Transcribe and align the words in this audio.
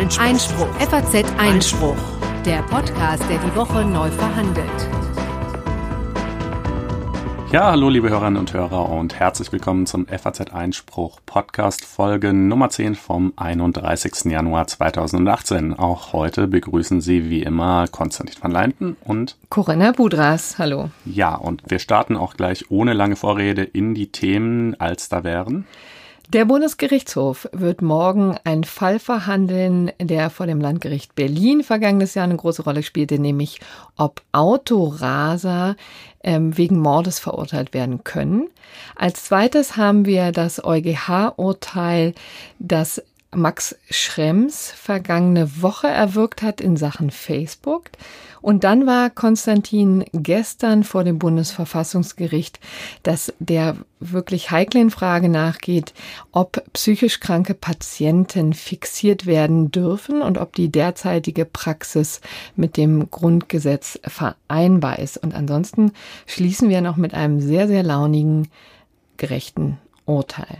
Einspruch. 0.00 0.24
Einspruch. 0.24 0.74
FAZ 0.78 1.24
Einspruch. 1.36 1.96
Der 2.46 2.62
Podcast, 2.62 3.22
der 3.28 3.36
die 3.36 3.54
Woche 3.54 3.84
neu 3.84 4.10
verhandelt. 4.10 4.88
Ja, 7.52 7.72
hallo 7.72 7.90
liebe 7.90 8.08
Hörerinnen 8.08 8.38
und 8.38 8.54
Hörer 8.54 8.88
und 8.88 9.20
herzlich 9.20 9.52
willkommen 9.52 9.84
zum 9.84 10.06
FAZ 10.06 10.54
Einspruch 10.54 11.20
Podcast 11.26 11.84
Folge 11.84 12.32
Nummer 12.32 12.70
10 12.70 12.94
vom 12.94 13.34
31. 13.36 14.32
Januar 14.32 14.68
2018. 14.68 15.74
Auch 15.74 16.14
heute 16.14 16.48
begrüßen 16.48 17.02
Sie 17.02 17.28
wie 17.28 17.42
immer 17.42 17.86
Konstantin 17.86 18.42
van 18.42 18.52
Leinten 18.52 18.96
und 19.04 19.36
Corinna 19.50 19.92
Budras. 19.92 20.58
Hallo. 20.58 20.88
Ja, 21.04 21.34
und 21.34 21.62
wir 21.68 21.78
starten 21.78 22.16
auch 22.16 22.38
gleich 22.38 22.70
ohne 22.70 22.94
lange 22.94 23.16
Vorrede 23.16 23.64
in 23.64 23.94
die 23.94 24.10
Themen, 24.10 24.80
als 24.80 25.10
da 25.10 25.24
wären. 25.24 25.66
Der 26.32 26.44
Bundesgerichtshof 26.44 27.48
wird 27.50 27.82
morgen 27.82 28.36
einen 28.44 28.62
Fall 28.62 29.00
verhandeln, 29.00 29.90
der 29.98 30.30
vor 30.30 30.46
dem 30.46 30.60
Landgericht 30.60 31.16
Berlin 31.16 31.64
vergangenes 31.64 32.14
Jahr 32.14 32.22
eine 32.22 32.36
große 32.36 32.62
Rolle 32.62 32.84
spielte, 32.84 33.18
nämlich 33.18 33.58
ob 33.96 34.22
Autoraser 34.30 35.74
ähm, 36.22 36.56
wegen 36.56 36.78
Mordes 36.78 37.18
verurteilt 37.18 37.74
werden 37.74 38.04
können. 38.04 38.48
Als 38.94 39.24
zweites 39.24 39.76
haben 39.76 40.04
wir 40.04 40.30
das 40.30 40.62
EuGH-Urteil, 40.62 42.14
das 42.60 43.02
Max 43.32 43.76
Schrems 43.90 44.72
vergangene 44.72 45.62
Woche 45.62 45.86
erwirkt 45.86 46.42
hat 46.42 46.60
in 46.60 46.76
Sachen 46.76 47.10
Facebook. 47.10 47.90
Und 48.42 48.64
dann 48.64 48.86
war 48.86 49.10
Konstantin 49.10 50.04
gestern 50.12 50.82
vor 50.82 51.04
dem 51.04 51.18
Bundesverfassungsgericht, 51.18 52.58
dass 53.02 53.32
der 53.38 53.76
wirklich 54.00 54.50
heiklen 54.50 54.90
Frage 54.90 55.28
nachgeht, 55.28 55.92
ob 56.32 56.64
psychisch 56.72 57.20
kranke 57.20 57.54
Patienten 57.54 58.54
fixiert 58.54 59.26
werden 59.26 59.70
dürfen 59.70 60.22
und 60.22 60.38
ob 60.38 60.54
die 60.54 60.72
derzeitige 60.72 61.44
Praxis 61.44 62.20
mit 62.56 62.76
dem 62.76 63.10
Grundgesetz 63.10 64.00
vereinbar 64.04 64.98
ist. 64.98 65.18
Und 65.18 65.34
ansonsten 65.34 65.92
schließen 66.26 66.68
wir 66.68 66.80
noch 66.80 66.96
mit 66.96 67.14
einem 67.14 67.40
sehr, 67.40 67.68
sehr 67.68 67.82
launigen, 67.82 68.48
gerechten 69.18 69.78
Urteil. 70.06 70.58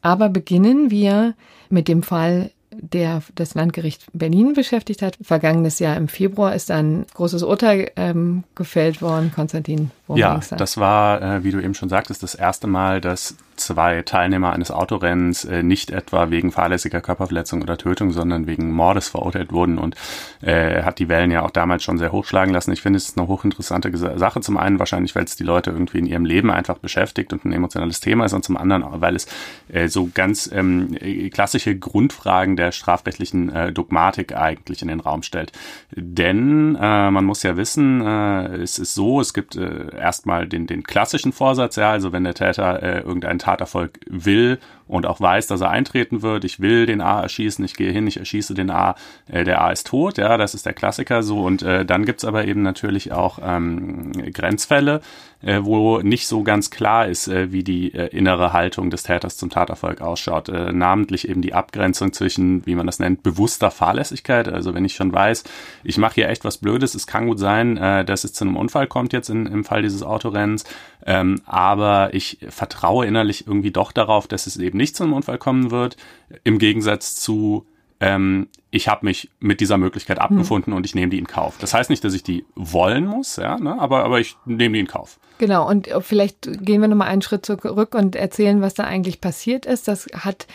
Aber 0.00 0.30
beginnen 0.30 0.90
wir 0.90 1.34
mit 1.72 1.88
dem 1.88 2.02
Fall 2.02 2.50
der 2.74 3.22
das 3.34 3.54
Landgericht 3.54 4.06
Berlin 4.12 4.54
beschäftigt 4.54 5.02
hat. 5.02 5.18
Vergangenes 5.22 5.78
Jahr 5.78 5.96
im 5.96 6.08
Februar 6.08 6.54
ist 6.54 6.70
ein 6.70 7.04
großes 7.14 7.42
Urteil 7.42 7.90
ähm, 7.96 8.44
gefällt 8.54 9.02
worden. 9.02 9.32
Konstantin, 9.34 9.90
worum 10.06 10.18
ja, 10.18 10.40
das 10.56 10.78
war, 10.78 11.20
äh, 11.20 11.44
wie 11.44 11.50
du 11.50 11.62
eben 11.62 11.74
schon 11.74 11.88
sagtest, 11.88 12.22
das 12.22 12.34
erste 12.34 12.66
Mal, 12.66 13.00
dass 13.00 13.36
zwei 13.64 14.02
Teilnehmer 14.02 14.52
eines 14.52 14.70
Autorennens 14.70 15.44
äh, 15.44 15.62
nicht 15.62 15.90
etwa 15.90 16.30
wegen 16.30 16.52
fahrlässiger 16.52 17.00
Körperverletzung 17.00 17.62
oder 17.62 17.78
Tötung, 17.78 18.12
sondern 18.12 18.46
wegen 18.46 18.72
Mordes 18.72 19.08
verurteilt 19.08 19.52
wurden 19.52 19.78
und 19.78 19.96
äh, 20.40 20.82
hat 20.82 20.98
die 20.98 21.08
Wellen 21.08 21.30
ja 21.30 21.42
auch 21.42 21.50
damals 21.50 21.82
schon 21.84 21.98
sehr 21.98 22.12
hochschlagen 22.12 22.52
lassen. 22.52 22.72
Ich 22.72 22.82
finde, 22.82 22.96
es 22.96 23.08
ist 23.08 23.18
eine 23.18 23.28
hochinteressante 23.28 23.96
Sache. 23.96 24.40
Zum 24.40 24.56
einen 24.56 24.78
wahrscheinlich, 24.78 25.14
weil 25.14 25.24
es 25.24 25.36
die 25.36 25.44
Leute 25.44 25.70
irgendwie 25.70 25.98
in 25.98 26.06
ihrem 26.06 26.24
Leben 26.24 26.50
einfach 26.50 26.78
beschäftigt 26.78 27.32
und 27.32 27.44
ein 27.44 27.52
emotionales 27.52 28.00
Thema 28.00 28.24
ist 28.24 28.32
und 28.32 28.44
zum 28.44 28.56
anderen, 28.56 28.84
weil 29.00 29.16
es 29.16 29.26
äh, 29.68 29.88
so 29.88 30.10
ganz 30.12 30.50
ähm, 30.52 30.96
klassische 31.32 31.76
Grundfragen 31.76 32.56
der 32.56 32.72
strafrechtlichen 32.72 33.50
äh, 33.54 33.72
Dogmatik 33.72 34.36
eigentlich 34.36 34.82
in 34.82 34.88
den 34.88 35.00
Raum 35.00 35.22
stellt. 35.22 35.52
Denn 35.94 36.76
äh, 36.76 37.10
man 37.10 37.24
muss 37.24 37.42
ja 37.42 37.56
wissen, 37.56 38.00
äh, 38.00 38.56
es 38.56 38.78
ist 38.78 38.94
so, 38.94 39.20
es 39.20 39.34
gibt 39.34 39.56
äh, 39.56 39.96
erstmal 39.96 40.46
den, 40.46 40.66
den 40.66 40.82
klassischen 40.82 41.32
Vorsatz, 41.32 41.76
ja, 41.76 41.90
also 41.90 42.12
wenn 42.12 42.24
der 42.24 42.34
Täter 42.34 42.82
äh, 42.82 43.00
irgendeinen 43.00 43.38
Taterfolg 43.52 43.98
will 44.08 44.58
und 44.86 45.06
auch 45.06 45.20
weiß, 45.20 45.46
dass 45.46 45.60
er 45.60 45.70
eintreten 45.70 46.22
wird. 46.22 46.44
Ich 46.44 46.60
will 46.60 46.86
den 46.86 47.00
A 47.00 47.22
erschießen, 47.22 47.64
ich 47.64 47.74
gehe 47.74 47.92
hin, 47.92 48.06
ich 48.06 48.18
erschieße 48.18 48.54
den 48.54 48.70
A, 48.70 48.94
äh, 49.28 49.44
der 49.44 49.62
A 49.62 49.70
ist 49.70 49.86
tot, 49.86 50.18
ja, 50.18 50.36
das 50.36 50.54
ist 50.54 50.66
der 50.66 50.74
Klassiker 50.74 51.22
so. 51.22 51.40
Und 51.42 51.62
äh, 51.62 51.84
dann 51.84 52.04
gibt's 52.04 52.24
aber 52.24 52.46
eben 52.46 52.62
natürlich 52.62 53.12
auch 53.12 53.38
ähm, 53.42 54.12
Grenzfälle, 54.32 55.00
äh, 55.42 55.60
wo 55.62 55.98
nicht 56.00 56.26
so 56.26 56.42
ganz 56.42 56.70
klar 56.70 57.06
ist, 57.08 57.28
äh, 57.28 57.52
wie 57.52 57.64
die 57.64 57.94
äh, 57.94 58.08
innere 58.08 58.52
Haltung 58.52 58.90
des 58.90 59.02
Täters 59.02 59.36
zum 59.36 59.50
Taterfolg 59.50 60.00
ausschaut. 60.00 60.48
Äh, 60.48 60.72
namentlich 60.72 61.28
eben 61.28 61.42
die 61.42 61.54
Abgrenzung 61.54 62.12
zwischen, 62.12 62.64
wie 62.66 62.74
man 62.74 62.86
das 62.86 62.98
nennt, 62.98 63.22
bewusster 63.22 63.70
Fahrlässigkeit. 63.70 64.48
Also 64.48 64.74
wenn 64.74 64.84
ich 64.84 64.94
schon 64.94 65.12
weiß, 65.12 65.44
ich 65.84 65.98
mache 65.98 66.14
hier 66.14 66.28
echt 66.28 66.44
was 66.44 66.58
Blödes, 66.58 66.94
es 66.94 67.06
kann 67.06 67.26
gut 67.26 67.38
sein, 67.38 67.76
äh, 67.76 68.04
dass 68.04 68.24
es 68.24 68.32
zu 68.32 68.44
einem 68.44 68.56
Unfall 68.56 68.86
kommt 68.86 69.12
jetzt 69.12 69.30
in, 69.30 69.46
im 69.46 69.64
Fall 69.64 69.82
dieses 69.82 70.02
Autorennens, 70.02 70.64
ähm, 71.04 71.40
aber 71.46 72.14
ich 72.14 72.38
vertraue 72.48 73.06
innerlich 73.06 73.46
irgendwie 73.46 73.72
doch 73.72 73.92
darauf, 73.92 74.28
dass 74.28 74.46
es 74.46 74.56
eben 74.56 74.71
nicht 74.74 74.96
zu 74.96 75.04
einem 75.04 75.12
Unfall 75.12 75.38
kommen 75.38 75.70
wird, 75.70 75.96
im 76.44 76.58
Gegensatz 76.58 77.16
zu 77.16 77.66
ähm, 78.02 78.48
ich 78.72 78.88
habe 78.88 79.06
mich 79.06 79.30
mit 79.38 79.60
dieser 79.60 79.78
Möglichkeit 79.78 80.18
hm. 80.18 80.24
abgefunden 80.24 80.72
hm. 80.72 80.76
und 80.76 80.84
ich 80.84 80.94
nehme 80.94 81.10
die 81.10 81.18
in 81.18 81.26
Kauf. 81.26 81.56
Das 81.58 81.72
heißt 81.72 81.88
nicht, 81.88 82.02
dass 82.02 82.14
ich 82.14 82.24
die 82.24 82.44
wollen 82.56 83.06
muss, 83.06 83.36
ja, 83.36 83.56
ne, 83.58 83.80
aber, 83.80 84.04
aber 84.04 84.18
ich 84.18 84.36
nehme 84.44 84.74
die 84.74 84.80
in 84.80 84.88
Kauf. 84.88 85.20
Genau, 85.38 85.68
und 85.68 85.88
vielleicht 86.00 86.64
gehen 86.64 86.80
wir 86.80 86.88
nochmal 86.88 87.08
einen 87.08 87.22
Schritt 87.22 87.46
zurück 87.46 87.94
und 87.94 88.16
erzählen, 88.16 88.60
was 88.60 88.74
da 88.74 88.84
eigentlich 88.84 89.20
passiert 89.20 89.66
ist. 89.66 89.88
Das 89.88 90.06
hat 90.12 90.46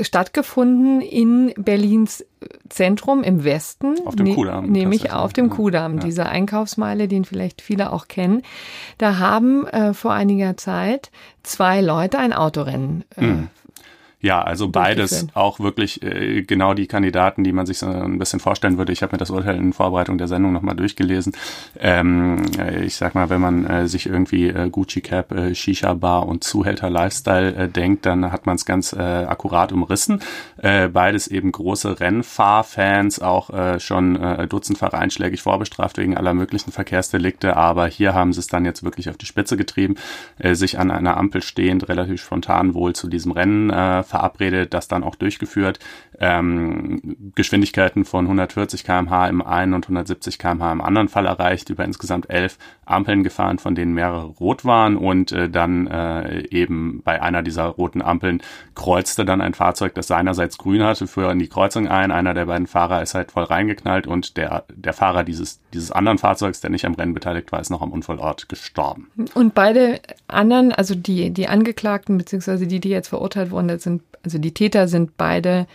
stattgefunden 0.00 1.00
in 1.00 1.52
Berlins 1.56 2.24
Zentrum 2.68 3.22
im 3.22 3.44
Westen. 3.44 3.96
Auf 4.04 4.16
dem 4.16 4.26
ne 4.26 4.34
Kudamm. 4.34 4.66
Nämlich 4.66 5.12
auf 5.12 5.32
dem 5.32 5.50
Kudamm, 5.50 5.96
ja. 5.96 6.04
diese 6.04 6.26
Einkaufsmeile, 6.26 7.08
den 7.08 7.24
vielleicht 7.24 7.62
viele 7.62 7.92
auch 7.92 8.08
kennen. 8.08 8.42
Da 8.98 9.18
haben 9.18 9.66
äh, 9.66 9.94
vor 9.94 10.12
einiger 10.12 10.56
Zeit 10.56 11.10
zwei 11.42 11.80
Leute 11.80 12.18
ein 12.18 12.32
Autorennen 12.32 13.04
äh, 13.16 13.24
mhm. 13.24 13.48
Ja, 14.24 14.40
also 14.40 14.68
beides 14.68 15.26
auch 15.34 15.60
wirklich 15.60 16.02
äh, 16.02 16.40
genau 16.40 16.72
die 16.72 16.86
Kandidaten, 16.86 17.44
die 17.44 17.52
man 17.52 17.66
sich 17.66 17.76
so 17.76 17.86
ein 17.86 18.18
bisschen 18.18 18.40
vorstellen 18.40 18.78
würde. 18.78 18.90
Ich 18.90 19.02
habe 19.02 19.12
mir 19.12 19.18
das 19.18 19.28
Urteil 19.28 19.56
in 19.56 19.74
Vorbereitung 19.74 20.16
der 20.16 20.28
Sendung 20.28 20.54
nochmal 20.54 20.74
durchgelesen. 20.74 21.34
Ähm, 21.78 22.40
äh, 22.58 22.86
ich 22.86 22.96
sag 22.96 23.14
mal, 23.14 23.28
wenn 23.28 23.42
man 23.42 23.66
äh, 23.66 23.86
sich 23.86 24.06
irgendwie 24.06 24.48
äh, 24.48 24.70
Gucci 24.70 25.02
Cap, 25.02 25.30
äh, 25.32 25.54
Shisha 25.54 25.92
Bar 25.92 26.26
und 26.26 26.42
Zuhälter 26.42 26.88
Lifestyle 26.88 27.54
äh, 27.54 27.68
denkt, 27.68 28.06
dann 28.06 28.32
hat 28.32 28.46
man 28.46 28.56
es 28.56 28.64
ganz 28.64 28.94
äh, 28.94 28.96
akkurat 28.98 29.72
umrissen. 29.72 30.20
Äh, 30.64 30.88
beides 30.88 31.28
eben 31.28 31.52
große 31.52 32.00
Rennfahrfans, 32.00 33.20
auch 33.20 33.50
äh, 33.50 33.78
schon 33.80 34.16
äh, 34.16 34.46
dutzendfach 34.46 34.94
einschlägig 34.94 35.42
vorbestraft 35.42 35.98
wegen 35.98 36.16
aller 36.16 36.32
möglichen 36.32 36.72
Verkehrsdelikte. 36.72 37.54
Aber 37.54 37.86
hier 37.86 38.14
haben 38.14 38.32
sie 38.32 38.40
es 38.40 38.46
dann 38.46 38.64
jetzt 38.64 38.82
wirklich 38.82 39.10
auf 39.10 39.18
die 39.18 39.26
Spitze 39.26 39.58
getrieben, 39.58 39.96
äh, 40.38 40.54
sich 40.54 40.78
an 40.78 40.90
einer 40.90 41.18
Ampel 41.18 41.42
stehend 41.42 41.90
relativ 41.90 42.22
spontan 42.22 42.72
wohl 42.72 42.94
zu 42.94 43.08
diesem 43.08 43.32
Rennen 43.32 43.68
äh, 43.68 44.04
verabredet, 44.04 44.72
das 44.72 44.88
dann 44.88 45.04
auch 45.04 45.16
durchgeführt. 45.16 45.80
Ähm, 46.18 47.32
Geschwindigkeiten 47.34 48.06
von 48.06 48.24
140 48.24 48.84
km/h 48.84 49.28
im 49.28 49.42
einen 49.42 49.74
und 49.74 49.84
170 49.84 50.38
km/h 50.38 50.72
im 50.72 50.80
anderen 50.80 51.08
Fall 51.08 51.26
erreicht, 51.26 51.68
über 51.68 51.84
insgesamt 51.84 52.30
elf 52.30 52.56
Ampeln 52.86 53.22
gefahren, 53.22 53.58
von 53.58 53.74
denen 53.74 53.92
mehrere 53.92 54.26
rot 54.26 54.64
waren 54.64 54.96
und 54.96 55.30
äh, 55.32 55.50
dann 55.50 55.86
äh, 55.88 56.46
eben 56.48 57.02
bei 57.04 57.20
einer 57.20 57.42
dieser 57.42 57.64
roten 57.64 58.00
Ampeln 58.00 58.42
kreuzte 58.74 59.26
dann 59.26 59.42
ein 59.42 59.52
Fahrzeug, 59.52 59.94
das 59.94 60.06
seinerseits 60.06 60.53
grün 60.58 60.82
hatte, 60.82 61.06
für 61.06 61.30
in 61.30 61.38
die 61.38 61.48
Kreuzung 61.48 61.88
ein. 61.88 62.10
Einer 62.10 62.34
der 62.34 62.46
beiden 62.46 62.66
Fahrer 62.66 63.02
ist 63.02 63.14
halt 63.14 63.32
voll 63.32 63.44
reingeknallt 63.44 64.06
und 64.06 64.36
der, 64.36 64.64
der 64.74 64.92
Fahrer 64.92 65.24
dieses, 65.24 65.60
dieses 65.72 65.90
anderen 65.90 66.18
Fahrzeugs, 66.18 66.60
der 66.60 66.70
nicht 66.70 66.84
am 66.84 66.94
Rennen 66.94 67.14
beteiligt 67.14 67.52
war, 67.52 67.60
ist 67.60 67.70
noch 67.70 67.82
am 67.82 67.92
Unfallort 67.92 68.48
gestorben. 68.48 69.10
Und 69.34 69.54
beide 69.54 70.00
anderen, 70.28 70.72
also 70.72 70.94
die, 70.94 71.30
die 71.30 71.48
Angeklagten, 71.48 72.18
beziehungsweise 72.18 72.66
die, 72.66 72.80
die 72.80 72.90
jetzt 72.90 73.08
verurteilt 73.08 73.50
wurden, 73.50 73.78
sind 73.78 74.02
also 74.24 74.38
die 74.38 74.54
Täter 74.54 74.88
sind 74.88 75.16
beide 75.16 75.66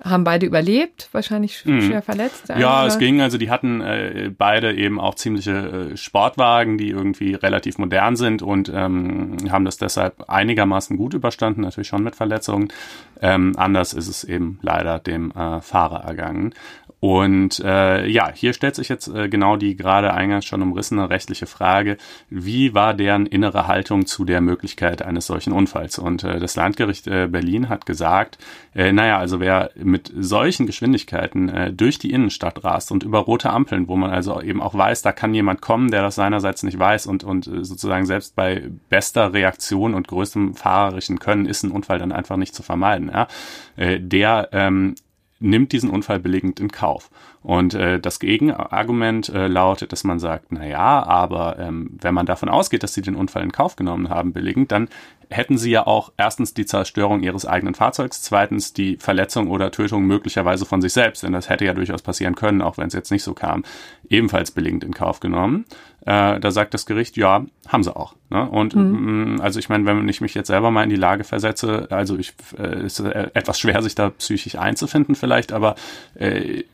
haben 0.00 0.22
beide 0.22 0.46
überlebt, 0.46 1.08
wahrscheinlich 1.12 1.64
mhm. 1.64 1.82
schwer 1.82 2.02
verletzt. 2.02 2.48
Ja, 2.56 2.86
es 2.86 2.98
ging. 2.98 3.20
Also 3.20 3.36
die 3.36 3.50
hatten 3.50 3.80
äh, 3.80 4.30
beide 4.36 4.72
eben 4.74 5.00
auch 5.00 5.16
ziemliche 5.16 5.90
äh, 5.92 5.96
Sportwagen, 5.96 6.78
die 6.78 6.90
irgendwie 6.90 7.34
relativ 7.34 7.78
modern 7.78 8.14
sind 8.14 8.42
und 8.42 8.70
ähm, 8.72 9.36
haben 9.50 9.64
das 9.64 9.76
deshalb 9.76 10.28
einigermaßen 10.28 10.96
gut 10.96 11.14
überstanden, 11.14 11.62
natürlich 11.62 11.88
schon 11.88 12.04
mit 12.04 12.14
Verletzungen. 12.14 12.68
Ähm, 13.20 13.54
anders 13.56 13.92
ist 13.92 14.06
es 14.06 14.22
eben 14.22 14.60
leider 14.62 15.00
dem 15.00 15.32
äh, 15.32 15.60
Fahrer 15.60 16.04
ergangen. 16.04 16.54
Und 17.00 17.60
äh, 17.60 18.08
ja, 18.08 18.32
hier 18.34 18.52
stellt 18.52 18.74
sich 18.74 18.88
jetzt 18.88 19.06
äh, 19.08 19.28
genau 19.28 19.56
die 19.56 19.76
gerade 19.76 20.12
eingangs 20.14 20.46
schon 20.46 20.62
umrissene 20.62 21.08
rechtliche 21.08 21.46
Frage, 21.46 21.96
wie 22.28 22.74
war 22.74 22.92
deren 22.92 23.26
innere 23.26 23.68
Haltung 23.68 24.06
zu 24.06 24.24
der 24.24 24.40
Möglichkeit 24.40 25.02
eines 25.02 25.26
solchen 25.26 25.52
Unfalls? 25.52 25.98
Und 26.00 26.24
äh, 26.24 26.40
das 26.40 26.56
Landgericht 26.56 27.06
äh, 27.06 27.28
Berlin 27.28 27.68
hat 27.68 27.86
gesagt, 27.86 28.38
äh, 28.74 28.92
naja, 28.92 29.18
also 29.18 29.38
wer 29.38 29.70
mit 29.76 30.12
solchen 30.18 30.66
Geschwindigkeiten 30.66 31.48
äh, 31.48 31.72
durch 31.72 32.00
die 32.00 32.10
Innenstadt 32.10 32.64
rast 32.64 32.90
und 32.90 33.04
über 33.04 33.20
rote 33.20 33.50
Ampeln, 33.50 33.86
wo 33.86 33.94
man 33.94 34.10
also 34.10 34.40
eben 34.40 34.60
auch 34.60 34.74
weiß, 34.74 35.02
da 35.02 35.12
kann 35.12 35.34
jemand 35.34 35.60
kommen, 35.60 35.92
der 35.92 36.02
das 36.02 36.16
seinerseits 36.16 36.64
nicht 36.64 36.80
weiß 36.80 37.06
und, 37.06 37.22
und 37.22 37.46
äh, 37.46 37.64
sozusagen 37.64 38.06
selbst 38.06 38.34
bei 38.34 38.64
bester 38.88 39.32
Reaktion 39.32 39.94
und 39.94 40.08
größtem 40.08 40.54
fahrerischen 40.54 41.20
Können 41.20 41.46
ist 41.46 41.62
ein 41.62 41.70
Unfall 41.70 42.00
dann 42.00 42.10
einfach 42.10 42.36
nicht 42.36 42.56
zu 42.56 42.64
vermeiden. 42.64 43.10
Ja? 43.12 43.28
Äh, 43.76 44.00
der 44.00 44.48
ähm, 44.50 44.96
nimmt 45.40 45.72
diesen 45.72 45.90
Unfall 45.90 46.20
belegend 46.20 46.60
in 46.60 46.70
Kauf. 46.70 47.10
Und 47.48 47.72
äh, 47.72 47.98
das 47.98 48.20
Gegenargument 48.20 49.30
äh, 49.30 49.46
lautet, 49.46 49.92
dass 49.92 50.04
man 50.04 50.18
sagt, 50.18 50.52
na 50.52 50.66
ja, 50.66 51.02
aber 51.02 51.58
ähm, 51.58 51.96
wenn 51.98 52.12
man 52.12 52.26
davon 52.26 52.50
ausgeht, 52.50 52.82
dass 52.82 52.92
sie 52.92 53.00
den 53.00 53.16
Unfall 53.16 53.42
in 53.42 53.52
Kauf 53.52 53.74
genommen 53.74 54.10
haben, 54.10 54.34
billigend, 54.34 54.70
dann 54.70 54.90
hätten 55.30 55.56
sie 55.56 55.70
ja 55.70 55.86
auch 55.86 56.12
erstens 56.18 56.52
die 56.52 56.66
Zerstörung 56.66 57.22
ihres 57.22 57.46
eigenen 57.46 57.74
Fahrzeugs, 57.74 58.20
zweitens 58.20 58.74
die 58.74 58.98
Verletzung 58.98 59.48
oder 59.48 59.70
Tötung 59.70 60.04
möglicherweise 60.04 60.66
von 60.66 60.82
sich 60.82 60.92
selbst, 60.92 61.22
denn 61.22 61.32
das 61.32 61.48
hätte 61.48 61.64
ja 61.64 61.72
durchaus 61.72 62.02
passieren 62.02 62.34
können, 62.34 62.60
auch 62.60 62.76
wenn 62.76 62.88
es 62.88 62.92
jetzt 62.92 63.10
nicht 63.10 63.22
so 63.22 63.32
kam, 63.32 63.64
ebenfalls 64.10 64.50
billigend 64.50 64.84
in 64.84 64.92
Kauf 64.92 65.18
genommen. 65.18 65.64
Äh, 66.04 66.38
da 66.40 66.50
sagt 66.50 66.74
das 66.74 66.84
Gericht, 66.84 67.16
ja, 67.16 67.46
haben 67.66 67.82
sie 67.82 67.96
auch. 67.96 68.14
Ne? 68.28 68.46
Und 68.46 68.76
mhm. 68.76 69.36
Mm, 69.36 69.40
also 69.40 69.58
ich 69.58 69.70
meine, 69.70 69.86
wenn 69.86 70.06
ich 70.06 70.20
mich 70.20 70.34
jetzt 70.34 70.48
selber 70.48 70.70
mal 70.70 70.84
in 70.84 70.90
die 70.90 70.96
Lage 70.96 71.24
versetze, 71.24 71.86
also 71.88 72.18
ich 72.18 72.34
äh, 72.58 72.84
ist 72.84 73.00
äh, 73.00 73.30
etwas 73.32 73.58
schwer, 73.58 73.80
sich 73.80 73.94
da 73.94 74.10
psychisch 74.10 74.56
einzufinden 74.56 75.14
vielleicht, 75.14 75.54
aber 75.54 75.76
äh, 76.14 76.64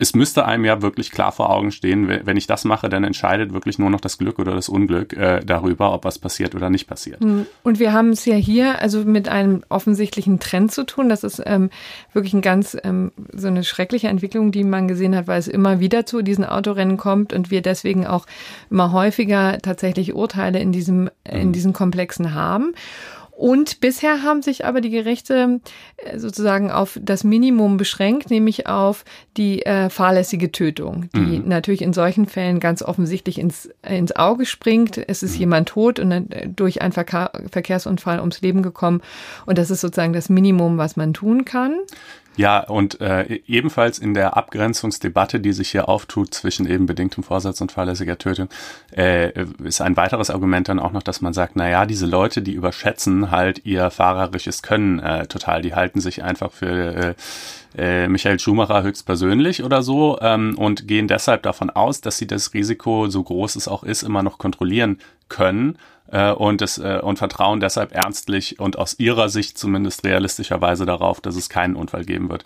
es 0.00 0.14
müsste 0.14 0.46
einem 0.46 0.64
ja 0.64 0.80
wirklich 0.80 1.10
klar 1.10 1.30
vor 1.30 1.50
Augen 1.50 1.72
stehen, 1.72 2.08
wenn 2.08 2.36
ich 2.38 2.46
das 2.46 2.64
mache, 2.64 2.88
dann 2.88 3.04
entscheidet 3.04 3.52
wirklich 3.52 3.78
nur 3.78 3.90
noch 3.90 4.00
das 4.00 4.16
Glück 4.16 4.38
oder 4.38 4.54
das 4.54 4.70
Unglück 4.70 5.12
äh, 5.12 5.40
darüber, 5.44 5.92
ob 5.92 6.06
was 6.06 6.18
passiert 6.18 6.54
oder 6.54 6.70
nicht 6.70 6.86
passiert. 6.86 7.20
Hm. 7.20 7.44
Und 7.62 7.78
wir 7.78 7.92
haben 7.92 8.08
es 8.08 8.24
ja 8.24 8.34
hier 8.34 8.80
also 8.80 9.04
mit 9.04 9.28
einem 9.28 9.62
offensichtlichen 9.68 10.40
Trend 10.40 10.72
zu 10.72 10.84
tun. 10.84 11.10
Das 11.10 11.22
ist 11.22 11.42
ähm, 11.44 11.68
wirklich 12.14 12.32
ein 12.32 12.40
ganz 12.40 12.78
ähm, 12.82 13.12
so 13.34 13.48
eine 13.48 13.62
schreckliche 13.62 14.08
Entwicklung, 14.08 14.52
die 14.52 14.64
man 14.64 14.88
gesehen 14.88 15.14
hat, 15.14 15.26
weil 15.26 15.38
es 15.38 15.48
immer 15.48 15.80
wieder 15.80 16.06
zu 16.06 16.22
diesen 16.22 16.46
Autorennen 16.46 16.96
kommt 16.96 17.34
und 17.34 17.50
wir 17.50 17.60
deswegen 17.60 18.06
auch 18.06 18.24
immer 18.70 18.92
häufiger 18.92 19.58
tatsächlich 19.58 20.14
Urteile 20.14 20.60
in 20.60 20.72
diesem 20.72 21.10
in 21.24 21.42
hm. 21.42 21.52
diesen 21.52 21.74
Komplexen 21.74 22.32
haben. 22.32 22.72
Und 23.40 23.80
bisher 23.80 24.22
haben 24.22 24.42
sich 24.42 24.66
aber 24.66 24.82
die 24.82 24.90
Gerichte 24.90 25.60
äh, 25.96 26.18
sozusagen 26.18 26.70
auf 26.70 27.00
das 27.02 27.24
Minimum 27.24 27.78
beschränkt, 27.78 28.28
nämlich 28.28 28.66
auf 28.66 29.06
die 29.38 29.64
äh, 29.64 29.88
fahrlässige 29.88 30.52
Tötung, 30.52 31.08
die 31.16 31.38
mhm. 31.38 31.48
natürlich 31.48 31.80
in 31.80 31.94
solchen 31.94 32.26
Fällen 32.26 32.60
ganz 32.60 32.82
offensichtlich 32.82 33.38
ins, 33.38 33.70
ins 33.80 34.14
Auge 34.14 34.44
springt. 34.44 34.98
Es 35.08 35.22
ist 35.22 35.36
mhm. 35.36 35.40
jemand 35.40 35.68
tot 35.70 35.98
und 35.98 36.10
dann 36.10 36.30
äh, 36.30 36.50
durch 36.50 36.82
einen 36.82 36.92
Verkehr, 36.92 37.32
Verkehrsunfall 37.50 38.20
ums 38.20 38.42
Leben 38.42 38.62
gekommen. 38.62 39.00
Und 39.46 39.56
das 39.56 39.70
ist 39.70 39.80
sozusagen 39.80 40.12
das 40.12 40.28
Minimum, 40.28 40.76
was 40.76 40.96
man 40.96 41.14
tun 41.14 41.46
kann. 41.46 41.78
Ja, 42.36 42.60
und 42.60 43.00
äh, 43.00 43.40
ebenfalls 43.46 43.98
in 43.98 44.14
der 44.14 44.36
Abgrenzungsdebatte, 44.36 45.40
die 45.40 45.52
sich 45.52 45.70
hier 45.70 45.88
auftut 45.88 46.32
zwischen 46.32 46.66
eben 46.66 46.86
bedingtem 46.86 47.24
Vorsatz 47.24 47.60
und 47.60 47.72
fahrlässiger 47.72 48.18
Tötung, 48.18 48.48
äh, 48.96 49.44
ist 49.64 49.80
ein 49.80 49.96
weiteres 49.96 50.30
Argument 50.30 50.68
dann 50.68 50.78
auch 50.78 50.92
noch, 50.92 51.02
dass 51.02 51.20
man 51.20 51.32
sagt, 51.32 51.56
na 51.56 51.68
ja, 51.68 51.86
diese 51.86 52.06
Leute, 52.06 52.40
die 52.40 52.52
überschätzen 52.52 53.30
halt 53.30 53.64
ihr 53.66 53.90
fahrerisches 53.90 54.62
Können 54.62 55.00
äh, 55.00 55.26
total, 55.26 55.60
die 55.60 55.74
halten 55.74 56.00
sich 56.00 56.22
einfach 56.22 56.52
für 56.52 56.94
äh, 56.94 57.14
äh, 57.76 58.08
Michael 58.08 58.38
Schumacher 58.38 58.82
höchstpersönlich 58.82 59.64
oder 59.64 59.82
so 59.82 60.18
ähm, 60.20 60.56
und 60.56 60.86
gehen 60.86 61.08
deshalb 61.08 61.42
davon 61.42 61.68
aus, 61.68 62.00
dass 62.00 62.16
sie 62.16 62.26
das 62.26 62.54
Risiko, 62.54 63.08
so 63.08 63.22
groß 63.22 63.56
es 63.56 63.68
auch 63.68 63.82
ist, 63.82 64.02
immer 64.02 64.22
noch 64.22 64.38
kontrollieren 64.38 64.98
können 65.28 65.76
äh, 66.10 66.32
und, 66.32 66.60
das, 66.60 66.78
äh, 66.78 67.00
und 67.02 67.18
vertrauen 67.18 67.60
deshalb 67.60 67.94
ernstlich 67.94 68.58
und 68.60 68.78
aus 68.78 68.98
ihrer 68.98 69.28
Sicht 69.28 69.58
zumindest 69.58 70.04
realistischerweise 70.04 70.86
darauf, 70.86 71.20
dass 71.20 71.36
es 71.36 71.48
keinen 71.48 71.76
Unfall 71.76 72.04
geben 72.04 72.28
wird. 72.28 72.44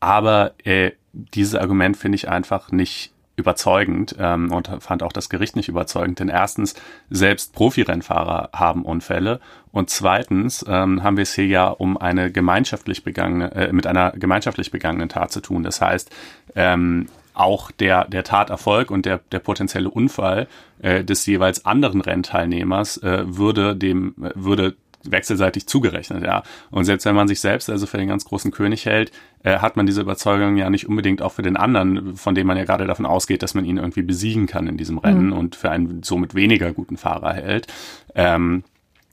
Aber 0.00 0.52
äh, 0.64 0.92
dieses 1.12 1.54
Argument 1.54 1.96
finde 1.96 2.16
ich 2.16 2.28
einfach 2.28 2.70
nicht 2.70 3.12
überzeugend 3.36 4.14
ähm, 4.18 4.52
und 4.52 4.70
fand 4.80 5.02
auch 5.02 5.12
das 5.12 5.28
Gericht 5.28 5.56
nicht 5.56 5.68
überzeugend, 5.68 6.20
denn 6.20 6.28
erstens, 6.28 6.74
selbst 7.10 7.52
Profirennfahrer 7.52 8.50
haben 8.52 8.84
Unfälle 8.84 9.40
und 9.72 9.90
zweitens 9.90 10.64
ähm, 10.68 11.02
haben 11.02 11.16
wir 11.16 11.22
es 11.22 11.34
hier 11.34 11.46
ja 11.46 11.66
um 11.66 11.96
eine 11.96 12.30
gemeinschaftlich 12.30 13.02
begangene, 13.02 13.52
äh, 13.52 13.72
mit 13.72 13.86
einer 13.86 14.12
gemeinschaftlich 14.12 14.70
begangenen 14.70 15.08
Tat 15.08 15.32
zu 15.32 15.40
tun. 15.40 15.64
Das 15.64 15.80
heißt, 15.80 16.10
ähm, 16.54 17.06
auch 17.34 17.70
der, 17.70 18.04
der 18.06 18.24
Taterfolg 18.24 18.90
und 18.90 19.06
der, 19.06 19.20
der 19.32 19.40
potenzielle 19.40 19.90
Unfall 19.90 20.46
äh, 20.80 21.04
des 21.04 21.26
jeweils 21.26 21.64
anderen 21.64 22.00
Rennteilnehmers 22.00 22.98
äh, 22.98 23.24
würde 23.26 23.76
dem, 23.76 24.14
äh, 24.22 24.30
würde 24.34 24.76
wechselseitig 25.04 25.66
zugerechnet, 25.66 26.24
ja. 26.24 26.42
Und 26.70 26.84
selbst 26.84 27.04
wenn 27.04 27.14
man 27.14 27.28
sich 27.28 27.40
selbst 27.40 27.68
also 27.68 27.86
für 27.86 27.98
den 27.98 28.08
ganz 28.08 28.24
großen 28.24 28.50
König 28.50 28.86
hält, 28.86 29.12
äh, 29.42 29.58
hat 29.58 29.76
man 29.76 29.86
diese 29.86 30.00
Überzeugung 30.00 30.56
ja 30.56 30.70
nicht 30.70 30.88
unbedingt 30.88 31.22
auch 31.22 31.32
für 31.32 31.42
den 31.42 31.56
anderen, 31.56 32.16
von 32.16 32.34
dem 32.34 32.46
man 32.46 32.56
ja 32.56 32.64
gerade 32.64 32.86
davon 32.86 33.06
ausgeht, 33.06 33.42
dass 33.42 33.54
man 33.54 33.64
ihn 33.64 33.76
irgendwie 33.76 34.02
besiegen 34.02 34.46
kann 34.46 34.66
in 34.66 34.76
diesem 34.76 34.98
Rennen 34.98 35.26
mhm. 35.26 35.32
und 35.34 35.56
für 35.56 35.70
einen 35.70 36.02
somit 36.02 36.34
weniger 36.34 36.72
guten 36.72 36.96
Fahrer 36.96 37.34
hält. 37.34 37.66
Ähm, 38.14 38.64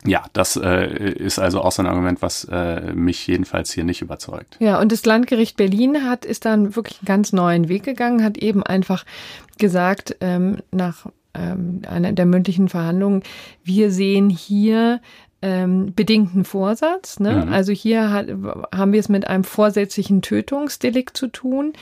ja, 0.05 0.23
das 0.33 0.55
äh, 0.55 1.11
ist 1.11 1.39
also 1.39 1.61
auch 1.61 1.71
so 1.71 1.81
ein 1.83 1.87
Argument, 1.87 2.21
was 2.21 2.45
äh, 2.45 2.93
mich 2.93 3.27
jedenfalls 3.27 3.71
hier 3.71 3.83
nicht 3.83 4.01
überzeugt. 4.01 4.57
Ja, 4.59 4.79
und 4.79 4.91
das 4.91 5.05
Landgericht 5.05 5.57
Berlin 5.57 6.03
hat 6.03 6.25
ist 6.25 6.45
dann 6.45 6.75
wirklich 6.75 6.99
einen 6.99 7.05
ganz 7.05 7.33
neuen 7.33 7.69
Weg 7.69 7.83
gegangen, 7.83 8.23
hat 8.23 8.37
eben 8.37 8.63
einfach 8.63 9.05
gesagt, 9.57 10.15
ähm, 10.21 10.57
nach 10.71 11.05
ähm, 11.33 11.83
einer 11.87 12.13
der 12.13 12.25
mündlichen 12.25 12.67
Verhandlungen, 12.67 13.23
wir 13.63 13.91
sehen 13.91 14.29
hier 14.29 15.01
ähm, 15.43 15.93
bedingten 15.95 16.45
Vorsatz. 16.45 17.19
Ne? 17.19 17.45
Mhm. 17.45 17.53
Also 17.53 17.71
hier 17.71 18.11
hat, 18.11 18.27
haben 18.73 18.93
wir 18.93 18.99
es 18.99 19.09
mit 19.09 19.27
einem 19.27 19.43
vorsätzlichen 19.43 20.21
Tötungsdelikt 20.21 21.15
zu 21.15 21.27
tun 21.27 21.73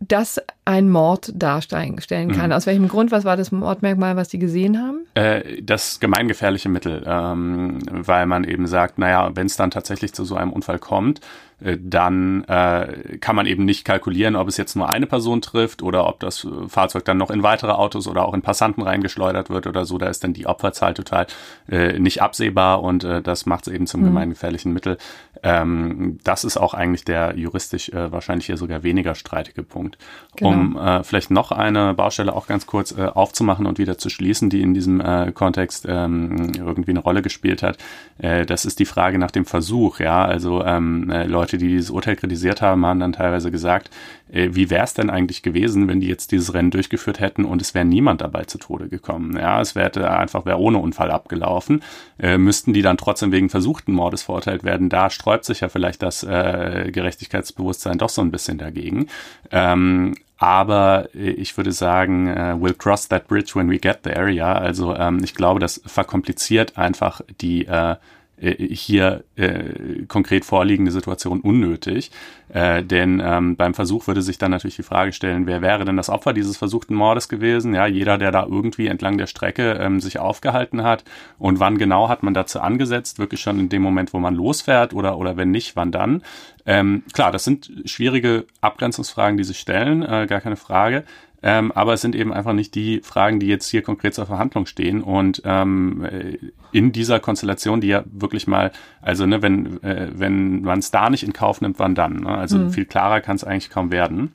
das 0.00 0.40
ein 0.66 0.90
Mord 0.90 1.30
darstellen 1.32 1.96
kann. 1.96 2.50
Mhm. 2.50 2.52
Aus 2.52 2.66
welchem 2.66 2.88
Grund? 2.88 3.12
Was 3.12 3.24
war 3.24 3.36
das 3.36 3.52
Mordmerkmal, 3.52 4.16
was 4.16 4.30
Sie 4.30 4.40
gesehen 4.40 4.78
haben? 4.78 5.06
Äh, 5.14 5.62
das 5.62 6.00
gemeingefährliche 6.00 6.68
Mittel, 6.68 7.04
ähm, 7.06 7.78
weil 7.88 8.26
man 8.26 8.42
eben 8.42 8.66
sagt, 8.66 8.98
naja, 8.98 9.30
wenn 9.34 9.46
es 9.46 9.56
dann 9.56 9.70
tatsächlich 9.70 10.12
zu 10.12 10.24
so 10.24 10.34
einem 10.34 10.52
Unfall 10.52 10.80
kommt, 10.80 11.20
äh, 11.60 11.78
dann 11.80 12.44
äh, 12.44 13.16
kann 13.18 13.36
man 13.36 13.46
eben 13.46 13.64
nicht 13.64 13.84
kalkulieren, 13.84 14.36
ob 14.36 14.48
es 14.48 14.56
jetzt 14.56 14.76
nur 14.76 14.90
eine 14.90 15.06
Person 15.06 15.40
trifft 15.40 15.82
oder 15.82 16.06
ob 16.06 16.20
das 16.20 16.46
Fahrzeug 16.68 17.04
dann 17.04 17.16
noch 17.16 17.30
in 17.30 17.42
weitere 17.42 17.72
Autos 17.72 18.06
oder 18.08 18.26
auch 18.26 18.34
in 18.34 18.42
Passanten 18.42 18.82
reingeschleudert 18.82 19.48
wird 19.48 19.66
oder 19.66 19.84
so. 19.84 19.96
Da 19.98 20.08
ist 20.08 20.22
dann 20.24 20.34
die 20.34 20.46
Opferzahl 20.46 20.94
total 20.94 21.26
äh, 21.70 21.98
nicht 21.98 22.20
absehbar 22.20 22.82
und 22.82 23.04
äh, 23.04 23.22
das 23.22 23.46
macht 23.46 23.68
es 23.68 23.72
eben 23.72 23.86
zum 23.86 24.00
mhm. 24.00 24.06
gemeingefährlichen 24.06 24.72
Mittel. 24.72 24.98
Ähm, 25.42 26.18
das 26.24 26.44
ist 26.44 26.56
auch 26.56 26.74
eigentlich 26.74 27.04
der 27.04 27.36
juristisch 27.36 27.88
äh, 27.90 28.12
wahrscheinlich 28.12 28.46
hier 28.46 28.56
sogar 28.56 28.82
weniger 28.82 29.14
streitige 29.14 29.62
Punkt. 29.62 29.96
Genau. 30.36 30.50
Um 30.50 30.55
äh, 30.62 31.04
vielleicht 31.04 31.30
noch 31.30 31.52
eine 31.52 31.94
Baustelle 31.94 32.34
auch 32.34 32.46
ganz 32.46 32.66
kurz 32.66 32.96
äh, 32.96 33.06
aufzumachen 33.06 33.66
und 33.66 33.78
wieder 33.78 33.98
zu 33.98 34.08
schließen, 34.08 34.50
die 34.50 34.62
in 34.62 34.74
diesem 34.74 35.00
äh, 35.00 35.32
Kontext 35.32 35.86
ähm, 35.88 36.52
irgendwie 36.56 36.90
eine 36.90 37.00
Rolle 37.00 37.22
gespielt 37.22 37.62
hat. 37.62 37.78
Äh, 38.18 38.46
das 38.46 38.64
ist 38.64 38.78
die 38.78 38.84
Frage 38.84 39.18
nach 39.18 39.30
dem 39.30 39.44
Versuch. 39.44 40.00
Ja, 40.00 40.24
also 40.24 40.64
ähm, 40.64 41.10
äh, 41.10 41.24
Leute, 41.24 41.58
die 41.58 41.68
dieses 41.68 41.90
Urteil 41.90 42.16
kritisiert 42.16 42.62
haben, 42.62 42.84
haben 42.86 43.00
dann 43.00 43.12
teilweise 43.12 43.50
gesagt, 43.50 43.90
äh, 44.30 44.50
wie 44.52 44.70
wäre 44.70 44.84
es 44.84 44.94
denn 44.94 45.10
eigentlich 45.10 45.42
gewesen, 45.42 45.88
wenn 45.88 46.00
die 46.00 46.08
jetzt 46.08 46.32
dieses 46.32 46.54
Rennen 46.54 46.70
durchgeführt 46.70 47.20
hätten 47.20 47.44
und 47.44 47.62
es 47.62 47.74
wäre 47.74 47.84
niemand 47.84 48.20
dabei 48.20 48.44
zu 48.44 48.58
Tode 48.58 48.88
gekommen. 48.88 49.36
Ja, 49.36 49.60
es 49.60 49.74
wäre 49.74 50.10
einfach 50.10 50.46
wäre 50.46 50.58
ohne 50.58 50.78
Unfall 50.78 51.10
abgelaufen. 51.10 51.82
Äh, 52.18 52.38
müssten 52.38 52.72
die 52.72 52.82
dann 52.82 52.96
trotzdem 52.96 53.32
wegen 53.32 53.50
versuchten 53.50 53.92
Mordes 53.92 54.22
verurteilt 54.24 54.64
werden? 54.64 54.88
Da 54.88 55.10
sträubt 55.10 55.44
sich 55.44 55.60
ja 55.60 55.68
vielleicht 55.68 56.02
das 56.02 56.22
äh, 56.22 56.90
Gerechtigkeitsbewusstsein 56.92 57.98
doch 57.98 58.08
so 58.08 58.22
ein 58.22 58.30
bisschen 58.30 58.58
dagegen. 58.58 59.08
Ähm, 59.50 60.14
aber 60.38 61.08
äh, 61.14 61.30
ich 61.30 61.56
würde 61.56 61.72
sagen, 61.72 62.28
uh, 62.28 62.62
we'll 62.62 62.74
cross 62.74 63.08
that 63.08 63.28
bridge 63.28 63.52
when 63.54 63.70
we 63.70 63.78
get 63.78 64.02
there. 64.02 64.30
Ja, 64.30 64.52
also 64.52 64.94
ähm, 64.94 65.20
ich 65.24 65.34
glaube, 65.34 65.60
das 65.60 65.80
verkompliziert 65.86 66.76
einfach 66.76 67.20
die 67.40 67.66
äh, 67.66 67.92
äh, 67.92 67.96
hier 68.38 69.24
äh, 69.36 70.04
konkret 70.08 70.44
vorliegende 70.44 70.92
Situation 70.92 71.40
unnötig. 71.40 72.10
Äh, 72.48 72.84
denn 72.84 73.20
ähm, 73.24 73.56
beim 73.56 73.74
Versuch 73.74 74.06
würde 74.06 74.22
sich 74.22 74.38
dann 74.38 74.50
natürlich 74.50 74.76
die 74.76 74.82
Frage 74.82 75.12
stellen, 75.12 75.46
wer 75.46 75.62
wäre 75.62 75.84
denn 75.84 75.96
das 75.96 76.10
Opfer 76.10 76.32
dieses 76.32 76.56
versuchten 76.56 76.94
Mordes 76.94 77.28
gewesen? 77.28 77.74
Ja, 77.74 77.86
jeder, 77.86 78.18
der 78.18 78.32
da 78.32 78.44
irgendwie 78.44 78.86
entlang 78.86 79.16
der 79.18 79.26
Strecke 79.26 79.78
ähm, 79.80 80.00
sich 80.00 80.18
aufgehalten 80.18 80.82
hat. 80.82 81.04
Und 81.38 81.60
wann 81.60 81.78
genau 81.78 82.08
hat 82.08 82.22
man 82.22 82.34
dazu 82.34 82.60
angesetzt? 82.60 83.18
Wirklich 83.18 83.40
schon 83.40 83.58
in 83.58 83.68
dem 83.68 83.82
Moment, 83.82 84.12
wo 84.12 84.18
man 84.18 84.34
losfährt 84.34 84.92
oder, 84.92 85.18
oder 85.18 85.36
wenn 85.36 85.50
nicht, 85.50 85.74
wann 85.74 85.90
dann? 85.90 86.22
Ähm, 86.66 87.04
klar, 87.12 87.32
das 87.32 87.44
sind 87.44 87.70
schwierige 87.84 88.44
Abgrenzungsfragen, 88.60 89.38
die 89.38 89.44
sich 89.44 89.58
stellen, 89.58 90.02
äh, 90.02 90.26
gar 90.28 90.40
keine 90.40 90.56
Frage. 90.56 91.04
Ähm, 91.48 91.70
aber 91.70 91.92
es 91.92 92.00
sind 92.00 92.16
eben 92.16 92.32
einfach 92.32 92.54
nicht 92.54 92.74
die 92.74 93.00
Fragen, 93.04 93.38
die 93.38 93.46
jetzt 93.46 93.68
hier 93.68 93.80
konkret 93.80 94.14
zur 94.14 94.26
Verhandlung 94.26 94.66
stehen. 94.66 95.00
Und 95.00 95.42
ähm, 95.44 96.04
äh, 96.04 96.38
in 96.72 96.90
dieser 96.90 97.20
Konstellation, 97.20 97.80
die 97.80 97.86
ja 97.86 98.02
wirklich 98.06 98.48
mal, 98.48 98.72
also 99.00 99.26
ne, 99.26 99.42
wenn, 99.42 99.80
äh, 99.84 100.08
wenn 100.12 100.62
man 100.62 100.80
es 100.80 100.90
da 100.90 101.08
nicht 101.08 101.22
in 101.22 101.32
Kauf 101.32 101.60
nimmt, 101.60 101.78
wann 101.78 101.94
dann? 101.94 102.14
Ne? 102.14 102.30
Also 102.30 102.58
mhm. 102.58 102.70
viel 102.70 102.84
klarer 102.84 103.20
kann 103.20 103.36
es 103.36 103.44
eigentlich 103.44 103.70
kaum 103.70 103.92
werden. 103.92 104.34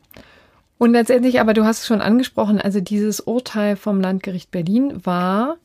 Und 0.78 0.94
letztendlich, 0.94 1.42
aber 1.42 1.54
du 1.54 1.66
hast 1.66 1.82
es 1.82 1.88
schon 1.88 2.00
angesprochen, 2.00 2.62
also 2.62 2.80
dieses 2.80 3.20
Urteil 3.20 3.76
vom 3.76 4.00
Landgericht 4.00 4.50
Berlin 4.50 5.06
war 5.06 5.58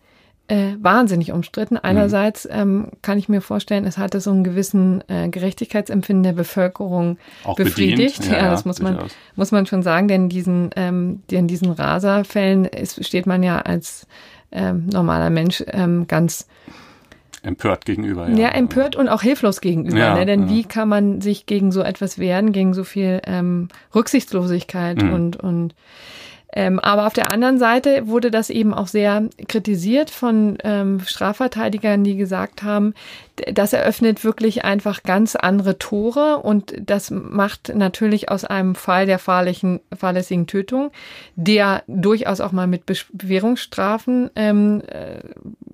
äh, 0.49 0.75
wahnsinnig 0.81 1.33
umstritten. 1.33 1.75
Mhm. 1.75 1.81
Einerseits 1.83 2.49
ähm, 2.51 2.93
kann 3.03 3.19
ich 3.19 3.29
mir 3.29 3.41
vorstellen, 3.41 3.85
es 3.85 3.99
hatte 3.99 4.21
so 4.21 4.31
einen 4.31 4.45
gewissen 4.45 5.03
äh, 5.09 5.29
Gerechtigkeitsempfinden 5.29 6.23
der 6.23 6.33
Bevölkerung 6.33 7.19
Auch 7.45 7.57
befriedigt. 7.57 8.25
Ja, 8.27 8.37
ja, 8.37 8.51
das 8.51 8.65
muss 8.65 8.81
man, 8.81 8.99
muss 9.35 9.53
man 9.53 9.67
schon 9.67 9.83
sagen, 9.83 10.09
denn 10.09 10.29
diesen, 10.29 10.71
ähm, 10.77 11.23
in 11.31 11.49
diesen 11.49 11.71
Raserfällen 11.71 12.65
ist, 12.65 13.05
steht 13.05 13.27
man 13.27 13.43
ja 13.43 13.61
als 13.61 14.07
ähm, 14.53 14.87
normaler 14.87 15.31
Mensch 15.31 15.65
ähm, 15.69 16.07
ganz 16.07 16.47
empört 17.43 17.85
gegenüber. 17.85 18.29
Ja. 18.29 18.37
ja, 18.37 18.49
empört 18.49 18.97
und 18.97 19.09
auch 19.09 19.23
hilflos 19.23 19.61
gegenüber. 19.61 19.99
Ja, 19.99 20.15
ne? 20.17 20.27
Denn 20.27 20.49
ja. 20.49 20.51
wie 20.51 20.65
kann 20.65 20.89
man 20.89 21.21
sich 21.21 21.47
gegen 21.47 21.71
so 21.73 21.83
etwas 21.83 22.19
wehren, 22.19 22.53
gegen 22.53 22.75
so 22.75 22.85
viel 22.85 23.21
ähm, 23.25 23.69
Rücksichtslosigkeit 23.95 25.03
mhm. 25.03 25.13
und, 25.13 25.37
und 25.37 25.75
Ähm, 26.57 26.81
aber 26.81 27.07
auf 27.07 27.13
der 27.13 27.31
anderen 27.31 27.59
Seite 27.59 28.09
wurde 28.09 28.31
das 28.31 28.49
eben 28.49 28.73
auch 28.73 28.87
sehr 28.87 29.29
kritisiert 29.47 30.09
von 30.09 30.57
ähm, 30.65 31.01
Strafverteidigern, 31.05 32.03
die 32.03 32.17
gesagt 32.17 32.63
haben, 32.63 32.95
das 33.53 33.75
eröffnet 33.75 34.25
wirklich 34.25 34.65
einfach 34.65 35.03
ganz 35.03 35.37
andere 35.37 35.79
Tore 35.79 36.39
und 36.39 36.75
das 36.81 37.11
macht 37.11 37.75
natürlich 37.75 38.31
aus 38.31 38.47
einem 38.47 38.75
Fall 38.75 39.05
der 39.05 39.19
fahrlichen, 39.19 39.81
fahrlässigen 39.95 40.47
Tötung, 40.47 40.91
der 41.35 41.83
durchaus 41.87 42.41
auch 42.41 42.53
mal 42.53 42.67
mit 42.67 42.85
Bewährungsstrafen 42.87 44.31
ähm, 44.35 44.83
äh, 44.87 45.19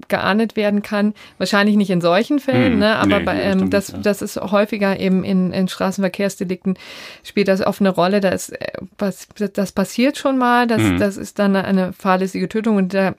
geahndet 0.08 0.56
werden 0.56 0.82
kann. 0.82 1.14
Wahrscheinlich 1.38 1.76
nicht 1.76 1.90
in 1.90 2.00
solchen 2.00 2.40
Fällen, 2.40 2.72
hm, 2.72 2.78
ne? 2.80 2.96
aber 2.96 3.20
nee, 3.20 3.24
bei, 3.24 3.40
ähm, 3.40 3.70
das, 3.70 3.88
ja. 3.88 3.98
das 3.98 4.20
ist 4.20 4.36
häufiger 4.36 4.98
eben 4.98 5.22
in, 5.22 5.52
in 5.52 5.68
Straßenverkehrsdelikten 5.68 6.76
spielt 7.22 7.46
das 7.46 7.64
oft 7.64 7.80
eine 7.80 7.90
Rolle. 7.90 8.20
Das, 8.20 8.48
äh, 8.48 8.72
das 9.52 9.70
passiert 9.70 10.18
schon 10.18 10.36
mal, 10.36 10.66
das, 10.76 10.82
hm. 10.82 10.98
das 10.98 11.16
ist 11.16 11.38
dann 11.38 11.56
eine 11.56 11.92
fahrlässige 11.92 12.48
Tötung 12.48 12.76
und 12.76 12.94
da 12.94 13.14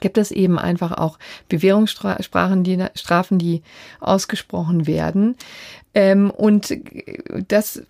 gibt 0.00 0.18
es 0.18 0.30
eben 0.30 0.58
einfach 0.58 0.92
auch 0.92 1.18
Bewährungsstrafen, 1.48 2.64
die, 2.64 2.84
Strafen, 2.94 3.38
die 3.38 3.62
ausgesprochen 4.00 4.86
werden. 4.86 5.36
Ähm, 5.94 6.30
und 6.30 6.76
das 7.48 7.82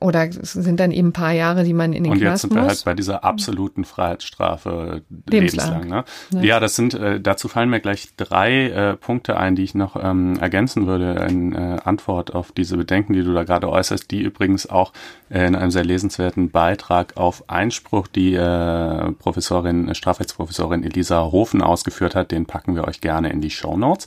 oder 0.00 0.28
es 0.28 0.52
sind 0.52 0.80
dann 0.80 0.90
eben 0.90 1.08
ein 1.08 1.12
paar 1.12 1.32
Jahre, 1.32 1.62
die 1.62 1.72
man 1.72 1.92
in 1.92 2.04
den 2.04 2.12
Und 2.12 2.18
Knast 2.18 2.44
jetzt 2.44 2.50
sind 2.50 2.54
wir 2.54 2.66
halt 2.66 2.84
bei 2.84 2.94
dieser 2.94 3.24
absoluten 3.24 3.84
Freiheitsstrafe 3.84 5.02
lebenslang. 5.30 5.82
lebenslang 5.82 5.88
ne? 5.88 6.04
Ja. 6.32 6.40
ja, 6.42 6.60
das 6.60 6.74
sind, 6.74 6.94
äh, 6.94 7.20
dazu 7.20 7.48
fallen 7.48 7.70
mir 7.70 7.80
gleich 7.80 8.08
drei 8.16 8.68
äh, 8.68 8.96
Punkte 8.96 9.36
ein, 9.36 9.54
die 9.54 9.62
ich 9.62 9.74
noch 9.74 9.96
ähm, 10.02 10.38
ergänzen 10.40 10.86
würde 10.86 11.26
in 11.28 11.54
äh, 11.54 11.78
Antwort 11.84 12.34
auf 12.34 12.52
diese 12.52 12.76
Bedenken, 12.76 13.12
die 13.12 13.22
du 13.22 13.32
da 13.32 13.44
gerade 13.44 13.68
äußerst, 13.68 14.10
die 14.10 14.22
übrigens 14.22 14.68
auch 14.68 14.92
äh, 15.30 15.46
in 15.46 15.54
einem 15.54 15.70
sehr 15.70 15.84
lesenswerten 15.84 16.50
Beitrag 16.50 17.16
auf 17.16 17.48
Einspruch, 17.48 18.08
die 18.08 18.34
äh, 18.34 19.12
Professorin, 19.12 19.94
Strafrechtsprofessorin 19.94 20.82
Elisa 20.82 21.30
Hofen 21.30 21.62
ausgeführt 21.62 22.16
hat, 22.16 22.32
den 22.32 22.46
packen 22.46 22.74
wir 22.74 22.88
euch 22.88 23.00
gerne 23.00 23.30
in 23.30 23.40
die 23.40 23.50
Show 23.50 23.76
Notes. 23.76 24.06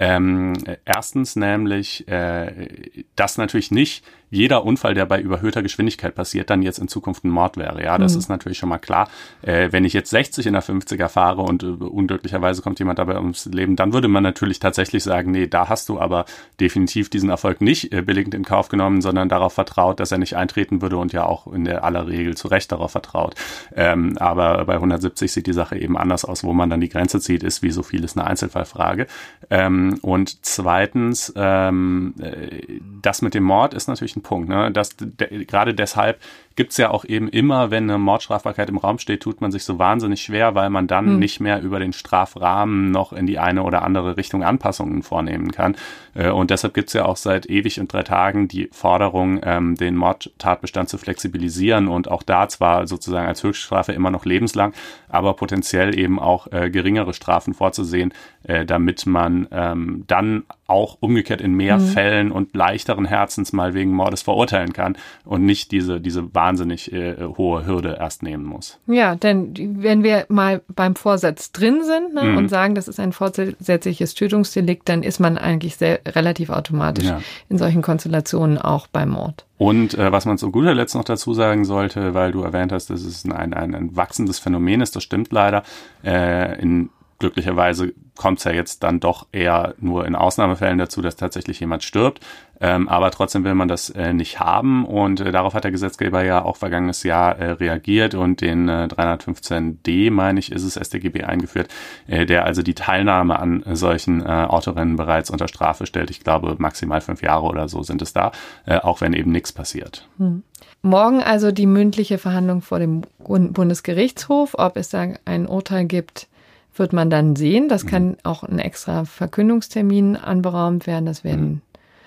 Ähm, 0.00 0.54
erstens 0.84 1.34
nämlich, 1.34 2.06
äh, 2.06 3.04
dass 3.16 3.36
natürlich 3.36 3.72
nicht 3.72 4.04
jeder 4.30 4.64
Unfall, 4.64 4.94
der 4.94 5.06
bei 5.06 5.20
überhöhter 5.20 5.62
Geschwindigkeit 5.62 6.14
passiert, 6.14 6.50
dann 6.50 6.62
jetzt 6.62 6.78
in 6.78 6.88
Zukunft 6.88 7.24
ein 7.24 7.30
Mord 7.30 7.56
wäre. 7.56 7.82
Ja, 7.82 7.98
das 7.98 8.12
mhm. 8.12 8.18
ist 8.18 8.28
natürlich 8.28 8.58
schon 8.58 8.68
mal 8.68 8.78
klar. 8.78 9.08
Äh, 9.42 9.68
wenn 9.72 9.84
ich 9.84 9.92
jetzt 9.92 10.10
60 10.10 10.46
in 10.46 10.52
der 10.52 10.62
50er 10.62 11.08
fahre 11.08 11.42
und 11.42 11.62
äh, 11.62 11.66
unglücklicherweise 11.66 12.62
kommt 12.62 12.78
jemand 12.78 12.98
dabei 12.98 13.16
ums 13.16 13.46
Leben, 13.46 13.76
dann 13.76 13.92
würde 13.92 14.08
man 14.08 14.22
natürlich 14.22 14.58
tatsächlich 14.58 15.02
sagen, 15.02 15.30
nee, 15.30 15.46
da 15.46 15.68
hast 15.68 15.88
du 15.88 15.98
aber 15.98 16.26
definitiv 16.60 17.08
diesen 17.10 17.30
Erfolg 17.30 17.60
nicht 17.60 17.92
äh, 17.92 18.02
billigend 18.02 18.34
in 18.34 18.44
Kauf 18.44 18.68
genommen, 18.68 19.00
sondern 19.00 19.28
darauf 19.28 19.54
vertraut, 19.54 20.00
dass 20.00 20.12
er 20.12 20.18
nicht 20.18 20.36
eintreten 20.36 20.82
würde 20.82 20.98
und 20.98 21.12
ja 21.12 21.24
auch 21.24 21.46
in 21.46 21.64
der 21.64 21.84
aller 21.84 22.06
Regel 22.06 22.36
zu 22.36 22.48
Recht 22.48 22.70
darauf 22.72 22.92
vertraut. 22.92 23.34
Ähm, 23.74 24.16
aber 24.18 24.64
bei 24.64 24.74
170 24.74 25.32
sieht 25.32 25.46
die 25.46 25.52
Sache 25.52 25.78
eben 25.78 25.96
anders 25.96 26.24
aus, 26.24 26.44
wo 26.44 26.52
man 26.52 26.70
dann 26.70 26.80
die 26.80 26.88
Grenze 26.88 27.20
zieht, 27.20 27.42
ist 27.42 27.62
wie 27.62 27.70
so 27.70 27.82
vieles 27.82 28.16
eine 28.16 28.26
Einzelfallfrage. 28.26 29.06
Ähm, 29.50 29.98
und 30.02 30.44
zweitens, 30.44 31.32
ähm, 31.36 32.14
äh, 32.20 32.80
das 33.02 33.22
mit 33.22 33.34
dem 33.34 33.44
Mord 33.44 33.74
ist 33.74 33.88
natürlich 33.88 34.17
Punkt. 34.22 34.48
Ne? 34.48 34.70
Das, 34.72 34.96
de, 34.96 35.44
gerade 35.44 35.74
deshalb 35.74 36.20
gibt's 36.58 36.76
ja 36.76 36.90
auch 36.90 37.04
eben 37.04 37.28
immer, 37.28 37.70
wenn 37.70 37.84
eine 37.84 37.98
Mordstrafbarkeit 37.98 38.68
im 38.68 38.78
Raum 38.78 38.98
steht, 38.98 39.22
tut 39.22 39.40
man 39.40 39.52
sich 39.52 39.62
so 39.62 39.78
wahnsinnig 39.78 40.20
schwer, 40.20 40.56
weil 40.56 40.70
man 40.70 40.88
dann 40.88 41.06
hm. 41.06 41.18
nicht 41.20 41.38
mehr 41.38 41.62
über 41.62 41.78
den 41.78 41.92
Strafrahmen 41.92 42.90
noch 42.90 43.12
in 43.12 43.26
die 43.26 43.38
eine 43.38 43.62
oder 43.62 43.82
andere 43.82 44.16
Richtung 44.16 44.42
Anpassungen 44.42 45.04
vornehmen 45.04 45.52
kann. 45.52 45.76
Äh, 46.14 46.30
und 46.30 46.50
deshalb 46.50 46.74
gibt's 46.74 46.94
ja 46.94 47.04
auch 47.04 47.16
seit 47.16 47.48
ewig 47.48 47.78
und 47.78 47.92
drei 47.92 48.02
Tagen 48.02 48.48
die 48.48 48.68
Forderung, 48.72 49.38
ähm, 49.44 49.76
den 49.76 49.94
Mordtatbestand 49.94 50.88
zu 50.88 50.98
flexibilisieren 50.98 51.86
und 51.86 52.10
auch 52.10 52.24
da 52.24 52.48
zwar 52.48 52.88
sozusagen 52.88 53.28
als 53.28 53.44
Höchststrafe 53.44 53.92
immer 53.92 54.10
noch 54.10 54.24
lebenslang, 54.24 54.72
aber 55.08 55.34
potenziell 55.34 55.96
eben 55.96 56.18
auch 56.18 56.50
äh, 56.50 56.70
geringere 56.70 57.14
Strafen 57.14 57.54
vorzusehen, 57.54 58.12
äh, 58.42 58.66
damit 58.66 59.06
man 59.06 59.46
ähm, 59.52 60.02
dann 60.08 60.42
auch 60.66 60.98
umgekehrt 61.00 61.40
in 61.40 61.54
mehr 61.54 61.78
mhm. 61.78 61.86
Fällen 61.86 62.32
und 62.32 62.54
leichteren 62.54 63.06
Herzens 63.06 63.52
mal 63.52 63.74
wegen 63.74 63.92
Mordes 63.92 64.22
verurteilen 64.22 64.72
kann 64.72 64.96
und 65.24 65.44
nicht 65.44 65.72
diese, 65.72 66.00
diese 66.00 66.34
wahnsinnig 66.48 66.92
äh, 66.92 67.16
hohe 67.36 67.66
Hürde 67.66 67.98
erst 68.00 68.22
nehmen 68.22 68.44
muss. 68.44 68.78
Ja, 68.86 69.14
denn 69.14 69.52
wenn 69.82 70.02
wir 70.02 70.24
mal 70.28 70.62
beim 70.68 70.96
Vorsatz 70.96 71.52
drin 71.52 71.82
sind 71.84 72.14
ne, 72.14 72.24
mhm. 72.24 72.36
und 72.38 72.48
sagen, 72.48 72.74
das 72.74 72.88
ist 72.88 72.98
ein 72.98 73.12
vorsätzliches 73.12 74.14
Tötungsdelikt, 74.14 74.88
dann 74.88 75.02
ist 75.02 75.20
man 75.20 75.36
eigentlich 75.36 75.76
sehr, 75.76 76.00
relativ 76.06 76.50
automatisch 76.50 77.04
ja. 77.04 77.20
in 77.48 77.58
solchen 77.58 77.82
Konstellationen 77.82 78.58
auch 78.58 78.86
beim 78.86 79.10
Mord. 79.10 79.44
Und 79.58 79.94
äh, 79.98 80.10
was 80.10 80.24
man 80.24 80.38
zu 80.38 80.50
guter 80.50 80.74
Letzt 80.74 80.94
noch 80.94 81.04
dazu 81.04 81.34
sagen 81.34 81.64
sollte, 81.64 82.14
weil 82.14 82.32
du 82.32 82.42
erwähnt 82.42 82.72
hast, 82.72 82.90
dass 82.90 83.02
es 83.02 83.24
ein, 83.24 83.52
ein, 83.52 83.74
ein 83.74 83.96
wachsendes 83.96 84.38
Phänomen 84.38 84.80
ist, 84.80 84.96
das 84.96 85.02
stimmt 85.02 85.32
leider. 85.32 85.64
Äh, 86.02 86.60
in 86.62 86.90
glücklicherweise 87.18 87.92
kommt 88.16 88.38
es 88.38 88.44
ja 88.44 88.52
jetzt 88.52 88.82
dann 88.82 89.00
doch 89.00 89.26
eher 89.32 89.74
nur 89.78 90.06
in 90.06 90.14
Ausnahmefällen 90.14 90.78
dazu, 90.78 91.02
dass 91.02 91.16
tatsächlich 91.16 91.60
jemand 91.60 91.82
stirbt. 91.82 92.20
Ähm, 92.60 92.88
aber 92.88 93.12
trotzdem 93.12 93.44
will 93.44 93.54
man 93.54 93.68
das 93.68 93.90
äh, 93.90 94.12
nicht 94.12 94.40
haben 94.40 94.84
und 94.84 95.20
äh, 95.20 95.30
darauf 95.30 95.54
hat 95.54 95.62
der 95.62 95.70
Gesetzgeber 95.70 96.24
ja 96.24 96.44
auch 96.44 96.56
vergangenes 96.56 97.04
Jahr 97.04 97.38
äh, 97.38 97.52
reagiert 97.52 98.16
und 98.16 98.40
den 98.40 98.68
äh, 98.68 98.88
315d, 98.90 100.10
meine 100.10 100.40
ich, 100.40 100.50
ist 100.50 100.64
es 100.64 100.74
StGB 100.74 101.22
eingeführt, 101.22 101.68
äh, 102.08 102.26
der 102.26 102.44
also 102.44 102.62
die 102.62 102.74
Teilnahme 102.74 103.38
an 103.38 103.62
solchen 103.74 104.22
äh, 104.22 104.24
Autorennen 104.24 104.96
bereits 104.96 105.30
unter 105.30 105.46
Strafe 105.46 105.86
stellt. 105.86 106.10
Ich 106.10 106.24
glaube, 106.24 106.56
maximal 106.58 107.00
fünf 107.00 107.22
Jahre 107.22 107.46
oder 107.46 107.68
so 107.68 107.84
sind 107.84 108.02
es 108.02 108.12
da, 108.12 108.32
äh, 108.66 108.78
auch 108.78 109.00
wenn 109.00 109.12
eben 109.12 109.30
nichts 109.30 109.52
passiert. 109.52 110.08
Hm. 110.18 110.42
Morgen 110.82 111.22
also 111.22 111.52
die 111.52 111.66
mündliche 111.66 112.18
Verhandlung 112.18 112.62
vor 112.62 112.78
dem 112.78 113.02
Bundesgerichtshof, 113.18 114.54
ob 114.58 114.76
es 114.76 114.88
da 114.88 115.06
ein 115.24 115.46
Urteil 115.46 115.86
gibt, 115.86 116.28
wird 116.78 116.92
man 116.92 117.10
dann 117.10 117.36
sehen. 117.36 117.68
Das 117.68 117.86
kann 117.86 118.08
mhm. 118.08 118.16
auch 118.24 118.42
ein 118.42 118.58
extra 118.58 119.04
Verkündungstermin 119.04 120.16
anberaumt 120.16 120.86
werden. 120.86 121.06
Das 121.06 121.24
werden, 121.24 121.62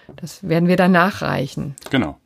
mhm. 0.07 0.13
das 0.17 0.47
werden 0.47 0.67
wir 0.67 0.77
dann 0.77 0.91
nachreichen. 0.91 1.75
Genau. 1.89 2.17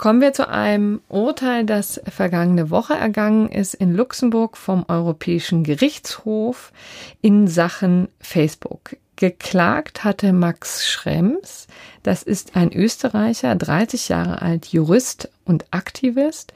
Kommen 0.00 0.22
wir 0.22 0.32
zu 0.32 0.48
einem 0.48 1.02
Urteil, 1.10 1.66
das 1.66 2.00
vergangene 2.08 2.70
Woche 2.70 2.94
ergangen 2.94 3.50
ist 3.50 3.74
in 3.74 3.94
Luxemburg 3.94 4.56
vom 4.56 4.86
Europäischen 4.88 5.62
Gerichtshof 5.62 6.72
in 7.20 7.48
Sachen 7.48 8.08
Facebook. 8.18 8.96
Geklagt 9.16 10.02
hatte 10.02 10.32
Max 10.32 10.88
Schrems. 10.88 11.66
Das 12.02 12.22
ist 12.22 12.56
ein 12.56 12.72
Österreicher, 12.72 13.54
30 13.54 14.08
Jahre 14.08 14.40
alt, 14.40 14.68
Jurist 14.68 15.28
und 15.44 15.66
Aktivist, 15.70 16.54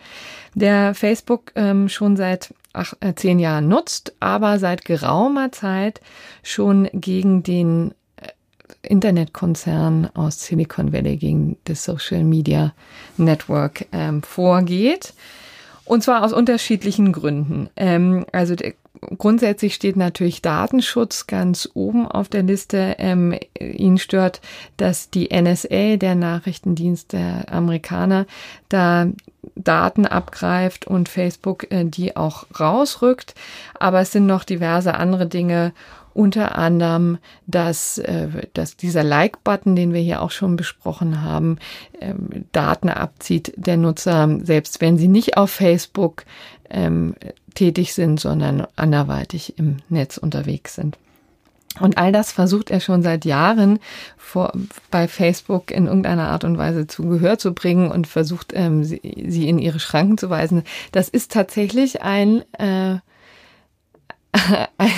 der 0.54 0.94
Facebook 0.94 1.52
ähm, 1.54 1.90
schon 1.90 2.16
seit 2.16 2.54
ach, 2.74 2.92
äh, 3.00 3.14
zehn 3.14 3.38
Jahren 3.38 3.68
nutzt, 3.68 4.14
aber 4.20 4.58
seit 4.58 4.84
geraumer 4.84 5.50
Zeit 5.52 6.00
schon 6.42 6.90
gegen 6.92 7.42
den 7.42 7.94
äh, 8.16 8.28
Internetkonzern 8.82 10.10
aus 10.14 10.44
Silicon 10.44 10.92
Valley, 10.92 11.16
gegen 11.16 11.56
das 11.64 11.84
Social 11.84 12.24
Media 12.24 12.74
Network 13.16 13.86
ähm, 13.92 14.22
vorgeht. 14.22 15.14
Und 15.86 16.02
zwar 16.02 16.22
aus 16.22 16.32
unterschiedlichen 16.32 17.12
Gründen. 17.12 17.70
Ähm, 17.76 18.26
also 18.32 18.54
der 18.54 18.74
grundsätzlich 19.18 19.74
steht 19.74 19.96
natürlich 19.96 20.42
Datenschutz 20.42 21.26
ganz 21.26 21.68
oben 21.74 22.06
auf 22.06 22.28
der 22.28 22.42
Liste. 22.42 22.96
Ähm, 22.98 23.38
ihn 23.58 23.98
stört, 23.98 24.40
dass 24.76 25.10
die 25.10 25.28
NSA, 25.28 25.96
der 25.96 26.14
Nachrichtendienst 26.14 27.12
der 27.12 27.52
Amerikaner, 27.52 28.26
da 28.68 29.06
Daten 29.56 30.06
abgreift 30.06 30.86
und 30.86 31.08
Facebook 31.08 31.70
äh, 31.70 31.84
die 31.84 32.16
auch 32.16 32.46
rausrückt. 32.58 33.34
Aber 33.78 34.00
es 34.00 34.12
sind 34.12 34.26
noch 34.26 34.44
diverse 34.44 34.94
andere 34.94 35.26
Dinge 35.26 35.72
unter 36.14 36.56
anderem, 36.56 37.18
dass, 37.46 37.98
äh, 37.98 38.28
dass 38.54 38.76
dieser 38.76 39.02
Like-Button, 39.02 39.74
den 39.74 39.92
wir 39.92 40.00
hier 40.00 40.22
auch 40.22 40.30
schon 40.30 40.56
besprochen 40.56 41.22
haben, 41.22 41.58
ähm, 42.00 42.46
Daten 42.52 42.88
abzieht 42.88 43.52
der 43.56 43.76
Nutzer, 43.76 44.38
selbst 44.42 44.80
wenn 44.80 44.96
sie 44.96 45.08
nicht 45.08 45.36
auf 45.36 45.50
Facebook 45.50 46.24
ähm, 46.70 47.14
tätig 47.54 47.94
sind, 47.94 48.20
sondern 48.20 48.66
anderweitig 48.76 49.58
im 49.58 49.78
Netz 49.88 50.16
unterwegs 50.16 50.74
sind. 50.74 50.98
Und 51.80 51.98
all 51.98 52.12
das 52.12 52.30
versucht 52.30 52.70
er 52.70 52.78
schon 52.78 53.02
seit 53.02 53.24
Jahren 53.24 53.80
vor, 54.16 54.52
bei 54.90 55.08
Facebook 55.08 55.72
in 55.72 55.86
irgendeiner 55.86 56.28
Art 56.28 56.44
und 56.44 56.56
Weise 56.56 56.86
zu 56.86 57.08
Gehör 57.08 57.36
zu 57.36 57.52
bringen 57.52 57.90
und 57.90 58.06
versucht, 58.06 58.52
ähm, 58.54 58.84
sie, 58.84 59.00
sie 59.26 59.48
in 59.48 59.58
ihre 59.58 59.80
Schranken 59.80 60.16
zu 60.16 60.30
weisen. 60.30 60.62
Das 60.92 61.08
ist 61.08 61.32
tatsächlich 61.32 62.02
ein 62.02 62.44
äh, 62.58 62.98
ein 64.78 64.90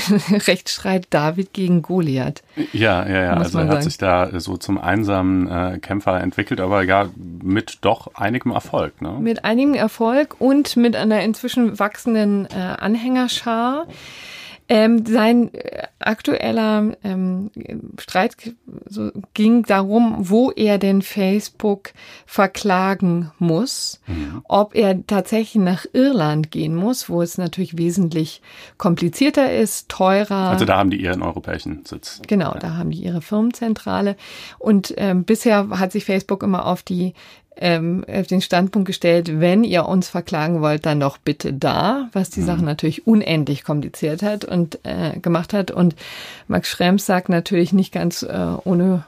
Rechtsstreit 0.47 1.09
David 1.11 1.53
gegen 1.53 1.83
Goliath. 1.83 2.43
Ja, 2.73 3.07
ja, 3.07 3.23
ja. 3.23 3.35
Also 3.35 3.59
er 3.59 3.69
hat 3.69 3.83
sich 3.83 3.99
da 3.99 4.41
so 4.41 4.57
zum 4.57 4.79
einsamen 4.79 5.49
äh, 5.49 5.79
Kämpfer 5.79 6.21
entwickelt, 6.21 6.61
aber 6.61 6.83
ja, 6.83 7.09
mit 7.43 7.79
doch 7.83 8.15
einigem 8.15 8.53
Erfolg. 8.53 9.03
Ne? 9.03 9.17
Mit 9.21 9.45
einigem 9.45 9.75
Erfolg 9.75 10.37
und 10.39 10.77
mit 10.77 10.97
einer 10.97 11.21
inzwischen 11.23 11.79
wachsenden 11.79 12.47
äh, 12.47 12.55
Anhängerschar. 12.55 13.87
Ähm, 14.69 15.07
sein 15.07 15.55
äh, 15.55 15.87
aktueller 16.01 16.97
ähm, 17.05 17.51
Streit 17.99 18.37
so, 18.87 19.11
ging 19.33 19.63
darum, 19.63 20.17
wo 20.19 20.51
er 20.51 20.79
den 20.79 21.03
Facebook 21.03 21.93
verklagen 22.27 23.31
muss, 23.39 24.01
mhm. 24.09 24.43
ob 24.49 24.75
er 24.75 25.07
tatsächlich 25.07 25.63
nach 25.63 25.87
Irland 25.93 26.51
gehen 26.51 26.75
muss, 26.75 27.09
wo 27.09 27.23
es 27.23 27.39
natürlich 27.39 27.79
wesentlich 27.79 28.43
komplizierter 28.77 29.55
ist, 29.55 29.89
teurer. 29.89 30.51
Also 30.51 30.65
da 30.65 30.79
haben 30.79 30.91
die 30.91 31.01
ihren 31.01 31.23
europäischen 31.23 31.85
Sitz. 31.85 32.21
Genau, 32.27 32.55
ja. 32.55 32.59
da 32.59 32.77
haben 32.77 32.91
die 32.91 33.03
ihre 33.03 33.23
Firmenzentrale. 33.23 34.17
Und 34.59 34.95
ähm, 34.97 35.23
bisher 35.25 35.69
hat 35.71 35.93
sich 35.93 36.05
Facebook 36.05 36.43
immer 36.43 36.67
auf 36.67 36.83
die 36.83 37.15
ähm, 37.59 38.05
auf 38.09 38.27
den 38.27 38.41
Standpunkt 38.41 38.87
gestellt, 38.87 39.41
wenn 39.41 39.65
ihr 39.65 39.87
uns 39.87 40.09
verklagen 40.09 40.61
wollt, 40.61 40.85
dann 40.85 41.01
doch 41.01 41.19
bitte 41.19 41.53
da, 41.53 42.09
was 42.13 42.31
die 42.31 42.41
mhm. 42.41 42.47
Sache 42.47 42.65
natürlich 42.65 43.07
unendlich 43.07 43.65
kompliziert 43.65 44.23
hat 44.23 44.45
und 44.45 44.79
äh, 44.83 45.19
gemacht 45.19 45.53
hat. 45.53 45.71
Und 45.71 45.97
Max 46.49 46.69
Schrems 46.69 47.07
sagt 47.07 47.29
natürlich 47.29 47.73
nicht 47.73 47.93
ganz 47.93 48.23
äh, 48.23 48.57
ohne 48.65 49.05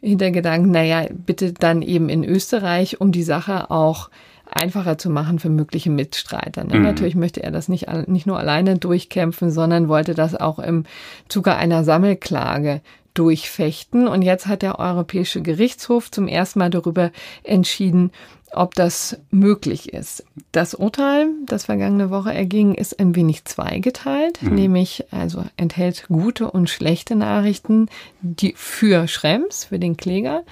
Hintergedanken, 0.00 0.70
naja, 0.72 1.06
bitte 1.10 1.52
dann 1.52 1.82
eben 1.82 2.08
in 2.08 2.24
Österreich, 2.24 3.00
um 3.00 3.12
die 3.12 3.22
Sache 3.22 3.70
auch 3.70 4.10
einfacher 4.56 4.98
zu 4.98 5.10
machen 5.10 5.38
für 5.38 5.48
mögliche 5.48 5.90
Mitstreiter. 5.90 6.64
Ne? 6.64 6.76
Mhm. 6.76 6.82
Natürlich 6.82 7.14
möchte 7.14 7.42
er 7.42 7.50
das 7.50 7.68
nicht, 7.68 7.86
nicht 8.08 8.26
nur 8.26 8.38
alleine 8.38 8.78
durchkämpfen, 8.78 9.50
sondern 9.50 9.88
wollte 9.88 10.14
das 10.14 10.34
auch 10.34 10.58
im 10.58 10.84
Zuge 11.28 11.54
einer 11.54 11.84
Sammelklage 11.84 12.80
durchfechten. 13.14 14.08
Und 14.08 14.22
jetzt 14.22 14.46
hat 14.46 14.62
der 14.62 14.78
Europäische 14.78 15.42
Gerichtshof 15.42 16.10
zum 16.10 16.28
ersten 16.28 16.58
Mal 16.58 16.70
darüber 16.70 17.10
entschieden, 17.42 18.10
ob 18.54 18.74
das 18.74 19.18
möglich 19.30 19.92
ist. 19.92 20.24
Das 20.52 20.74
Urteil, 20.74 21.28
das 21.46 21.64
vergangene 21.64 22.10
Woche 22.10 22.34
erging, 22.34 22.74
ist 22.74 23.00
ein 23.00 23.14
wenig 23.14 23.44
zweigeteilt, 23.44 24.42
mhm. 24.42 24.54
nämlich 24.54 25.04
also 25.10 25.44
enthält 25.56 26.06
gute 26.08 26.50
und 26.50 26.68
schlechte 26.68 27.16
Nachrichten, 27.16 27.88
die 28.20 28.52
für 28.56 29.08
Schrems, 29.08 29.64
für 29.64 29.78
den 29.78 29.96
Kläger. 29.96 30.44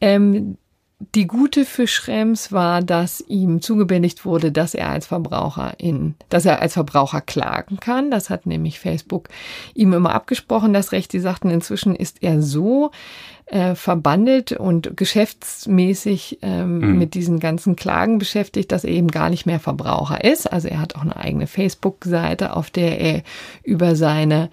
Ähm, 0.00 0.58
die 1.14 1.26
gute 1.26 1.64
für 1.64 1.86
Schrems 1.86 2.52
war, 2.52 2.80
dass 2.80 3.20
ihm 3.26 3.60
zugebilligt 3.60 4.24
wurde, 4.24 4.52
dass 4.52 4.74
er 4.74 4.90
als 4.90 5.06
Verbraucher 5.06 5.74
in, 5.78 6.14
dass 6.28 6.46
er 6.46 6.62
als 6.62 6.74
Verbraucher 6.74 7.20
klagen 7.20 7.78
kann. 7.78 8.10
Das 8.10 8.30
hat 8.30 8.46
nämlich 8.46 8.78
Facebook 8.78 9.28
ihm 9.74 9.92
immer 9.92 10.14
abgesprochen, 10.14 10.72
das 10.72 10.92
Recht. 10.92 11.12
Die 11.12 11.20
sagten, 11.20 11.50
inzwischen 11.50 11.94
ist 11.94 12.22
er 12.22 12.40
so 12.40 12.90
äh, 13.46 13.74
verbandelt 13.74 14.52
und 14.52 14.96
geschäftsmäßig 14.96 16.38
ähm, 16.42 16.78
mhm. 16.78 16.98
mit 16.98 17.14
diesen 17.14 17.40
ganzen 17.40 17.76
Klagen 17.76 18.18
beschäftigt, 18.18 18.72
dass 18.72 18.84
er 18.84 18.92
eben 18.92 19.08
gar 19.08 19.30
nicht 19.30 19.46
mehr 19.46 19.60
Verbraucher 19.60 20.24
ist. 20.24 20.50
Also 20.50 20.68
er 20.68 20.80
hat 20.80 20.94
auch 20.94 21.02
eine 21.02 21.16
eigene 21.16 21.46
Facebook-Seite, 21.46 22.54
auf 22.56 22.70
der 22.70 23.00
er 23.00 23.22
über 23.62 23.96
seine 23.96 24.48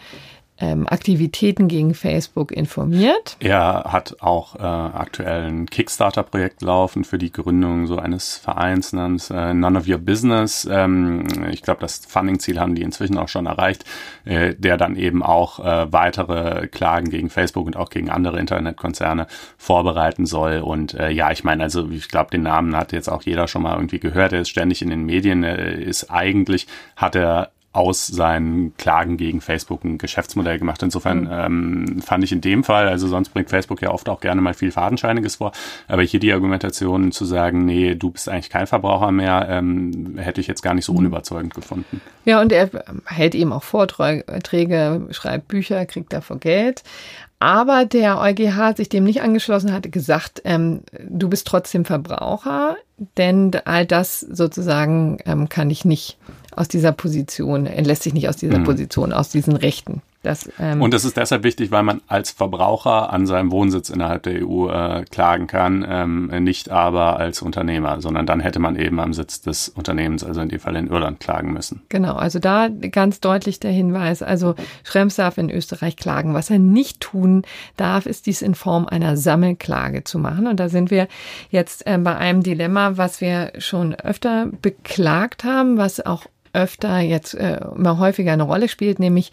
ähm, 0.61 0.87
Aktivitäten 0.87 1.67
gegen 1.67 1.93
Facebook 1.93 2.51
informiert. 2.51 3.35
Er 3.39 3.85
hat 3.87 4.17
auch 4.21 4.55
äh, 4.55 4.59
aktuell 4.59 5.45
ein 5.45 5.65
Kickstarter-Projekt 5.65 6.61
laufen 6.61 7.03
für 7.03 7.17
die 7.17 7.31
Gründung 7.31 7.87
so 7.87 7.97
eines 7.97 8.37
Vereins 8.37 8.93
namens 8.93 9.29
äh, 9.29 9.53
None 9.53 9.77
of 9.77 9.87
Your 9.87 9.97
Business. 9.97 10.67
Ähm, 10.71 11.25
ich 11.51 11.61
glaube, 11.61 11.81
das 11.81 12.05
Funding-Ziel 12.05 12.59
haben 12.59 12.75
die 12.75 12.83
inzwischen 12.83 13.17
auch 13.17 13.27
schon 13.27 13.47
erreicht, 13.47 13.85
äh, 14.25 14.55
der 14.55 14.77
dann 14.77 14.95
eben 14.95 15.23
auch 15.23 15.59
äh, 15.59 15.91
weitere 15.91 16.67
Klagen 16.67 17.09
gegen 17.09 17.29
Facebook 17.29 17.65
und 17.65 17.75
auch 17.75 17.89
gegen 17.89 18.09
andere 18.09 18.39
Internetkonzerne 18.39 19.27
vorbereiten 19.57 20.25
soll. 20.25 20.59
Und 20.59 20.93
äh, 20.93 21.09
ja, 21.09 21.31
ich 21.31 21.43
meine, 21.43 21.63
also 21.63 21.89
ich 21.89 22.07
glaube, 22.07 22.31
den 22.31 22.43
Namen 22.43 22.75
hat 22.75 22.91
jetzt 22.91 23.09
auch 23.09 23.23
jeder 23.23 23.47
schon 23.47 23.63
mal 23.63 23.75
irgendwie 23.75 23.99
gehört. 23.99 24.33
Er 24.33 24.41
ist 24.41 24.49
ständig 24.49 24.81
in 24.81 24.89
den 24.89 25.05
Medien. 25.05 25.43
Er 25.43 25.57
ist 25.57 26.11
eigentlich, 26.11 26.67
hat 26.95 27.15
er 27.15 27.51
aus 27.73 28.07
seinen 28.07 28.75
Klagen 28.75 29.15
gegen 29.15 29.39
Facebook 29.39 29.85
ein 29.85 29.97
Geschäftsmodell 29.97 30.59
gemacht. 30.59 30.83
Insofern 30.83 31.21
mhm. 31.21 31.29
ähm, 31.31 32.01
fand 32.01 32.23
ich 32.23 32.31
in 32.33 32.41
dem 32.41 32.63
Fall, 32.63 32.89
also 32.89 33.07
sonst 33.07 33.29
bringt 33.29 33.49
Facebook 33.49 33.81
ja 33.81 33.91
oft 33.91 34.09
auch 34.09 34.19
gerne 34.19 34.41
mal 34.41 34.53
viel 34.53 34.71
Fadenscheiniges 34.71 35.37
vor, 35.37 35.53
aber 35.87 36.01
hier 36.01 36.19
die 36.19 36.33
Argumentation 36.33 37.11
zu 37.13 37.23
sagen, 37.23 37.65
nee, 37.65 37.95
du 37.95 38.11
bist 38.11 38.27
eigentlich 38.27 38.49
kein 38.49 38.67
Verbraucher 38.67 39.11
mehr, 39.11 39.47
ähm, 39.49 40.17
hätte 40.17 40.41
ich 40.41 40.47
jetzt 40.47 40.61
gar 40.61 40.73
nicht 40.73 40.85
so 40.85 40.91
mhm. 40.91 40.99
unüberzeugend 40.99 41.53
gefunden. 41.53 42.01
Ja, 42.25 42.41
und 42.41 42.51
er 42.51 42.69
hält 43.05 43.35
eben 43.35 43.53
auch 43.53 43.63
Vorträge, 43.63 45.07
schreibt 45.11 45.47
Bücher, 45.47 45.85
kriegt 45.85 46.11
dafür 46.11 46.37
Geld. 46.37 46.83
Aber 47.39 47.85
der 47.85 48.19
EuGH 48.19 48.55
hat 48.55 48.77
sich 48.77 48.87
dem 48.87 49.03
nicht 49.03 49.23
angeschlossen, 49.23 49.73
hat 49.73 49.91
gesagt, 49.91 50.43
ähm, 50.45 50.81
du 51.09 51.27
bist 51.27 51.47
trotzdem 51.47 51.85
Verbraucher, 51.85 52.75
denn 53.17 53.51
all 53.65 53.87
das 53.87 54.19
sozusagen 54.19 55.17
ähm, 55.25 55.49
kann 55.49 55.71
ich 55.71 55.83
nicht 55.83 56.19
aus 56.55 56.67
dieser 56.67 56.91
Position, 56.91 57.65
entlässt 57.65 58.03
sich 58.03 58.13
nicht 58.13 58.29
aus 58.29 58.37
dieser 58.37 58.59
mhm. 58.59 58.63
Position, 58.63 59.13
aus 59.13 59.29
diesen 59.29 59.55
Rechten. 59.55 60.01
Das, 60.23 60.51
ähm 60.59 60.83
und 60.83 60.93
es 60.93 61.03
ist 61.03 61.17
deshalb 61.17 61.43
wichtig, 61.43 61.71
weil 61.71 61.81
man 61.81 62.01
als 62.07 62.29
Verbraucher 62.29 63.11
an 63.11 63.25
seinem 63.25 63.51
Wohnsitz 63.51 63.89
innerhalb 63.89 64.21
der 64.23 64.47
EU 64.47 64.69
äh, 64.69 65.03
klagen 65.09 65.47
kann, 65.47 65.83
ähm, 65.87 66.27
nicht 66.43 66.69
aber 66.69 67.17
als 67.17 67.41
Unternehmer, 67.41 68.01
sondern 68.01 68.27
dann 68.27 68.39
hätte 68.39 68.59
man 68.59 68.75
eben 68.75 68.99
am 68.99 69.13
Sitz 69.13 69.41
des 69.41 69.69
Unternehmens, 69.69 70.23
also 70.23 70.41
in 70.41 70.49
dem 70.49 70.59
Fall 70.59 70.75
in 70.75 70.87
Irland, 70.87 71.19
klagen 71.19 71.53
müssen. 71.53 71.81
Genau, 71.89 72.15
also 72.15 72.37
da 72.37 72.67
ganz 72.67 73.19
deutlich 73.19 73.59
der 73.59 73.71
Hinweis, 73.71 74.21
also 74.21 74.53
Schrems 74.83 75.15
darf 75.15 75.39
in 75.39 75.49
Österreich 75.49 75.95
klagen. 75.95 76.35
Was 76.35 76.51
er 76.51 76.59
nicht 76.59 76.99
tun 76.99 77.41
darf, 77.75 78.05
ist 78.05 78.27
dies 78.27 78.43
in 78.43 78.53
Form 78.53 78.85
einer 78.85 79.17
Sammelklage 79.17 80.03
zu 80.03 80.19
machen. 80.19 80.45
Und 80.45 80.59
da 80.59 80.69
sind 80.69 80.91
wir 80.91 81.07
jetzt 81.49 81.87
äh, 81.87 81.97
bei 81.97 82.15
einem 82.15 82.43
Dilemma, 82.43 82.95
was 82.95 83.21
wir 83.21 83.53
schon 83.57 83.95
öfter 83.95 84.49
beklagt 84.61 85.43
haben, 85.43 85.77
was 85.77 86.05
auch 86.05 86.25
öfter 86.53 86.99
jetzt 86.99 87.33
äh, 87.33 87.59
immer 87.75 87.97
häufiger 87.97 88.33
eine 88.33 88.43
Rolle 88.43 88.67
spielt, 88.67 88.99
nämlich 88.99 89.31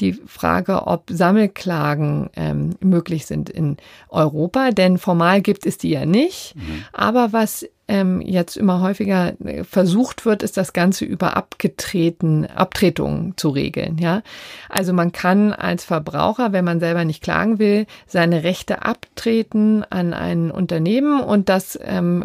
die 0.00 0.12
Frage, 0.12 0.86
ob 0.86 1.04
Sammelklagen 1.10 2.30
ähm, 2.36 2.76
möglich 2.80 3.26
sind 3.26 3.50
in 3.50 3.76
Europa. 4.08 4.70
Denn 4.70 4.98
formal 4.98 5.40
gibt 5.40 5.66
es 5.66 5.78
die 5.78 5.90
ja 5.90 6.06
nicht. 6.06 6.54
Mhm. 6.56 6.84
Aber 6.92 7.32
was 7.32 7.66
ähm, 7.90 8.20
jetzt 8.20 8.56
immer 8.56 8.80
häufiger 8.80 9.32
äh, 9.44 9.64
versucht 9.64 10.24
wird, 10.24 10.44
ist 10.44 10.56
das 10.56 10.72
Ganze 10.72 11.04
über 11.04 11.36
abgetreten, 11.36 12.46
Abtretungen 12.46 13.34
zu 13.36 13.48
regeln. 13.48 13.98
Ja, 13.98 14.22
also 14.68 14.92
man 14.92 15.10
kann 15.10 15.52
als 15.52 15.84
Verbraucher, 15.84 16.52
wenn 16.52 16.64
man 16.64 16.78
selber 16.78 17.04
nicht 17.04 17.20
klagen 17.20 17.58
will, 17.58 17.86
seine 18.06 18.44
Rechte 18.44 18.82
abtreten 18.82 19.84
an 19.90 20.14
ein 20.14 20.52
Unternehmen 20.52 21.20
und 21.20 21.48
das 21.48 21.78
ähm, 21.82 22.24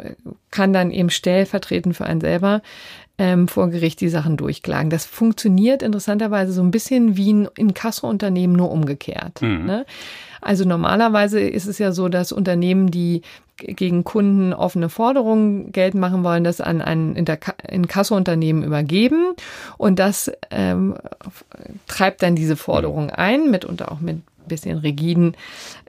kann 0.52 0.72
dann 0.72 0.92
eben 0.92 1.10
stellvertretend 1.10 1.98
für 1.98 2.06
einen 2.06 2.22
selber 2.22 2.62
ähm, 3.18 3.48
vor 3.48 3.70
Gericht 3.70 4.02
die 4.02 4.10
Sachen 4.10 4.38
durchklagen. 4.38 4.92
Das 4.92 5.06
funktioniert 5.06 5.82
interessanterweise 5.82 6.52
so 6.52 6.62
ein 6.62 6.72
bisschen 6.72 7.18
wie 7.18 7.34
ein 7.34 7.48
Inkassounternehmen 7.58 8.56
nur 8.56 8.70
umgekehrt. 8.72 9.42
Mhm. 9.42 9.66
Ne? 9.66 9.86
Also 10.42 10.64
normalerweise 10.64 11.40
ist 11.40 11.66
es 11.66 11.80
ja 11.80 11.92
so, 11.92 12.08
dass 12.08 12.32
Unternehmen, 12.32 12.92
die 12.92 13.24
gegen 13.58 14.04
Kunden 14.04 14.54
offene 14.54 14.90
Forderungen 14.90 15.72
geltend 15.72 16.02
machen 16.02 16.24
wollen, 16.24 16.44
das 16.44 16.62
an 16.62 16.82
ein 16.82 17.16
Inkassounternehmen 17.16 18.64
übergeben 18.64 19.34
und 19.78 20.00
das 20.00 20.32
ähm, 20.52 20.96
treibt 21.88 22.22
dann 22.22 22.36
diese 22.36 22.56
Forderung 22.56 23.10
ein, 23.10 23.50
mitunter 23.50 23.92
auch 23.92 24.00
mit 24.00 24.22
bisschen 24.48 24.78
rigiden 24.78 25.36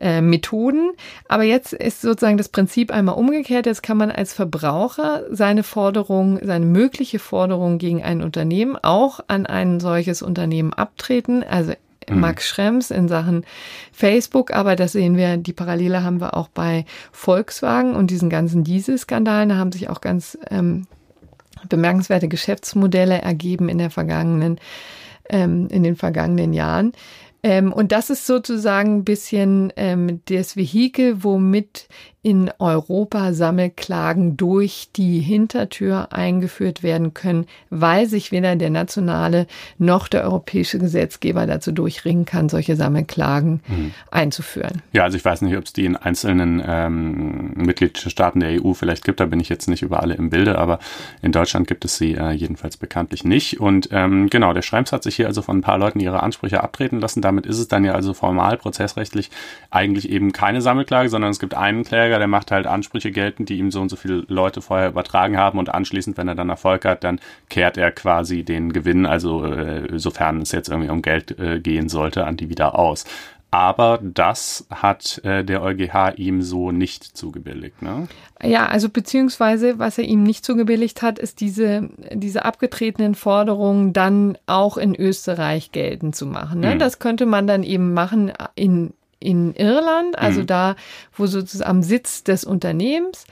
äh, 0.00 0.20
Methoden. 0.20 0.92
Aber 1.28 1.42
jetzt 1.42 1.72
ist 1.72 2.00
sozusagen 2.00 2.38
das 2.38 2.48
Prinzip 2.48 2.90
einmal 2.90 3.16
umgekehrt. 3.16 3.66
Jetzt 3.66 3.82
kann 3.82 3.96
man 3.96 4.10
als 4.10 4.32
Verbraucher 4.32 5.24
seine 5.30 5.62
Forderung, 5.62 6.38
seine 6.42 6.66
mögliche 6.66 7.18
Forderung 7.18 7.78
gegen 7.78 8.02
ein 8.02 8.22
Unternehmen 8.22 8.76
auch 8.80 9.20
an 9.28 9.46
ein 9.46 9.80
solches 9.80 10.22
Unternehmen 10.22 10.72
abtreten. 10.72 11.44
Also 11.44 11.74
mhm. 12.08 12.20
Max 12.20 12.46
Schrems 12.46 12.90
in 12.90 13.08
Sachen 13.08 13.44
Facebook, 13.92 14.52
aber 14.52 14.76
das 14.76 14.92
sehen 14.92 15.16
wir, 15.16 15.36
die 15.36 15.52
Parallele 15.52 16.02
haben 16.02 16.20
wir 16.20 16.36
auch 16.36 16.48
bei 16.48 16.84
Volkswagen 17.12 17.94
und 17.94 18.10
diesen 18.10 18.30
ganzen 18.30 18.64
Dieselskandalen. 18.64 19.48
Da 19.48 19.56
haben 19.56 19.72
sich 19.72 19.88
auch 19.88 20.00
ganz 20.00 20.38
ähm, 20.50 20.86
bemerkenswerte 21.68 22.28
Geschäftsmodelle 22.28 23.20
ergeben 23.20 23.68
in 23.68 23.78
der 23.78 23.90
vergangenen, 23.90 24.60
ähm, 25.28 25.68
in 25.70 25.82
den 25.82 25.96
vergangenen 25.96 26.52
Jahren. 26.52 26.92
Ähm, 27.42 27.72
und 27.72 27.92
das 27.92 28.10
ist 28.10 28.26
sozusagen 28.26 28.96
ein 28.96 29.04
bisschen 29.04 29.72
ähm, 29.76 30.20
das 30.28 30.56
Vehikel, 30.56 31.22
womit 31.22 31.88
in 32.26 32.50
Europa 32.58 33.32
Sammelklagen 33.32 34.36
durch 34.36 34.88
die 34.96 35.20
Hintertür 35.20 36.12
eingeführt 36.12 36.82
werden 36.82 37.14
können, 37.14 37.46
weil 37.70 38.06
sich 38.06 38.32
weder 38.32 38.56
der 38.56 38.70
nationale 38.70 39.46
noch 39.78 40.08
der 40.08 40.24
europäische 40.24 40.80
Gesetzgeber 40.80 41.46
dazu 41.46 41.70
durchringen 41.70 42.24
kann, 42.24 42.48
solche 42.48 42.74
Sammelklagen 42.74 43.60
mhm. 43.68 43.92
einzuführen. 44.10 44.82
Ja, 44.92 45.04
also 45.04 45.16
ich 45.16 45.24
weiß 45.24 45.42
nicht, 45.42 45.56
ob 45.56 45.66
es 45.66 45.72
die 45.72 45.84
in 45.84 45.94
einzelnen 45.94 46.60
ähm, 46.66 47.52
Mitgliedstaaten 47.54 48.40
der 48.40 48.60
EU 48.60 48.72
vielleicht 48.72 49.04
gibt, 49.04 49.20
da 49.20 49.26
bin 49.26 49.38
ich 49.38 49.48
jetzt 49.48 49.68
nicht 49.68 49.82
über 49.82 50.02
alle 50.02 50.14
im 50.14 50.28
Bilde, 50.28 50.58
aber 50.58 50.80
in 51.22 51.30
Deutschland 51.30 51.68
gibt 51.68 51.84
es 51.84 51.96
sie 51.96 52.14
äh, 52.14 52.32
jedenfalls 52.32 52.76
bekanntlich 52.76 53.22
nicht. 53.22 53.60
Und 53.60 53.90
ähm, 53.92 54.30
genau, 54.30 54.52
der 54.52 54.62
Schrems 54.62 54.90
hat 54.90 55.04
sich 55.04 55.14
hier 55.14 55.28
also 55.28 55.42
von 55.42 55.58
ein 55.58 55.62
paar 55.62 55.78
Leuten 55.78 56.00
ihre 56.00 56.24
Ansprüche 56.24 56.60
abtreten 56.60 56.98
lassen. 56.98 57.22
Damit 57.22 57.46
ist 57.46 57.60
es 57.60 57.68
dann 57.68 57.84
ja 57.84 57.92
also 57.92 58.14
formal 58.14 58.56
prozessrechtlich 58.56 59.30
eigentlich 59.70 60.10
eben 60.10 60.32
keine 60.32 60.60
Sammelklage, 60.60 61.08
sondern 61.08 61.30
es 61.30 61.38
gibt 61.38 61.54
einen 61.54 61.84
Kläger, 61.84 62.15
Kläger, 62.16 62.18
der 62.18 62.28
macht 62.28 62.50
halt 62.50 62.66
Ansprüche 62.66 63.10
geltend, 63.10 63.48
die 63.48 63.58
ihm 63.58 63.70
so 63.70 63.80
und 63.80 63.88
so 63.88 63.96
viele 63.96 64.24
Leute 64.28 64.60
vorher 64.60 64.88
übertragen 64.88 65.36
haben 65.36 65.58
und 65.58 65.68
anschließend, 65.68 66.16
wenn 66.16 66.28
er 66.28 66.34
dann 66.34 66.48
Erfolg 66.48 66.84
hat, 66.84 67.04
dann 67.04 67.20
kehrt 67.48 67.76
er 67.76 67.92
quasi 67.92 68.42
den 68.42 68.72
Gewinn, 68.72 69.06
also 69.06 69.44
äh, 69.44 69.98
sofern 69.98 70.40
es 70.40 70.52
jetzt 70.52 70.68
irgendwie 70.68 70.90
um 70.90 71.02
Geld 71.02 71.38
äh, 71.38 71.60
gehen 71.60 71.88
sollte, 71.88 72.26
an 72.26 72.36
die 72.36 72.48
wieder 72.48 72.78
aus. 72.78 73.04
Aber 73.52 74.00
das 74.02 74.66
hat 74.70 75.20
äh, 75.24 75.44
der 75.44 75.62
EuGH 75.62 76.14
ihm 76.16 76.42
so 76.42 76.72
nicht 76.72 77.04
zugebilligt. 77.04 77.80
Ne? 77.80 78.08
Ja, 78.42 78.66
also 78.66 78.88
beziehungsweise, 78.88 79.78
was 79.78 79.98
er 79.98 80.04
ihm 80.04 80.24
nicht 80.24 80.44
zugebilligt 80.44 81.00
hat, 81.00 81.18
ist 81.18 81.40
diese, 81.40 81.88
diese 82.12 82.44
abgetretenen 82.44 83.14
Forderungen 83.14 83.92
dann 83.92 84.36
auch 84.46 84.76
in 84.76 84.94
Österreich 84.94 85.70
geltend 85.72 86.16
zu 86.16 86.26
machen. 86.26 86.60
Ne? 86.60 86.74
Mhm. 86.74 86.78
Das 86.80 86.98
könnte 86.98 87.24
man 87.24 87.46
dann 87.46 87.62
eben 87.62 87.94
machen 87.94 88.32
in, 88.56 88.92
in 89.26 89.54
Irland, 89.54 90.18
also 90.18 90.42
mhm. 90.42 90.46
da, 90.46 90.76
wo 91.14 91.26
sozusagen 91.26 91.68
am 91.70 91.82
Sitz 91.82 92.22
des 92.22 92.44
Unternehmens 92.44 93.26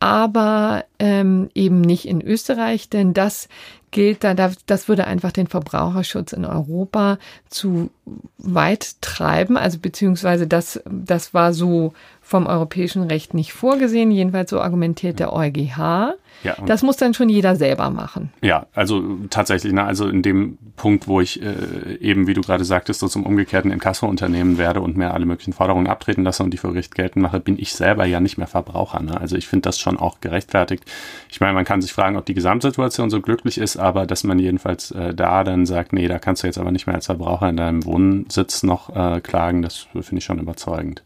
aber 0.00 0.86
ähm, 0.98 1.50
eben 1.54 1.82
nicht 1.82 2.08
in 2.08 2.22
Österreich, 2.22 2.88
denn 2.88 3.12
das 3.12 3.48
gilt 3.90 4.24
da, 4.24 4.34
das 4.34 4.88
würde 4.88 5.06
einfach 5.06 5.30
den 5.30 5.46
Verbraucherschutz 5.46 6.32
in 6.32 6.46
Europa 6.46 7.18
zu 7.50 7.90
weit 8.38 9.02
treiben, 9.02 9.58
also 9.58 9.78
beziehungsweise 9.78 10.46
das, 10.46 10.80
das 10.90 11.34
war 11.34 11.52
so 11.52 11.92
vom 12.22 12.46
europäischen 12.46 13.02
Recht 13.02 13.34
nicht 13.34 13.52
vorgesehen, 13.52 14.10
jedenfalls 14.10 14.50
so 14.50 14.60
argumentiert 14.60 15.18
der 15.18 15.34
EuGH. 15.34 16.14
Ja, 16.42 16.56
das 16.64 16.82
muss 16.82 16.96
dann 16.96 17.14
schon 17.14 17.28
jeder 17.28 17.56
selber 17.56 17.90
machen. 17.90 18.32
Ja, 18.40 18.66
also 18.74 19.02
tatsächlich, 19.28 19.72
ne, 19.72 19.84
also 19.84 20.08
in 20.08 20.22
dem 20.22 20.58
Punkt, 20.76 21.06
wo 21.06 21.20
ich 21.20 21.42
äh, 21.42 21.96
eben, 22.00 22.26
wie 22.26 22.34
du 22.34 22.40
gerade 22.40 22.64
sagtest, 22.64 23.00
so 23.00 23.08
zum 23.08 23.26
umgekehrten 23.26 23.70
Inkasso-Unternehmen 23.70 24.56
werde 24.56 24.80
und 24.80 24.96
mir 24.96 25.12
alle 25.12 25.26
möglichen 25.26 25.52
Forderungen 25.52 25.86
abtreten 25.86 26.24
lasse 26.24 26.42
und 26.42 26.50
die 26.50 26.56
vor 26.56 26.72
Gericht 26.72 26.94
geltend 26.94 27.22
mache, 27.22 27.40
bin 27.40 27.58
ich 27.58 27.74
selber 27.74 28.06
ja 28.06 28.20
nicht 28.20 28.38
mehr 28.38 28.46
Verbraucher. 28.46 29.00
Ne? 29.02 29.20
Also 29.20 29.36
ich 29.36 29.48
finde 29.48 29.62
das 29.62 29.78
schon 29.78 29.98
auch 29.98 30.20
gerechtfertigt. 30.20 30.84
Ich 31.30 31.40
meine, 31.40 31.52
man 31.52 31.64
kann 31.64 31.82
sich 31.82 31.92
fragen, 31.92 32.16
ob 32.16 32.24
die 32.24 32.34
Gesamtsituation 32.34 33.10
so 33.10 33.20
glücklich 33.20 33.58
ist, 33.58 33.76
aber 33.76 34.06
dass 34.06 34.24
man 34.24 34.38
jedenfalls 34.38 34.90
äh, 34.92 35.14
da 35.14 35.44
dann 35.44 35.66
sagt, 35.66 35.92
nee, 35.92 36.08
da 36.08 36.18
kannst 36.18 36.42
du 36.42 36.46
jetzt 36.46 36.58
aber 36.58 36.72
nicht 36.72 36.86
mehr 36.86 36.96
als 36.96 37.06
Verbraucher 37.06 37.48
in 37.48 37.56
deinem 37.56 37.84
Wohnsitz 37.84 38.62
noch 38.62 38.94
äh, 38.94 39.20
klagen, 39.20 39.62
das 39.62 39.86
finde 39.92 40.18
ich 40.18 40.24
schon 40.24 40.38
überzeugend. 40.38 41.02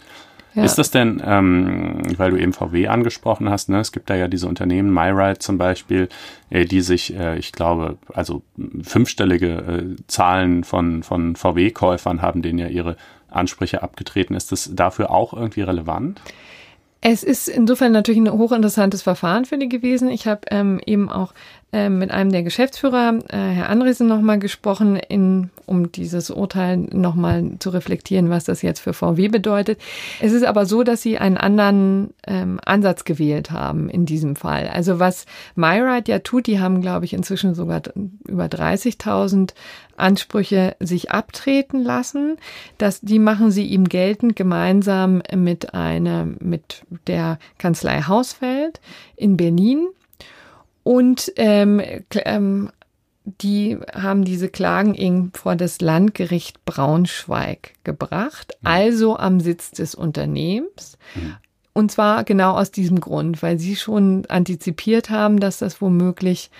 Ja. 0.54 0.64
Ist 0.64 0.76
das 0.76 0.90
denn, 0.90 1.20
ähm, 1.24 2.02
weil 2.16 2.30
du 2.30 2.36
eben 2.36 2.52
VW 2.52 2.86
angesprochen 2.86 3.50
hast, 3.50 3.68
ne, 3.68 3.80
es 3.80 3.90
gibt 3.90 4.08
da 4.08 4.14
ja 4.14 4.28
diese 4.28 4.46
Unternehmen, 4.46 4.92
MyRide 4.92 5.38
zum 5.40 5.58
Beispiel, 5.58 6.08
äh, 6.50 6.64
die 6.64 6.80
sich, 6.80 7.16
äh, 7.16 7.36
ich 7.38 7.50
glaube, 7.50 7.98
also 8.12 8.42
fünfstellige 8.82 9.48
äh, 9.48 9.96
Zahlen 10.06 10.62
von, 10.62 11.02
von 11.02 11.34
VW-Käufern 11.34 12.22
haben, 12.22 12.42
denen 12.42 12.58
ja 12.58 12.68
ihre 12.68 12.96
Ansprüche 13.28 13.82
abgetreten. 13.82 14.34
Ist 14.34 14.52
das 14.52 14.70
dafür 14.72 15.10
auch 15.10 15.32
irgendwie 15.32 15.62
relevant? 15.62 16.20
Es 17.06 17.22
ist 17.22 17.48
insofern 17.48 17.92
natürlich 17.92 18.20
ein 18.20 18.32
hochinteressantes 18.32 19.02
Verfahren 19.02 19.44
für 19.44 19.58
die 19.58 19.68
gewesen. 19.68 20.08
Ich 20.08 20.26
habe 20.26 20.40
ähm, 20.50 20.80
eben 20.86 21.10
auch 21.10 21.34
ähm, 21.72 21.98
mit 21.98 22.10
einem 22.10 22.30
der 22.30 22.42
Geschäftsführer, 22.42 23.18
äh, 23.28 23.36
Herr 23.36 23.68
Andresen, 23.68 24.06
nochmal 24.06 24.38
gesprochen, 24.38 24.96
in, 24.96 25.50
um 25.66 25.90
dieses 25.90 26.30
Urteil 26.30 26.76
nochmal 26.76 27.52
zu 27.58 27.70
reflektieren, 27.70 28.30
was 28.30 28.44
das 28.44 28.62
jetzt 28.62 28.80
für 28.80 28.92
VW 28.92 29.28
bedeutet. 29.28 29.80
Es 30.20 30.32
ist 30.32 30.44
aber 30.44 30.66
so, 30.66 30.84
dass 30.84 31.02
sie 31.02 31.18
einen 31.18 31.36
anderen 31.36 32.14
ähm, 32.26 32.60
Ansatz 32.64 33.04
gewählt 33.04 33.50
haben 33.50 33.88
in 33.88 34.06
diesem 34.06 34.36
Fall. 34.36 34.68
Also 34.68 35.00
was 35.00 35.26
MyRide 35.56 36.12
ja 36.12 36.18
tut, 36.20 36.46
die 36.46 36.60
haben, 36.60 36.80
glaube 36.80 37.06
ich, 37.06 37.12
inzwischen 37.12 37.54
sogar 37.54 37.82
über 38.28 38.44
30.000 38.44 39.54
Ansprüche 39.96 40.76
sich 40.80 41.10
abtreten 41.10 41.82
lassen. 41.82 42.36
Das, 42.78 43.00
die 43.00 43.18
machen 43.18 43.50
sie 43.50 43.66
ihm 43.66 43.88
geltend 43.88 44.36
gemeinsam 44.36 45.22
mit 45.34 45.74
einer, 45.74 46.26
mit 46.40 46.82
der 47.06 47.38
Kanzlei 47.58 48.02
Hausfeld 48.02 48.80
in 49.16 49.36
Berlin. 49.36 49.88
Und 50.84 51.32
ähm, 51.36 51.82
ähm, 52.12 52.70
die 53.24 53.78
haben 53.92 54.24
diese 54.24 54.48
Klagen 54.48 54.94
eben 54.94 55.32
vor 55.34 55.56
das 55.56 55.80
Landgericht 55.80 56.64
Braunschweig 56.66 57.72
gebracht, 57.82 58.52
also 58.62 59.16
am 59.16 59.40
Sitz 59.40 59.70
des 59.70 59.94
Unternehmens. 59.94 60.98
Mhm. 61.14 61.36
Und 61.72 61.90
zwar 61.90 62.22
genau 62.22 62.56
aus 62.56 62.70
diesem 62.70 63.00
Grund, 63.00 63.42
weil 63.42 63.58
sie 63.58 63.74
schon 63.74 64.26
antizipiert 64.28 65.10
haben, 65.10 65.40
dass 65.40 65.58
das 65.58 65.80
womöglich 65.80 66.50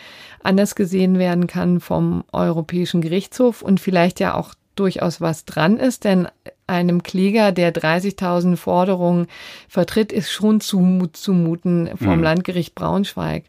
anders 0.43 0.75
gesehen 0.75 1.19
werden 1.19 1.47
kann 1.47 1.79
vom 1.79 2.25
Europäischen 2.33 3.01
Gerichtshof 3.01 3.63
und 3.63 3.79
vielleicht 3.79 4.19
ja 4.19 4.35
auch 4.35 4.55
durchaus 4.75 5.21
was 5.21 5.45
dran 5.45 5.77
ist, 5.77 6.03
denn 6.03 6.27
einem 6.67 7.03
Kläger, 7.05 7.53
der 7.53 7.73
30.000 7.73 8.57
Forderungen 8.57 9.29
vertritt, 9.69 10.13
ist 10.13 10.33
schon 10.33 10.61
zumuten 10.61 11.91
vom 11.97 12.17
mhm. 12.17 12.23
Landgericht 12.23 12.75
Braunschweig 12.75 13.45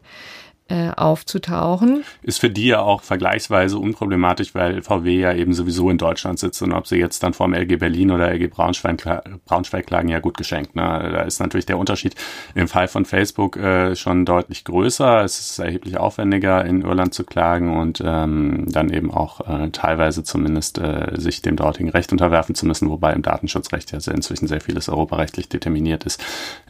äh, 0.68 0.90
aufzutauchen. 0.90 2.04
Ist 2.22 2.40
für 2.40 2.50
die 2.50 2.66
ja 2.66 2.80
auch 2.80 3.02
vergleichsweise 3.02 3.78
unproblematisch, 3.78 4.54
weil 4.54 4.82
VW 4.82 5.20
ja 5.20 5.32
eben 5.32 5.54
sowieso 5.54 5.90
in 5.90 5.98
Deutschland 5.98 6.38
sitzt 6.38 6.60
und 6.62 6.72
ob 6.72 6.86
sie 6.86 6.96
jetzt 6.96 7.22
dann 7.22 7.34
vorm 7.34 7.54
LG 7.54 7.78
Berlin 7.78 8.10
oder 8.10 8.32
LG 8.32 8.50
Braunschweig, 8.50 9.22
Braunschweig 9.44 9.86
klagen, 9.86 10.08
ja 10.08 10.18
gut 10.18 10.36
geschenkt. 10.36 10.74
Ne? 10.74 10.82
Da 10.82 11.22
ist 11.22 11.38
natürlich 11.38 11.66
der 11.66 11.78
Unterschied 11.78 12.16
im 12.54 12.66
Fall 12.66 12.88
von 12.88 13.04
Facebook 13.04 13.56
äh, 13.56 13.94
schon 13.94 14.24
deutlich 14.24 14.64
größer. 14.64 15.22
Es 15.22 15.38
ist 15.38 15.58
erheblich 15.60 15.98
aufwendiger, 15.98 16.64
in 16.64 16.82
Irland 16.82 17.14
zu 17.14 17.24
klagen 17.24 17.76
und 17.78 18.02
ähm, 18.04 18.66
dann 18.68 18.90
eben 18.90 19.12
auch 19.12 19.40
äh, 19.48 19.70
teilweise 19.70 20.24
zumindest 20.24 20.78
äh, 20.78 21.12
sich 21.14 21.42
dem 21.42 21.56
dortigen 21.56 21.90
Recht 21.90 22.10
unterwerfen 22.10 22.54
zu 22.54 22.66
müssen, 22.66 22.90
wobei 22.90 23.12
im 23.12 23.22
Datenschutzrecht 23.22 23.92
ja 23.92 23.98
inzwischen 24.12 24.48
sehr 24.48 24.60
vieles 24.60 24.88
europarechtlich 24.88 25.48
determiniert 25.48 26.04
ist. 26.04 26.22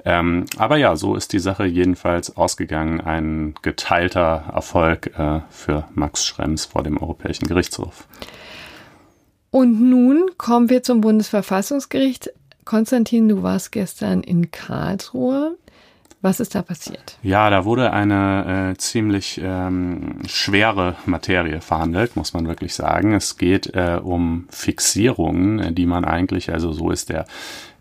Ähm, 0.06 0.46
aber 0.56 0.76
ja, 0.76 0.94
so 0.94 1.16
ist 1.16 1.32
die 1.32 1.40
Sache 1.40 1.66
jedenfalls 1.66 2.36
ausgegangen. 2.36 3.00
Ein 3.00 3.54
geteilter 3.60 4.44
Erfolg 4.54 5.18
äh, 5.18 5.40
für 5.50 5.88
Max 5.94 6.24
Schrems 6.24 6.64
vor 6.64 6.84
dem 6.84 6.96
Europäischen 6.96 7.48
Gerichtshof. 7.48 8.06
Und 9.50 9.80
nun 9.80 10.30
kommen 10.38 10.70
wir 10.70 10.84
zum 10.84 11.00
Bundesverfassungsgericht. 11.00 12.30
Konstantin, 12.64 13.28
du 13.28 13.42
warst 13.42 13.72
gestern 13.72 14.22
in 14.22 14.52
Karlsruhe. 14.52 15.56
Was 16.22 16.40
ist 16.40 16.54
da 16.54 16.62
passiert? 16.62 17.18
Ja, 17.22 17.50
da 17.50 17.64
wurde 17.64 17.92
eine 17.92 18.72
äh, 18.72 18.78
ziemlich 18.78 19.40
ähm, 19.42 20.20
schwere 20.26 20.96
Materie 21.04 21.60
verhandelt, 21.60 22.16
muss 22.16 22.32
man 22.32 22.46
wirklich 22.46 22.74
sagen. 22.74 23.12
Es 23.12 23.38
geht 23.38 23.74
äh, 23.74 24.00
um 24.02 24.46
Fixierungen, 24.50 25.74
die 25.74 25.86
man 25.86 26.04
eigentlich, 26.04 26.52
also 26.52 26.72
so 26.72 26.90
ist 26.90 27.10
der 27.10 27.26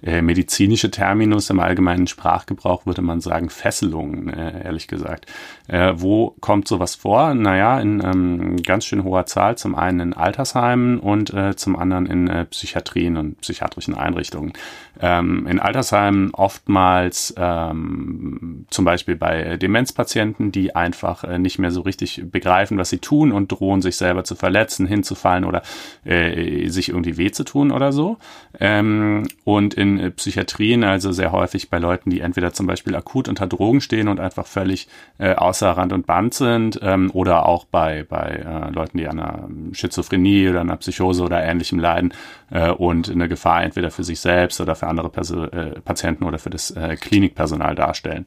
äh, 0.03 0.21
medizinische 0.21 0.91
Terminus 0.91 1.49
im 1.49 1.59
allgemeinen 1.59 2.07
Sprachgebrauch 2.07 2.85
würde 2.85 3.01
man 3.01 3.21
sagen 3.21 3.49
Fesselungen, 3.49 4.29
äh, 4.29 4.63
ehrlich 4.63 4.87
gesagt. 4.87 5.25
Äh, 5.67 5.93
wo 5.95 6.35
kommt 6.41 6.67
sowas 6.67 6.95
vor? 6.95 7.33
Naja, 7.33 7.79
in 7.79 8.01
ähm, 8.03 8.57
ganz 8.63 8.85
schön 8.85 9.03
hoher 9.03 9.25
Zahl. 9.25 9.57
Zum 9.57 9.75
einen 9.75 9.99
in 9.99 10.13
Altersheimen 10.13 10.99
und 10.99 11.33
äh, 11.33 11.55
zum 11.55 11.75
anderen 11.75 12.05
in 12.05 12.27
äh, 12.27 12.45
Psychiatrien 12.45 13.17
und 13.17 13.41
psychiatrischen 13.41 13.95
Einrichtungen. 13.95 14.53
Ähm, 14.99 15.47
in 15.47 15.59
Altersheimen 15.59 16.33
oftmals 16.33 17.33
ähm, 17.37 18.65
zum 18.69 18.85
Beispiel 18.85 19.15
bei 19.15 19.57
Demenzpatienten, 19.57 20.51
die 20.51 20.75
einfach 20.75 21.23
äh, 21.23 21.39
nicht 21.39 21.57
mehr 21.57 21.71
so 21.71 21.81
richtig 21.81 22.23
begreifen, 22.29 22.77
was 22.77 22.89
sie 22.89 22.99
tun 22.99 23.31
und 23.31 23.51
drohen, 23.51 23.81
sich 23.81 23.95
selber 23.97 24.23
zu 24.23 24.35
verletzen, 24.35 24.85
hinzufallen 24.85 25.45
oder 25.45 25.61
äh, 26.03 26.67
sich 26.67 26.89
irgendwie 26.89 27.17
weh 27.17 27.31
zu 27.31 27.43
tun 27.43 27.71
oder 27.71 27.91
so. 27.91 28.17
Ähm, 28.59 29.27
und 29.43 29.73
in 29.73 29.85
in 29.85 30.13
Psychiatrien, 30.13 30.83
also 30.83 31.11
sehr 31.11 31.31
häufig 31.31 31.69
bei 31.69 31.79
Leuten, 31.79 32.09
die 32.09 32.19
entweder 32.19 32.53
zum 32.53 32.67
Beispiel 32.67 32.95
akut 32.95 33.27
unter 33.27 33.47
Drogen 33.47 33.81
stehen 33.81 34.07
und 34.07 34.19
einfach 34.19 34.47
völlig 34.47 34.87
äh, 35.17 35.35
außer 35.35 35.71
Rand 35.71 35.93
und 35.93 36.05
Band 36.05 36.33
sind, 36.33 36.79
ähm, 36.81 37.11
oder 37.13 37.45
auch 37.45 37.65
bei, 37.65 38.03
bei 38.07 38.43
äh, 38.45 38.71
Leuten, 38.71 38.97
die 38.97 39.07
an 39.07 39.19
einer 39.19 39.47
Schizophrenie 39.75 40.49
oder 40.49 40.61
einer 40.61 40.77
Psychose 40.77 41.23
oder 41.23 41.43
ähnlichem 41.43 41.79
leiden 41.79 42.13
äh, 42.51 42.71
und 42.71 43.09
eine 43.09 43.27
Gefahr 43.27 43.63
entweder 43.63 43.91
für 43.91 44.03
sich 44.03 44.19
selbst 44.19 44.59
oder 44.61 44.75
für 44.75 44.87
andere 44.87 45.09
Perso 45.09 45.45
äh, 45.45 45.79
Patienten 45.81 46.23
oder 46.23 46.39
für 46.39 46.49
das 46.49 46.71
äh, 46.71 46.95
Klinikpersonal 46.95 47.75
darstellen. 47.75 48.25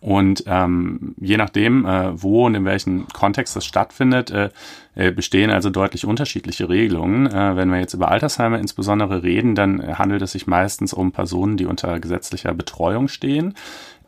Und 0.00 0.44
ähm, 0.46 1.14
je 1.18 1.38
nachdem, 1.38 1.86
äh, 1.86 2.22
wo 2.22 2.44
und 2.46 2.54
in 2.54 2.66
welchem 2.66 3.08
Kontext 3.08 3.56
das 3.56 3.64
stattfindet, 3.64 4.30
äh, 4.30 4.50
äh, 4.94 5.10
bestehen 5.10 5.50
also 5.50 5.70
deutlich 5.70 6.04
unterschiedliche 6.04 6.68
Regelungen. 6.68 7.26
Äh, 7.26 7.56
wenn 7.56 7.70
wir 7.70 7.80
jetzt 7.80 7.94
über 7.94 8.10
Altersheime 8.10 8.58
insbesondere 8.58 9.22
reden, 9.22 9.54
dann 9.54 9.98
handelt 9.98 10.20
es 10.20 10.32
sich 10.32 10.46
meistens 10.46 10.92
um 10.92 11.12
Personen, 11.12 11.56
die 11.56 11.64
unter 11.64 11.98
gesetzlicher 11.98 12.52
Betreuung 12.52 13.08
stehen. 13.08 13.54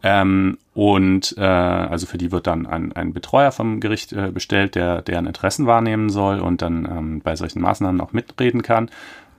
Ähm, 0.03 0.59
und 0.75 1.35
äh, 1.39 1.43
also 1.43 2.07
für 2.07 2.19
die 2.19 2.33
wird 2.33 2.47
dann 2.47 2.67
ein, 2.67 2.93
ein 2.93 3.13
Betreuer 3.13 3.53
vom 3.53 3.81
Gericht 3.81 4.13
äh, 4.13 4.31
bestellt, 4.33 4.75
der 4.75 5.03
deren 5.03 5.27
Interessen 5.27 5.67
wahrnehmen 5.67 6.11
soll 6.11 6.41
und 6.41 6.63
dann 6.63 6.85
ähm, 6.85 7.21
bei 7.21 7.37
solchen 7.37 7.61
Maßnahmen 7.61 8.01
auch 8.01 8.13
mitreden 8.13 8.63
kann. 8.63 8.91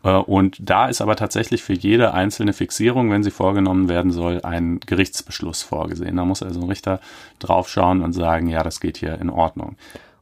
Äh, 0.03 0.11
und 0.11 0.57
da 0.59 0.87
ist 0.87 1.01
aber 1.01 1.15
tatsächlich 1.15 1.63
für 1.63 1.73
jede 1.73 2.13
einzelne 2.13 2.53
Fixierung, 2.53 3.09
wenn 3.11 3.23
sie 3.23 3.31
vorgenommen 3.31 3.89
werden 3.89 4.11
soll, 4.11 4.41
ein 4.43 4.79
Gerichtsbeschluss 4.79 5.63
vorgesehen. 5.63 6.17
Da 6.17 6.25
muss 6.25 6.43
also 6.43 6.61
ein 6.61 6.69
Richter 6.69 6.99
draufschauen 7.39 8.01
und 8.01 8.13
sagen, 8.13 8.47
ja, 8.47 8.63
das 8.63 8.79
geht 8.79 8.97
hier 8.97 9.19
in 9.19 9.29
Ordnung. 9.29 9.75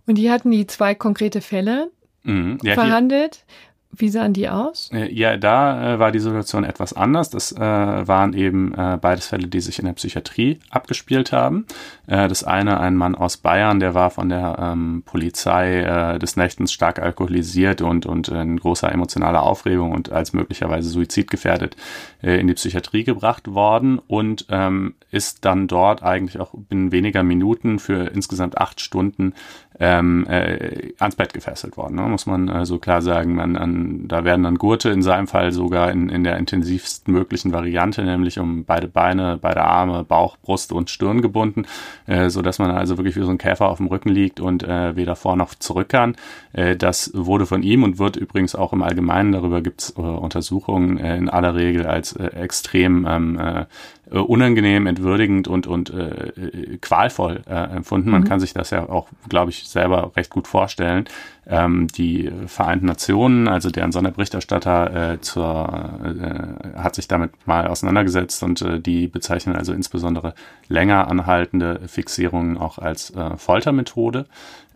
Und 0.07 0.15
die 0.15 0.31
hatten 0.31 0.51
die 0.51 0.65
zwei 0.65 0.95
konkrete 0.95 1.41
Fälle 1.41 1.91
mhm. 2.23 2.57
ja, 2.63 2.73
verhandelt. 2.73 3.45
Wie 3.93 4.09
sahen 4.09 4.33
die 4.33 4.47
aus? 4.47 4.89
Äh, 4.93 5.11
ja, 5.13 5.35
da 5.37 5.95
äh, 5.95 5.99
war 5.99 6.11
die 6.11 6.19
Situation 6.19 6.63
etwas 6.63 6.93
anders. 6.93 7.29
Das 7.29 7.51
äh, 7.51 7.59
waren 7.59 8.33
eben 8.33 8.73
äh, 8.73 8.97
beides 8.99 9.27
Fälle, 9.27 9.47
die 9.47 9.59
sich 9.59 9.79
in 9.79 9.85
der 9.85 9.93
Psychiatrie 9.93 10.59
abgespielt 10.69 11.31
haben. 11.31 11.65
Äh, 12.07 12.27
das 12.27 12.43
eine, 12.43 12.79
ein 12.79 12.95
Mann 12.95 13.15
aus 13.15 13.37
Bayern, 13.37 13.79
der 13.79 13.93
war 13.93 14.09
von 14.09 14.29
der 14.29 14.57
ähm, 14.59 15.03
Polizei 15.05 15.81
äh, 15.81 16.19
des 16.19 16.37
Nächtens 16.37 16.71
stark 16.71 16.99
alkoholisiert 16.99 17.81
und, 17.81 18.05
und 18.05 18.29
in 18.29 18.57
großer 18.57 18.91
emotionaler 18.91 19.43
Aufregung 19.43 19.91
und 19.91 20.11
als 20.11 20.31
möglicherweise 20.33 20.89
suizidgefährdet 20.89 21.75
äh, 22.23 22.39
in 22.39 22.47
die 22.47 22.53
Psychiatrie 22.53 23.03
gebracht 23.03 23.53
worden 23.53 23.99
und 23.99 24.45
ähm, 24.49 24.95
ist 25.11 25.43
dann 25.43 25.67
dort 25.67 26.01
eigentlich 26.01 26.39
auch 26.39 26.53
binnen 26.53 26.91
weniger 26.93 27.23
Minuten 27.23 27.79
für 27.79 28.07
insgesamt 28.07 28.57
acht 28.57 28.79
Stunden 28.79 29.33
ähm, 29.83 30.27
äh, 30.29 30.93
ans 30.99 31.15
Bett 31.15 31.33
gefesselt 31.33 31.75
worden, 31.75 31.95
ne? 31.95 32.03
muss 32.03 32.27
man 32.27 32.47
äh, 32.49 32.65
so 32.67 32.77
klar 32.77 33.01
sagen. 33.01 33.33
Man, 33.33 33.57
an, 33.57 34.07
da 34.07 34.23
werden 34.23 34.43
dann 34.43 34.59
Gurte 34.59 34.91
in 34.91 35.01
seinem 35.01 35.25
Fall 35.25 35.51
sogar 35.51 35.89
in, 35.91 36.07
in 36.09 36.23
der 36.23 36.37
intensivsten 36.37 37.11
möglichen 37.11 37.51
Variante, 37.51 38.03
nämlich 38.03 38.37
um 38.37 38.63
beide 38.63 38.87
Beine, 38.87 39.39
beide 39.41 39.63
Arme, 39.63 40.03
Bauch, 40.03 40.37
Brust 40.37 40.71
und 40.71 40.91
Stirn 40.91 41.23
gebunden, 41.23 41.65
äh, 42.05 42.29
so 42.29 42.43
dass 42.43 42.59
man 42.59 42.69
also 42.69 42.99
wirklich 42.99 43.15
wie 43.15 43.23
so 43.23 43.31
ein 43.31 43.39
Käfer 43.39 43.69
auf 43.69 43.77
dem 43.77 43.87
Rücken 43.87 44.09
liegt 44.09 44.39
und 44.39 44.61
äh, 44.61 44.95
weder 44.95 45.15
vor 45.15 45.35
noch 45.35 45.55
zurück 45.55 45.89
kann. 45.89 46.15
Äh, 46.53 46.75
das 46.75 47.09
wurde 47.15 47.47
von 47.47 47.63
ihm 47.63 47.81
und 47.81 47.97
wird 47.97 48.17
übrigens 48.17 48.53
auch 48.53 48.73
im 48.73 48.83
Allgemeinen, 48.83 49.31
darüber 49.31 49.61
gibt 49.61 49.81
es 49.81 49.97
äh, 49.97 50.01
Untersuchungen, 50.01 50.99
äh, 50.99 51.17
in 51.17 51.27
aller 51.27 51.55
Regel 51.55 51.87
als 51.87 52.13
äh, 52.13 52.27
extrem 52.27 53.07
ähm, 53.09 53.39
äh, 53.39 53.65
äh, 54.11 54.17
unangenehm, 54.17 54.87
entwürdigend 54.87 55.47
und, 55.47 55.67
und 55.67 55.89
äh, 55.89 56.27
äh, 56.27 56.77
qualvoll 56.79 57.41
äh, 57.49 57.53
empfunden. 57.75 58.09
Man 58.09 58.21
mhm. 58.21 58.27
kann 58.27 58.39
sich 58.39 58.53
das 58.53 58.69
ja 58.69 58.89
auch, 58.89 59.07
glaube 59.29 59.51
ich, 59.51 59.67
selber 59.67 60.11
recht 60.15 60.29
gut 60.29 60.47
vorstellen. 60.47 61.05
Ähm, 61.47 61.87
die 61.87 62.29
Vereinten 62.47 62.87
Nationen, 62.87 63.47
also 63.47 63.69
deren 63.69 63.91
Sonderberichterstatter, 63.91 65.13
äh, 65.13 65.21
zur, 65.21 65.99
äh, 66.03 66.77
hat 66.77 66.95
sich 66.95 67.07
damit 67.07 67.31
mal 67.47 67.67
auseinandergesetzt 67.67 68.43
und 68.43 68.61
äh, 68.61 68.79
die 68.79 69.07
bezeichnen 69.07 69.55
also 69.55 69.71
insbesondere 69.73 70.33
länger 70.67 71.07
anhaltende 71.07 71.81
Fixierungen 71.87 72.57
auch 72.57 72.77
als 72.77 73.11
äh, 73.11 73.37
Foltermethode. 73.37 74.25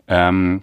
Ähm, 0.08 0.62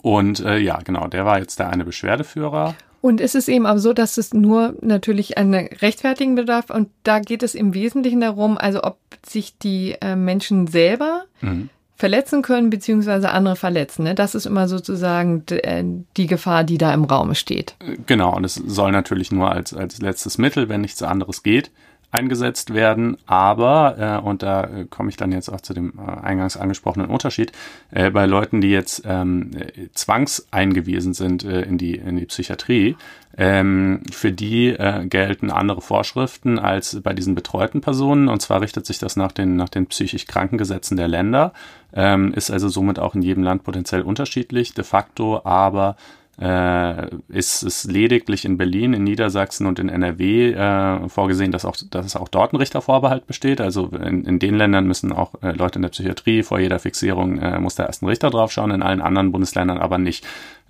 und 0.00 0.40
äh, 0.40 0.58
ja, 0.58 0.78
genau, 0.82 1.08
der 1.08 1.26
war 1.26 1.38
jetzt 1.38 1.58
der 1.58 1.68
eine 1.68 1.84
Beschwerdeführer. 1.84 2.74
Und 3.02 3.20
es 3.20 3.34
ist 3.34 3.48
eben 3.48 3.66
auch 3.66 3.78
so, 3.78 3.92
dass 3.92 4.16
es 4.16 4.32
nur 4.32 4.76
natürlich 4.80 5.36
einen 5.36 5.66
rechtfertigen 5.66 6.36
bedarf 6.36 6.70
und 6.70 6.88
da 7.02 7.18
geht 7.18 7.42
es 7.42 7.56
im 7.56 7.74
Wesentlichen 7.74 8.20
darum, 8.20 8.56
also 8.56 8.84
ob 8.84 8.96
sich 9.26 9.58
die 9.58 9.96
äh, 10.00 10.14
Menschen 10.14 10.68
selber 10.68 11.24
mhm. 11.40 11.68
verletzen 11.96 12.42
können 12.42 12.70
beziehungsweise 12.70 13.30
andere 13.30 13.56
verletzen. 13.56 14.04
Ne? 14.04 14.14
Das 14.14 14.36
ist 14.36 14.46
immer 14.46 14.68
sozusagen 14.68 15.42
äh, 15.48 15.82
die 16.16 16.28
Gefahr, 16.28 16.62
die 16.62 16.78
da 16.78 16.94
im 16.94 17.02
Raum 17.02 17.34
steht. 17.34 17.74
Genau, 18.06 18.36
und 18.36 18.44
es 18.44 18.54
soll 18.54 18.92
natürlich 18.92 19.32
nur 19.32 19.50
als, 19.50 19.74
als 19.74 20.00
letztes 20.00 20.38
Mittel, 20.38 20.68
wenn 20.68 20.80
nichts 20.80 21.02
anderes 21.02 21.42
geht, 21.42 21.72
eingesetzt 22.12 22.74
werden. 22.74 23.16
Aber, 23.26 24.20
äh, 24.22 24.24
und 24.24 24.42
da 24.42 24.64
äh, 24.64 24.84
komme 24.88 25.08
ich 25.08 25.16
dann 25.16 25.32
jetzt 25.32 25.48
auch 25.48 25.62
zu 25.62 25.74
dem 25.74 25.94
äh, 25.98 26.20
eingangs 26.20 26.56
angesprochenen 26.56 27.10
Unterschied, 27.10 27.52
äh, 27.90 28.10
bei 28.10 28.26
Leuten, 28.26 28.60
die 28.60 28.70
jetzt 28.70 29.02
ähm, 29.06 29.50
zwangseingewiesen 29.94 31.14
sind 31.14 31.42
äh, 31.42 31.62
in, 31.62 31.78
die, 31.78 31.96
in 31.96 32.16
die 32.16 32.26
Psychiatrie, 32.26 32.96
ähm, 33.36 34.02
für 34.12 34.30
die 34.30 34.68
äh, 34.68 35.06
gelten 35.06 35.50
andere 35.50 35.80
Vorschriften 35.80 36.58
als 36.58 37.00
bei 37.02 37.14
diesen 37.14 37.34
betreuten 37.34 37.80
Personen. 37.80 38.28
Und 38.28 38.42
zwar 38.42 38.60
richtet 38.60 38.84
sich 38.84 38.98
das 38.98 39.16
nach 39.16 39.32
den, 39.32 39.56
nach 39.56 39.70
den 39.70 39.86
psychisch 39.86 40.26
Krankengesetzen 40.26 40.98
der 40.98 41.08
Länder, 41.08 41.54
ähm, 41.94 42.34
ist 42.34 42.50
also 42.50 42.68
somit 42.68 42.98
auch 42.98 43.14
in 43.14 43.22
jedem 43.22 43.42
Land 43.42 43.64
potenziell 43.64 44.02
unterschiedlich, 44.02 44.74
de 44.74 44.84
facto 44.84 45.40
aber 45.44 45.96
äh, 46.42 47.06
ist 47.28 47.62
es 47.62 47.84
lediglich 47.84 48.44
in 48.44 48.56
Berlin, 48.58 48.94
in 48.94 49.04
Niedersachsen 49.04 49.66
und 49.66 49.78
in 49.78 49.88
NRW 49.88 50.52
äh, 50.52 51.08
vorgesehen, 51.08 51.52
dass 51.52 51.64
auch, 51.64 51.76
dass 51.90 52.16
auch 52.16 52.28
dort 52.28 52.52
ein 52.52 52.56
Richtervorbehalt 52.56 53.28
besteht. 53.28 53.60
Also 53.60 53.86
in, 53.86 54.24
in 54.24 54.40
den 54.40 54.56
Ländern 54.56 54.86
müssen 54.88 55.12
auch 55.12 55.34
äh, 55.40 55.52
Leute 55.52 55.76
in 55.76 55.82
der 55.82 55.90
Psychiatrie 55.90 56.42
vor 56.42 56.58
jeder 56.58 56.80
Fixierung 56.80 57.38
äh, 57.38 57.60
muss 57.60 57.76
der 57.76 57.86
erste 57.86 58.06
Richter 58.06 58.30
draufschauen, 58.30 58.72
in 58.72 58.82
allen 58.82 59.00
anderen 59.00 59.30
Bundesländern 59.30 59.78
aber 59.78 59.98
nicht. 59.98 60.26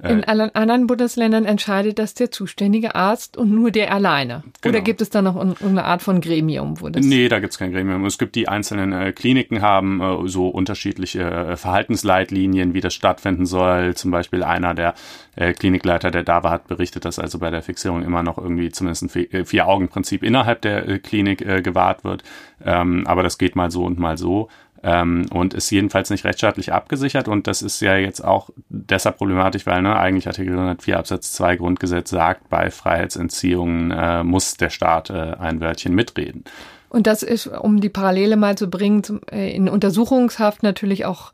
In 0.09 0.25
allen 0.25 0.53
anderen 0.55 0.88
Bundesländern 0.88 1.45
entscheidet 1.45 2.01
das 2.01 2.15
der 2.15 2.33
zuständige 2.33 2.97
Arzt 2.97 3.37
und 3.37 3.53
nur 3.53 3.71
der 3.71 3.93
alleine. 3.95 4.43
Genau. 4.61 4.75
Oder 4.75 4.81
gibt 4.81 5.01
es 5.01 5.11
da 5.11 5.23
noch 5.23 5.37
eine 5.37 5.85
Art 5.85 6.03
von 6.03 6.21
Gremium? 6.21 6.81
Wo 6.81 6.88
das 6.88 7.07
nee, 7.07 7.29
da 7.29 7.38
gibt 7.38 7.53
es 7.53 7.59
kein 7.59 7.73
Gremium. 7.73 8.05
Es 8.05 8.19
gibt 8.19 8.35
die 8.35 8.49
einzelnen 8.49 8.93
äh, 8.93 9.12
Kliniken 9.12 9.62
haben 9.62 10.01
äh, 10.01 10.29
so 10.29 10.49
unterschiedliche 10.49 11.23
äh, 11.23 11.57
Verhaltensleitlinien, 11.57 12.75
wie 12.75 12.81
das 12.81 12.95
stattfinden 12.95 13.47
soll. 13.47 13.95
Zum 13.95 14.11
Beispiel 14.11 14.43
einer 14.43 14.75
der 14.75 14.95
äh, 15.37 15.53
Klinikleiter, 15.53 16.11
der 16.11 16.25
da 16.25 16.43
war, 16.43 16.51
hat 16.51 16.67
berichtet, 16.67 17.05
dass 17.05 17.21
also 17.21 17.38
bei 17.38 17.51
der 17.51 17.62
Fixierung 17.62 18.03
immer 18.03 18.25
noch 18.25 18.38
irgendwie 18.38 18.71
zumindest 18.71 19.05
ein 19.05 19.33
äh, 19.33 19.45
Vier-Augen-Prinzip 19.45 20.25
innerhalb 20.25 20.62
der 20.62 20.88
äh, 20.88 20.99
Klinik 20.99 21.38
gewahrt 21.62 22.05
wird. 22.05 22.23
Ähm, 22.65 23.07
aber 23.07 23.23
das 23.23 23.38
geht 23.38 23.57
mal 23.57 23.71
so 23.71 23.85
und 23.85 23.99
mal 23.99 24.17
so 24.17 24.49
ähm, 24.83 25.27
und 25.31 25.55
ist 25.55 25.71
jedenfalls 25.71 26.11
nicht 26.11 26.25
rechtsstaatlich 26.25 26.73
abgesichert 26.73 27.29
und 27.29 27.47
das 27.47 27.62
ist 27.62 27.81
ja 27.81 27.97
jetzt 27.97 28.23
auch 28.23 28.51
deshalb 28.68 29.18
problematisch, 29.18 29.66
weil 29.66 29.83
ne, 29.83 29.97
eigentlich 29.97 30.27
Artikel 30.27 30.53
104 30.53 30.99
Absatz 30.99 31.33
2 31.33 31.57
Grundgesetz 31.57 32.11
sagt, 32.11 32.49
bei 32.49 32.71
Freiheitsentziehungen 32.71 33.90
äh, 33.90 34.25
muss 34.25 34.57
der 34.57 34.71
Staat 34.71 35.11
äh, 35.11 35.35
ein 35.38 35.61
Wörtchen 35.61 35.95
mitreden. 35.95 36.45
Und 36.88 37.07
das 37.07 37.23
ist, 37.23 37.47
um 37.47 37.81
die 37.81 37.88
Parallele 37.88 38.37
mal 38.37 38.59
zu 38.59 38.68
bringen, 38.68 39.03
zum, 39.03 39.21
äh, 39.31 39.51
in 39.55 39.68
Untersuchungshaft 39.68 40.62
natürlich 40.62 41.07
auch 41.07 41.33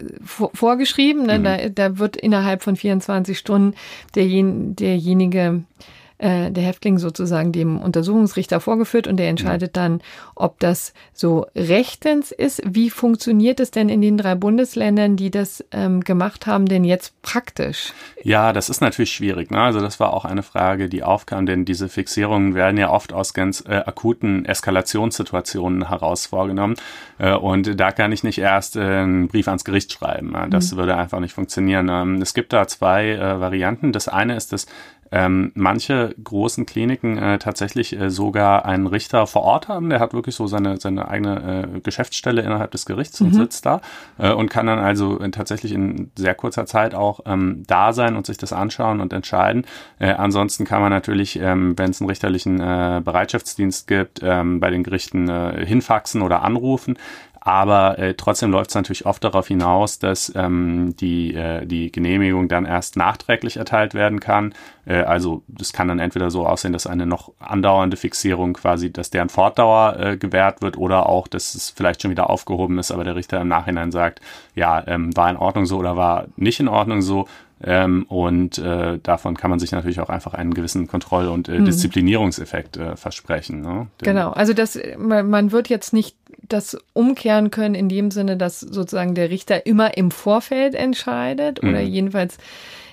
äh, 0.00 0.04
vorgeschrieben. 0.26 1.26
Ne? 1.26 1.38
Mhm. 1.38 1.44
Da, 1.44 1.68
da 1.68 1.98
wird 1.98 2.16
innerhalb 2.16 2.64
von 2.64 2.74
24 2.74 3.38
Stunden 3.38 3.76
derjen, 4.16 4.74
derjenige 4.74 5.62
äh, 6.18 6.50
der 6.50 6.64
Häftling 6.64 6.98
sozusagen 6.98 7.52
dem 7.52 7.78
Untersuchungsrichter 7.78 8.60
vorgeführt 8.60 9.06
und 9.06 9.16
der 9.16 9.28
entscheidet 9.28 9.76
dann, 9.76 10.00
ob 10.34 10.58
das 10.58 10.92
so 11.12 11.46
rechtens 11.54 12.32
ist. 12.32 12.60
Wie 12.64 12.90
funktioniert 12.90 13.60
es 13.60 13.70
denn 13.70 13.88
in 13.88 14.02
den 14.02 14.18
drei 14.18 14.34
Bundesländern, 14.34 15.16
die 15.16 15.30
das 15.30 15.64
ähm, 15.70 16.00
gemacht 16.00 16.46
haben, 16.46 16.66
denn 16.66 16.84
jetzt 16.84 17.20
praktisch? 17.22 17.92
Ja, 18.22 18.52
das 18.52 18.68
ist 18.68 18.80
natürlich 18.80 19.12
schwierig. 19.12 19.50
Ne? 19.50 19.60
Also 19.60 19.80
das 19.80 20.00
war 20.00 20.12
auch 20.12 20.24
eine 20.24 20.42
Frage, 20.42 20.88
die 20.88 21.02
aufkam, 21.02 21.46
denn 21.46 21.64
diese 21.64 21.88
Fixierungen 21.88 22.54
werden 22.54 22.76
ja 22.76 22.90
oft 22.90 23.12
aus 23.12 23.32
ganz 23.32 23.64
äh, 23.68 23.76
akuten 23.76 24.44
Eskalationssituationen 24.44 25.88
heraus 25.88 26.26
vorgenommen. 26.26 26.74
Äh, 27.18 27.34
und 27.34 27.78
da 27.78 27.92
kann 27.92 28.12
ich 28.12 28.24
nicht 28.24 28.38
erst 28.38 28.76
äh, 28.76 28.80
einen 28.80 29.28
Brief 29.28 29.48
ans 29.48 29.64
Gericht 29.64 29.92
schreiben. 29.92 30.34
Das 30.50 30.72
mhm. 30.72 30.78
würde 30.78 30.96
einfach 30.96 31.20
nicht 31.20 31.32
funktionieren. 31.32 31.88
Ähm, 31.88 32.22
es 32.22 32.34
gibt 32.34 32.52
da 32.52 32.66
zwei 32.66 33.10
äh, 33.10 33.40
Varianten. 33.40 33.92
Das 33.92 34.08
eine 34.08 34.36
ist 34.36 34.52
das 34.52 34.66
ähm, 35.10 35.52
manche 35.54 36.14
großen 36.22 36.66
Kliniken 36.66 37.18
äh, 37.18 37.38
tatsächlich 37.38 37.98
äh, 37.98 38.10
sogar 38.10 38.64
einen 38.64 38.86
Richter 38.86 39.26
vor 39.26 39.42
Ort 39.42 39.68
haben. 39.68 39.90
Der 39.90 40.00
hat 40.00 40.12
wirklich 40.12 40.34
so 40.34 40.46
seine, 40.46 40.78
seine 40.78 41.08
eigene 41.08 41.72
äh, 41.76 41.80
Geschäftsstelle 41.80 42.42
innerhalb 42.42 42.70
des 42.72 42.86
Gerichts 42.86 43.20
und 43.20 43.32
mhm. 43.32 43.38
sitzt 43.38 43.66
da 43.66 43.80
äh, 44.18 44.32
und 44.32 44.50
kann 44.50 44.66
dann 44.66 44.78
also 44.78 45.16
tatsächlich 45.30 45.72
in 45.72 46.10
sehr 46.16 46.34
kurzer 46.34 46.66
Zeit 46.66 46.94
auch 46.94 47.20
ähm, 47.26 47.62
da 47.66 47.92
sein 47.92 48.16
und 48.16 48.26
sich 48.26 48.36
das 48.36 48.52
anschauen 48.52 49.00
und 49.00 49.12
entscheiden. 49.12 49.64
Äh, 49.98 50.12
ansonsten 50.12 50.64
kann 50.64 50.80
man 50.82 50.90
natürlich, 50.90 51.38
ähm, 51.40 51.78
wenn 51.78 51.90
es 51.90 52.00
einen 52.00 52.10
richterlichen 52.10 52.60
äh, 52.60 53.00
Bereitschaftsdienst 53.04 53.86
gibt, 53.86 54.20
ähm, 54.22 54.60
bei 54.60 54.70
den 54.70 54.82
Gerichten 54.82 55.28
hinfaxen 55.28 56.22
oder 56.22 56.42
anrufen. 56.42 56.96
Aber 57.48 57.98
äh, 57.98 58.12
trotzdem 58.12 58.50
läuft 58.50 58.68
es 58.68 58.74
natürlich 58.74 59.06
oft 59.06 59.24
darauf 59.24 59.48
hinaus, 59.48 59.98
dass 59.98 60.30
ähm, 60.36 60.94
die, 61.00 61.32
äh, 61.32 61.64
die 61.64 61.90
Genehmigung 61.90 62.46
dann 62.46 62.66
erst 62.66 62.96
nachträglich 62.96 63.56
erteilt 63.56 63.94
werden 63.94 64.20
kann. 64.20 64.52
Äh, 64.84 65.00
also 65.04 65.44
das 65.48 65.72
kann 65.72 65.88
dann 65.88 65.98
entweder 65.98 66.30
so 66.30 66.46
aussehen, 66.46 66.74
dass 66.74 66.86
eine 66.86 67.06
noch 67.06 67.32
andauernde 67.38 67.96
Fixierung 67.96 68.52
quasi, 68.52 68.92
dass 68.92 69.08
deren 69.08 69.30
Fortdauer 69.30 69.98
äh, 69.98 70.16
gewährt 70.18 70.60
wird 70.60 70.76
oder 70.76 71.08
auch, 71.08 71.26
dass 71.26 71.54
es 71.54 71.70
vielleicht 71.70 72.02
schon 72.02 72.10
wieder 72.10 72.28
aufgehoben 72.28 72.78
ist, 72.78 72.90
aber 72.90 73.02
der 73.02 73.16
Richter 73.16 73.40
im 73.40 73.48
Nachhinein 73.48 73.92
sagt, 73.92 74.20
ja, 74.54 74.86
ähm, 74.86 75.16
war 75.16 75.30
in 75.30 75.38
Ordnung 75.38 75.64
so 75.64 75.78
oder 75.78 75.96
war 75.96 76.26
nicht 76.36 76.60
in 76.60 76.68
Ordnung 76.68 77.00
so. 77.00 77.28
Ähm, 77.60 78.04
und 78.08 78.58
äh, 78.58 78.98
davon 79.02 79.36
kann 79.36 79.50
man 79.50 79.58
sich 79.58 79.72
natürlich 79.72 80.00
auch 80.00 80.10
einfach 80.10 80.34
einen 80.34 80.54
gewissen 80.54 80.86
Kontroll- 80.86 81.28
und 81.28 81.48
äh, 81.48 81.58
mhm. 81.58 81.64
Disziplinierungseffekt 81.64 82.76
äh, 82.76 82.94
versprechen. 82.94 83.62
Ne? 83.62 83.88
Genau, 83.98 84.30
also 84.30 84.52
das, 84.52 84.78
man, 84.96 85.28
man 85.28 85.50
wird 85.50 85.68
jetzt 85.68 85.92
nicht 85.92 86.14
das 86.42 86.76
umkehren 86.92 87.50
können 87.50 87.74
in 87.74 87.88
dem 87.88 88.10
Sinne, 88.10 88.36
dass 88.36 88.60
sozusagen 88.60 89.14
der 89.14 89.30
Richter 89.30 89.66
immer 89.66 89.96
im 89.96 90.10
Vorfeld 90.10 90.74
entscheidet 90.74 91.62
oder 91.62 91.80
mhm. 91.80 91.86
jedenfalls 91.86 92.38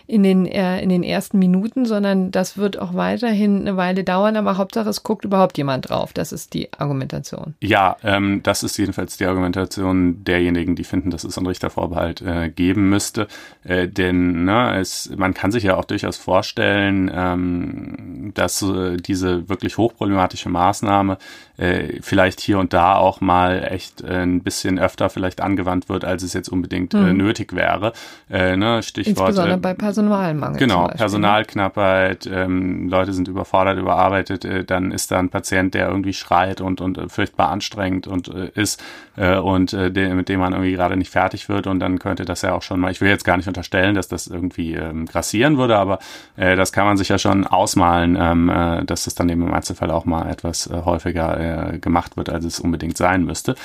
in 0.07 0.23
den, 0.23 0.45
äh, 0.45 0.81
in 0.81 0.89
den 0.89 1.03
ersten 1.03 1.39
Minuten, 1.39 1.85
sondern 1.85 2.31
das 2.31 2.57
wird 2.57 2.77
auch 2.77 2.93
weiterhin 2.93 3.61
eine 3.61 3.75
Weile 3.75 4.03
dauern, 4.03 4.37
aber 4.37 4.57
Hauptsache 4.57 4.89
es 4.89 5.03
guckt 5.03 5.25
überhaupt 5.25 5.57
jemand 5.57 5.89
drauf. 5.89 6.13
Das 6.13 6.31
ist 6.31 6.53
die 6.53 6.71
Argumentation. 6.77 7.55
Ja, 7.61 7.97
ähm, 8.03 8.41
das 8.43 8.63
ist 8.63 8.77
jedenfalls 8.77 9.17
die 9.17 9.25
Argumentation 9.25 10.23
derjenigen, 10.23 10.75
die 10.75 10.83
finden, 10.83 11.09
dass 11.09 11.23
es 11.23 11.37
einen 11.37 11.47
Richtervorbehalt 11.47 12.21
äh, 12.21 12.49
geben 12.49 12.89
müsste. 12.89 13.27
Äh, 13.63 13.87
denn 13.87 14.45
ne, 14.45 14.77
es, 14.79 15.11
man 15.15 15.33
kann 15.33 15.51
sich 15.51 15.63
ja 15.63 15.75
auch 15.75 15.85
durchaus 15.85 16.17
vorstellen, 16.17 17.09
ähm, 17.13 18.04
dass 18.37 18.61
äh, 18.61 18.97
diese 18.97 19.49
wirklich 19.49 19.77
hochproblematische 19.77 20.49
Maßnahme 20.49 21.17
äh, 21.57 22.01
vielleicht 22.01 22.41
hier 22.41 22.59
und 22.59 22.73
da 22.73 22.95
auch 22.95 23.21
mal 23.21 23.67
echt 23.69 24.01
äh, 24.01 24.23
ein 24.23 24.41
bisschen 24.41 24.77
öfter 24.77 25.09
vielleicht 25.09 25.41
angewandt 25.41 25.89
wird, 25.89 26.03
als 26.03 26.23
es 26.23 26.33
jetzt 26.33 26.49
unbedingt 26.49 26.93
äh, 26.93 26.97
mhm. 26.97 27.07
äh, 27.07 27.13
nötig 27.13 27.53
wäre. 27.53 27.93
Äh, 28.29 28.57
ne, 28.57 28.83
Stichwort. 28.83 29.29
Insbesondere 29.29 29.57
bei 29.57 29.73
Personalmangel. 29.73 30.59
Genau, 30.59 30.87
ne? 30.87 30.93
Personalknappheit, 30.95 32.29
ähm, 32.31 32.89
Leute 32.89 33.13
sind 33.13 33.27
überfordert, 33.27 33.77
überarbeitet, 33.77 34.45
äh, 34.45 34.63
dann 34.63 34.91
ist 34.91 35.11
da 35.11 35.19
ein 35.19 35.29
Patient, 35.29 35.73
der 35.73 35.87
irgendwie 35.87 36.13
schreit 36.13 36.61
und, 36.61 36.81
und 36.81 36.97
äh, 36.97 37.09
furchtbar 37.09 37.49
anstrengend 37.49 38.07
und 38.07 38.27
äh, 38.27 38.51
ist 38.55 38.83
äh, 39.15 39.37
und 39.37 39.73
äh, 39.73 39.91
de 39.91 40.13
mit 40.13 40.29
dem 40.29 40.39
man 40.39 40.53
irgendwie 40.53 40.73
gerade 40.73 40.97
nicht 40.97 41.11
fertig 41.11 41.47
wird 41.49 41.67
und 41.67 41.79
dann 41.79 41.99
könnte 41.99 42.25
das 42.25 42.41
ja 42.41 42.53
auch 42.53 42.61
schon 42.61 42.79
mal, 42.79 42.91
ich 42.91 43.01
will 43.01 43.09
jetzt 43.09 43.23
gar 43.23 43.37
nicht 43.37 43.47
unterstellen, 43.47 43.95
dass 43.95 44.07
das 44.07 44.27
irgendwie 44.27 44.73
ähm, 44.73 45.05
grassieren 45.05 45.57
würde, 45.57 45.77
aber 45.77 45.99
äh, 46.35 46.55
das 46.55 46.71
kann 46.71 46.85
man 46.85 46.97
sich 46.97 47.09
ja 47.09 47.17
schon 47.17 47.47
ausmalen, 47.47 48.15
ähm, 48.31 48.49
äh, 48.49 48.83
dass 48.85 49.05
das 49.05 49.15
dann 49.15 49.29
eben 49.29 49.43
im 49.43 49.53
Einzelfall 49.53 49.91
auch 49.91 50.05
mal 50.05 50.29
etwas 50.29 50.67
äh, 50.67 50.81
häufiger 50.83 51.73
äh, 51.73 51.79
gemacht 51.79 52.17
wird, 52.17 52.29
als 52.29 52.45
es 52.45 52.59
unbedingt 52.59 52.97
sein 52.97 53.23
müsste. 53.25 53.55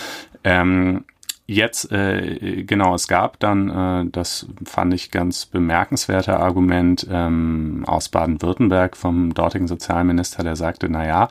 Ähm, 0.45 1.05
jetzt, 1.47 1.91
äh, 1.93 2.65
genau, 2.65 2.95
es 2.95 3.09
gab 3.09 3.39
dann, 3.41 3.71
äh, 3.71 4.11
das 4.11 4.47
fand 4.65 4.95
ich 4.95 5.11
ganz 5.11 5.47
bemerkenswerte 5.47 6.39
Argument 6.39 7.07
ähm, 7.11 7.85
aus 7.87 8.09
Baden-Württemberg 8.09 8.97
vom 8.97 9.35
dortigen 9.35 9.67
Sozialminister, 9.67 10.45
der 10.45 10.57
sagte, 10.57 10.89
na 10.89 11.07
ja, 11.07 11.29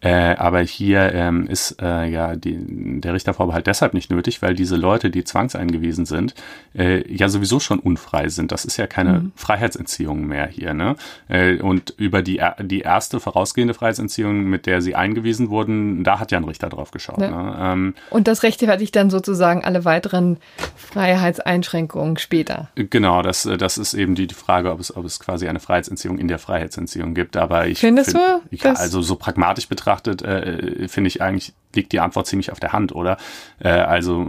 äh, 0.00 0.36
aber 0.36 0.60
hier 0.60 1.12
ähm, 1.12 1.48
ist 1.48 1.82
äh, 1.82 2.08
ja 2.08 2.36
die, 2.36 3.00
der 3.00 3.14
Richtervorbehalt 3.14 3.66
deshalb 3.66 3.94
nicht 3.94 4.12
nötig, 4.12 4.42
weil 4.42 4.54
diese 4.54 4.76
Leute, 4.76 5.10
die 5.10 5.24
zwangseingewiesen 5.24 6.06
sind, 6.06 6.34
äh, 6.76 7.02
ja 7.12 7.28
sowieso 7.28 7.58
schon 7.58 7.80
unfrei 7.80 8.28
sind. 8.28 8.52
Das 8.52 8.64
ist 8.64 8.76
ja 8.76 8.86
keine 8.86 9.20
mhm. 9.20 9.32
Freiheitsentziehung 9.34 10.24
mehr 10.24 10.46
hier. 10.46 10.72
Ne? 10.72 10.94
Äh, 11.28 11.56
und 11.60 11.94
über 11.96 12.22
die, 12.22 12.40
die 12.60 12.80
erste 12.80 13.18
vorausgehende 13.18 13.74
Freiheitsentziehung, 13.74 14.44
mit 14.44 14.66
der 14.66 14.82
sie 14.82 14.94
eingewiesen 14.94 15.50
wurden, 15.50 16.04
da 16.04 16.20
hat 16.20 16.30
ja 16.30 16.38
ein 16.38 16.44
Richter 16.44 16.68
drauf 16.68 16.92
geschaut. 16.92 17.20
Ja. 17.20 17.30
Ne? 17.30 17.56
Ähm, 17.60 17.94
und 18.10 18.28
das 18.28 18.44
rechtfertigt 18.44 18.94
dann 18.94 19.10
sozusagen 19.10 19.64
alle 19.64 19.84
weiteren 19.84 20.36
Freiheitseinschränkungen 20.76 22.18
später. 22.18 22.68
Genau, 22.76 23.22
das, 23.22 23.48
das 23.58 23.78
ist 23.78 23.94
eben 23.94 24.14
die, 24.14 24.28
die 24.28 24.34
Frage, 24.36 24.70
ob 24.70 24.78
es, 24.78 24.96
ob 24.96 25.04
es 25.04 25.18
quasi 25.18 25.48
eine 25.48 25.58
Freiheitsentziehung 25.58 26.18
in 26.18 26.28
der 26.28 26.38
Freiheitsentziehung 26.38 27.14
gibt. 27.14 27.36
Aber 27.36 27.66
ich 27.66 27.80
Findest 27.80 28.12
find, 28.12 28.22
du? 28.62 28.68
Also 28.76 29.02
so 29.02 29.16
pragmatisch 29.16 29.66
betrachtet 29.66 29.87
betrachtet, 29.88 30.22
äh, 30.22 30.86
finde 30.88 31.08
ich 31.08 31.22
eigentlich, 31.22 31.54
liegt 31.74 31.92
die 31.92 32.00
Antwort 32.00 32.26
ziemlich 32.26 32.52
auf 32.52 32.60
der 32.60 32.72
Hand, 32.72 32.94
oder? 32.94 33.16
Äh, 33.58 33.68
also 33.70 34.26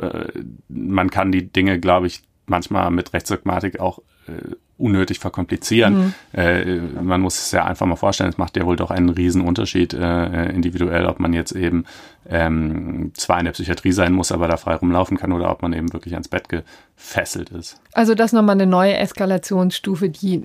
äh, 0.00 0.28
man 0.68 1.10
kann 1.10 1.32
die 1.32 1.46
Dinge, 1.46 1.80
glaube 1.80 2.06
ich, 2.06 2.22
manchmal 2.46 2.90
mit 2.90 3.12
Rechtsdogmatik 3.12 3.80
auch 3.80 4.00
äh, 4.26 4.54
unnötig 4.76 5.18
verkomplizieren. 5.18 5.98
Mhm. 5.98 6.14
Äh, 6.38 6.76
man 7.02 7.20
muss 7.20 7.38
es 7.38 7.52
ja 7.52 7.64
einfach 7.64 7.86
mal 7.86 7.96
vorstellen, 7.96 8.30
es 8.30 8.38
macht 8.38 8.56
ja 8.56 8.66
wohl 8.66 8.76
doch 8.76 8.90
einen 8.90 9.08
riesen 9.08 9.42
Unterschied 9.42 9.94
äh, 9.94 10.50
individuell, 10.50 11.06
ob 11.06 11.20
man 11.20 11.32
jetzt 11.32 11.52
eben 11.52 11.84
ähm, 12.28 13.12
zwar 13.14 13.38
in 13.38 13.44
der 13.46 13.52
Psychiatrie 13.52 13.92
sein 13.92 14.12
muss, 14.12 14.32
aber 14.32 14.48
da 14.48 14.56
frei 14.56 14.74
rumlaufen 14.74 15.16
kann 15.16 15.32
oder 15.32 15.50
ob 15.50 15.62
man 15.62 15.72
eben 15.72 15.92
wirklich 15.92 16.14
ans 16.14 16.28
Bett 16.28 16.48
gefesselt 16.48 17.50
ist. 17.50 17.80
Also 17.92 18.14
das 18.14 18.32
nochmal 18.32 18.56
eine 18.56 18.66
neue 18.66 18.96
Eskalationsstufe, 18.96 20.10
die 20.10 20.42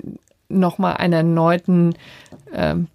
nochmal 0.47 0.97
einer 0.97 1.17
erneuten 1.17 1.95
ähm, 2.53 2.87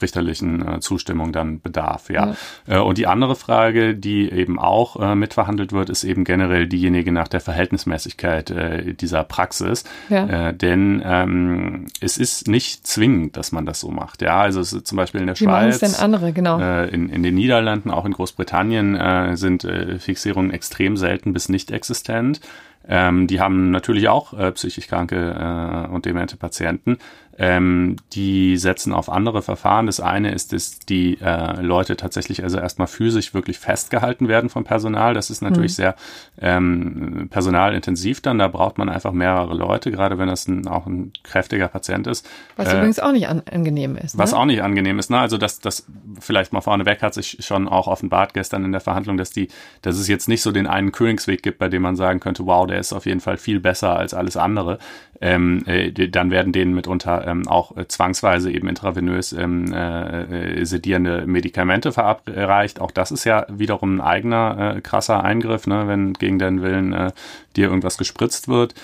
richterlichen 0.00 0.66
äh, 0.66 0.80
Zustimmung 0.80 1.32
dann 1.32 1.60
bedarf. 1.60 2.10
Ja. 2.10 2.34
ja. 2.66 2.78
Äh, 2.78 2.80
und 2.80 2.98
die 2.98 3.06
andere 3.06 3.36
Frage, 3.36 3.94
die 3.94 4.30
eben 4.30 4.58
auch 4.58 5.00
äh, 5.00 5.14
mitverhandelt 5.14 5.72
wird, 5.72 5.90
ist 5.90 6.04
eben 6.04 6.24
generell 6.24 6.66
diejenige 6.66 7.12
nach 7.12 7.28
der 7.28 7.40
Verhältnismäßigkeit 7.40 8.50
äh, 8.50 8.94
dieser 8.94 9.24
Praxis. 9.24 9.84
Ja. 10.08 10.48
Äh, 10.48 10.54
denn 10.54 11.02
ähm, 11.04 11.86
es 12.00 12.18
ist 12.18 12.48
nicht 12.48 12.86
zwingend, 12.86 13.36
dass 13.36 13.52
man 13.52 13.66
das 13.66 13.80
so 13.80 13.90
macht. 13.90 14.22
Ja, 14.22 14.40
also 14.40 14.60
es 14.60 14.72
ist 14.72 14.86
zum 14.86 14.96
Beispiel 14.96 15.20
in 15.20 15.26
der 15.26 15.38
Wie 15.38 15.44
Schweiz, 15.44 15.78
denn 15.78 15.94
andere, 15.94 16.32
genau. 16.32 16.60
Äh, 16.60 16.88
in, 16.88 17.08
in 17.08 17.22
den 17.22 17.34
Niederlanden, 17.34 17.90
auch 17.90 18.04
in 18.04 18.12
Großbritannien 18.12 19.36
sind 19.36 19.66
Fixierungen 19.98 20.50
extrem 20.50 20.96
selten 20.96 21.32
bis 21.32 21.48
nicht 21.48 21.70
existent. 21.70 22.40
Ähm, 22.88 23.26
die 23.26 23.40
haben 23.40 23.70
natürlich 23.70 24.08
auch 24.08 24.32
äh, 24.32 24.50
psychisch 24.52 24.88
kranke 24.88 25.16
äh, 25.16 25.92
und 25.92 26.04
demente 26.04 26.36
Patienten. 26.36 26.98
Ähm, 27.38 27.96
die 28.12 28.58
setzen 28.58 28.92
auf 28.92 29.08
andere 29.08 29.40
Verfahren. 29.40 29.86
Das 29.86 30.00
eine 30.00 30.32
ist, 30.32 30.52
dass 30.52 30.78
die 30.80 31.18
äh, 31.20 31.60
Leute 31.62 31.96
tatsächlich 31.96 32.42
also 32.44 32.58
erstmal 32.58 32.88
physisch 32.88 33.32
wirklich 33.32 33.58
festgehalten 33.58 34.28
werden 34.28 34.50
vom 34.50 34.64
Personal. 34.64 35.14
Das 35.14 35.30
ist 35.30 35.40
natürlich 35.40 35.72
mhm. 35.72 35.76
sehr 35.76 35.96
ähm, 36.40 37.28
personalintensiv 37.30 38.20
dann. 38.20 38.38
Da 38.38 38.48
braucht 38.48 38.76
man 38.76 38.90
einfach 38.90 39.12
mehrere 39.12 39.54
Leute, 39.54 39.90
gerade 39.90 40.18
wenn 40.18 40.28
das 40.28 40.46
ein, 40.46 40.66
auch 40.68 40.86
ein 40.86 41.12
kräftiger 41.22 41.68
Patient 41.68 42.06
ist. 42.06 42.28
Was 42.56 42.68
äh, 42.68 42.76
übrigens 42.76 42.98
auch 42.98 43.12
nicht 43.12 43.28
an, 43.28 43.42
angenehm 43.50 43.96
ist. 43.96 44.14
Ne? 44.14 44.22
Was 44.22 44.34
auch 44.34 44.44
nicht 44.44 44.62
angenehm 44.62 44.98
ist. 44.98 45.10
Ne? 45.10 45.18
Also 45.18 45.38
das, 45.38 45.60
das 45.60 45.86
vielleicht 46.20 46.52
mal 46.52 46.60
vorneweg 46.60 47.00
hat 47.00 47.14
sich 47.14 47.38
schon 47.40 47.66
auch 47.66 47.86
offenbart 47.86 48.34
gestern 48.34 48.64
in 48.64 48.72
der 48.72 48.82
Verhandlung, 48.82 49.16
dass 49.16 49.30
die, 49.30 49.48
dass 49.80 49.96
es 49.96 50.06
jetzt 50.06 50.28
nicht 50.28 50.42
so 50.42 50.52
den 50.52 50.66
einen 50.66 50.92
Königsweg 50.92 51.42
gibt, 51.42 51.58
bei 51.58 51.70
dem 51.70 51.80
man 51.80 51.96
sagen 51.96 52.20
könnte, 52.20 52.44
wow, 52.44 52.66
der 52.66 52.78
ist 52.78 52.92
auf 52.92 53.06
jeden 53.06 53.20
Fall 53.20 53.38
viel 53.38 53.58
besser 53.58 53.96
als 53.96 54.12
alles 54.12 54.36
andere. 54.36 54.78
Ähm, 55.20 55.62
äh, 55.66 55.92
dann 55.92 56.30
werden 56.30 56.52
denen 56.52 56.74
mitunter 56.74 57.21
ähm, 57.26 57.48
auch 57.48 57.76
äh, 57.76 57.88
zwangsweise 57.88 58.50
eben 58.50 58.68
intravenös 58.68 59.32
ähm, 59.32 59.72
äh, 59.72 60.60
äh, 60.60 60.64
sedierende 60.64 61.26
Medikamente 61.26 61.92
verabreicht. 61.92 62.80
Auch 62.80 62.90
das 62.90 63.10
ist 63.10 63.24
ja 63.24 63.46
wiederum 63.48 63.96
ein 63.96 64.00
eigener 64.00 64.76
äh, 64.76 64.80
krasser 64.80 65.22
Eingriff, 65.22 65.66
ne, 65.66 65.88
wenn 65.88 66.12
gegen 66.14 66.38
deinen 66.38 66.62
Willen 66.62 66.92
äh, 66.92 67.12
dir 67.56 67.68
irgendwas 67.68 67.98
gespritzt 67.98 68.48
wird. 68.48 68.74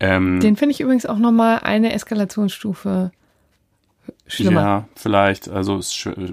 Ähm, 0.00 0.40
Den 0.40 0.56
finde 0.56 0.72
ich 0.72 0.80
übrigens 0.80 1.06
auch 1.06 1.18
nochmal 1.18 1.60
eine 1.62 1.92
Eskalationsstufe 1.92 3.10
schlimmer. 4.26 4.60
Ja, 4.60 4.88
vielleicht. 4.94 5.48
Also 5.48 5.80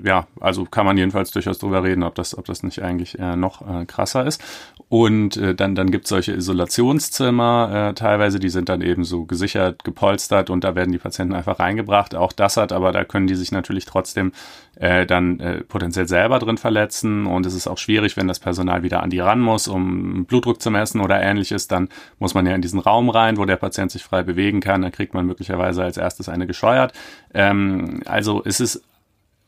ja, 0.03 0.27
also 0.39 0.65
kann 0.65 0.85
man 0.85 0.97
jedenfalls 0.97 1.31
durchaus 1.31 1.59
drüber 1.59 1.83
reden, 1.83 2.03
ob 2.03 2.15
das, 2.15 2.37
ob 2.37 2.45
das 2.45 2.63
nicht 2.63 2.81
eigentlich 2.81 3.17
äh, 3.19 3.35
noch 3.35 3.61
äh, 3.61 3.85
krasser 3.85 4.25
ist. 4.25 4.43
Und 4.87 5.35
äh, 5.37 5.55
dann, 5.55 5.73
dann 5.73 5.89
gibt 5.89 6.05
es 6.05 6.09
solche 6.09 6.33
Isolationszimmer, 6.33 7.89
äh, 7.89 7.93
teilweise, 7.95 8.39
die 8.39 8.49
sind 8.49 8.69
dann 8.69 8.81
eben 8.81 9.03
so 9.03 9.25
gesichert, 9.25 9.83
gepolstert 9.83 10.51
und 10.51 10.63
da 10.63 10.75
werden 10.75 10.91
die 10.91 10.99
Patienten 10.99 11.33
einfach 11.33 11.59
reingebracht. 11.59 12.13
Auch 12.13 12.31
das 12.31 12.55
hat, 12.55 12.71
aber 12.71 12.91
da 12.91 13.03
können 13.03 13.25
die 13.25 13.33
sich 13.33 13.51
natürlich 13.51 13.85
trotzdem 13.85 14.31
äh, 14.75 15.07
dann 15.07 15.39
äh, 15.39 15.61
potenziell 15.63 16.07
selber 16.07 16.37
drin 16.37 16.59
verletzen. 16.59 17.25
Und 17.25 17.47
es 17.47 17.55
ist 17.55 17.67
auch 17.67 17.79
schwierig, 17.79 18.15
wenn 18.15 18.27
das 18.27 18.39
Personal 18.39 18.83
wieder 18.83 19.01
an 19.01 19.09
die 19.09 19.19
ran 19.19 19.39
muss, 19.39 19.67
um 19.67 20.25
Blutdruck 20.25 20.61
zu 20.61 20.69
messen 20.69 21.01
oder 21.01 21.19
ähnliches. 21.19 21.67
Dann 21.67 21.89
muss 22.19 22.35
man 22.35 22.45
ja 22.45 22.53
in 22.53 22.61
diesen 22.61 22.79
Raum 22.79 23.09
rein, 23.09 23.37
wo 23.37 23.45
der 23.45 23.57
Patient 23.57 23.89
sich 23.89 24.03
frei 24.03 24.21
bewegen 24.21 24.59
kann. 24.59 24.83
Dann 24.83 24.91
kriegt 24.91 25.15
man 25.15 25.25
möglicherweise 25.25 25.83
als 25.83 25.97
erstes 25.97 26.29
eine 26.29 26.45
gescheuert. 26.45 26.93
Ähm, 27.33 28.01
also 28.05 28.43
es 28.45 28.59
ist 28.59 28.83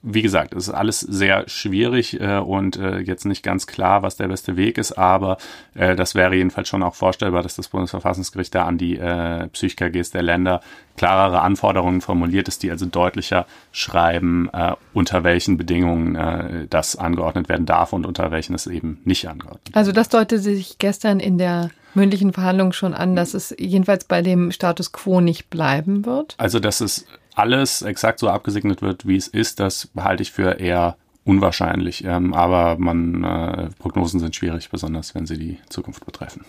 wie 0.03 0.21
gesagt, 0.21 0.53
es 0.53 0.67
ist 0.67 0.73
alles 0.73 0.99
sehr 0.99 1.49
schwierig 1.49 2.19
äh, 2.19 2.37
und 2.37 2.77
äh, 2.77 2.99
jetzt 2.99 3.25
nicht 3.25 3.43
ganz 3.43 3.67
klar, 3.67 4.03
was 4.03 4.15
der 4.15 4.27
beste 4.27 4.55
Weg 4.55 4.77
ist, 4.77 4.93
aber 4.93 5.37
äh, 5.73 5.95
das 5.95 6.15
wäre 6.15 6.35
jedenfalls 6.35 6.69
schon 6.69 6.83
auch 6.83 6.95
vorstellbar, 6.95 7.43
dass 7.43 7.55
das 7.55 7.67
Bundesverfassungsgericht 7.69 8.53
da 8.53 8.65
an 8.65 8.77
die 8.77 8.97
äh, 8.97 9.47
PsychKGs 9.47 10.11
der 10.11 10.21
Länder 10.21 10.61
klarere 10.97 11.41
Anforderungen 11.41 12.01
formuliert 12.01 12.47
ist, 12.47 12.63
die 12.63 12.71
also 12.71 12.85
deutlicher 12.85 13.47
schreiben, 13.71 14.49
äh, 14.53 14.73
unter 14.93 15.23
welchen 15.23 15.57
Bedingungen 15.57 16.15
äh, 16.15 16.67
das 16.69 16.95
angeordnet 16.95 17.49
werden 17.49 17.65
darf 17.65 17.91
und 17.91 18.05
unter 18.05 18.31
welchen 18.31 18.53
es 18.53 18.67
eben 18.67 19.01
nicht 19.03 19.27
angeordnet 19.27 19.67
wird. 19.67 19.75
Also 19.75 19.91
das 19.91 20.09
deutete 20.09 20.39
sich 20.39 20.77
gestern 20.77 21.19
in 21.19 21.37
der 21.37 21.71
mündlichen 21.97 22.31
Verhandlung 22.31 22.71
schon 22.71 22.93
an, 22.93 23.15
dass 23.15 23.33
es 23.33 23.53
jedenfalls 23.57 24.05
bei 24.05 24.21
dem 24.21 24.51
Status 24.51 24.91
quo 24.91 25.19
nicht 25.19 25.49
bleiben 25.49 26.05
wird? 26.05 26.35
Also, 26.37 26.59
dass 26.59 26.79
es 26.79 27.05
alles 27.37 27.81
exakt 27.81 28.19
so 28.19 28.29
abgesegnet 28.29 28.81
wird, 28.81 29.07
wie 29.07 29.15
es 29.15 29.27
ist, 29.27 29.59
das 29.59 29.89
halte 29.95 30.23
ich 30.23 30.31
für 30.31 30.59
eher 30.59 30.97
unwahrscheinlich. 31.23 32.03
Ähm, 32.03 32.33
aber 32.33 32.77
man, 32.79 33.23
äh, 33.23 33.69
Prognosen 33.79 34.19
sind 34.19 34.35
schwierig, 34.35 34.69
besonders 34.69 35.13
wenn 35.13 35.27
sie 35.27 35.37
die 35.37 35.59
Zukunft 35.69 36.05
betreffen. 36.05 36.45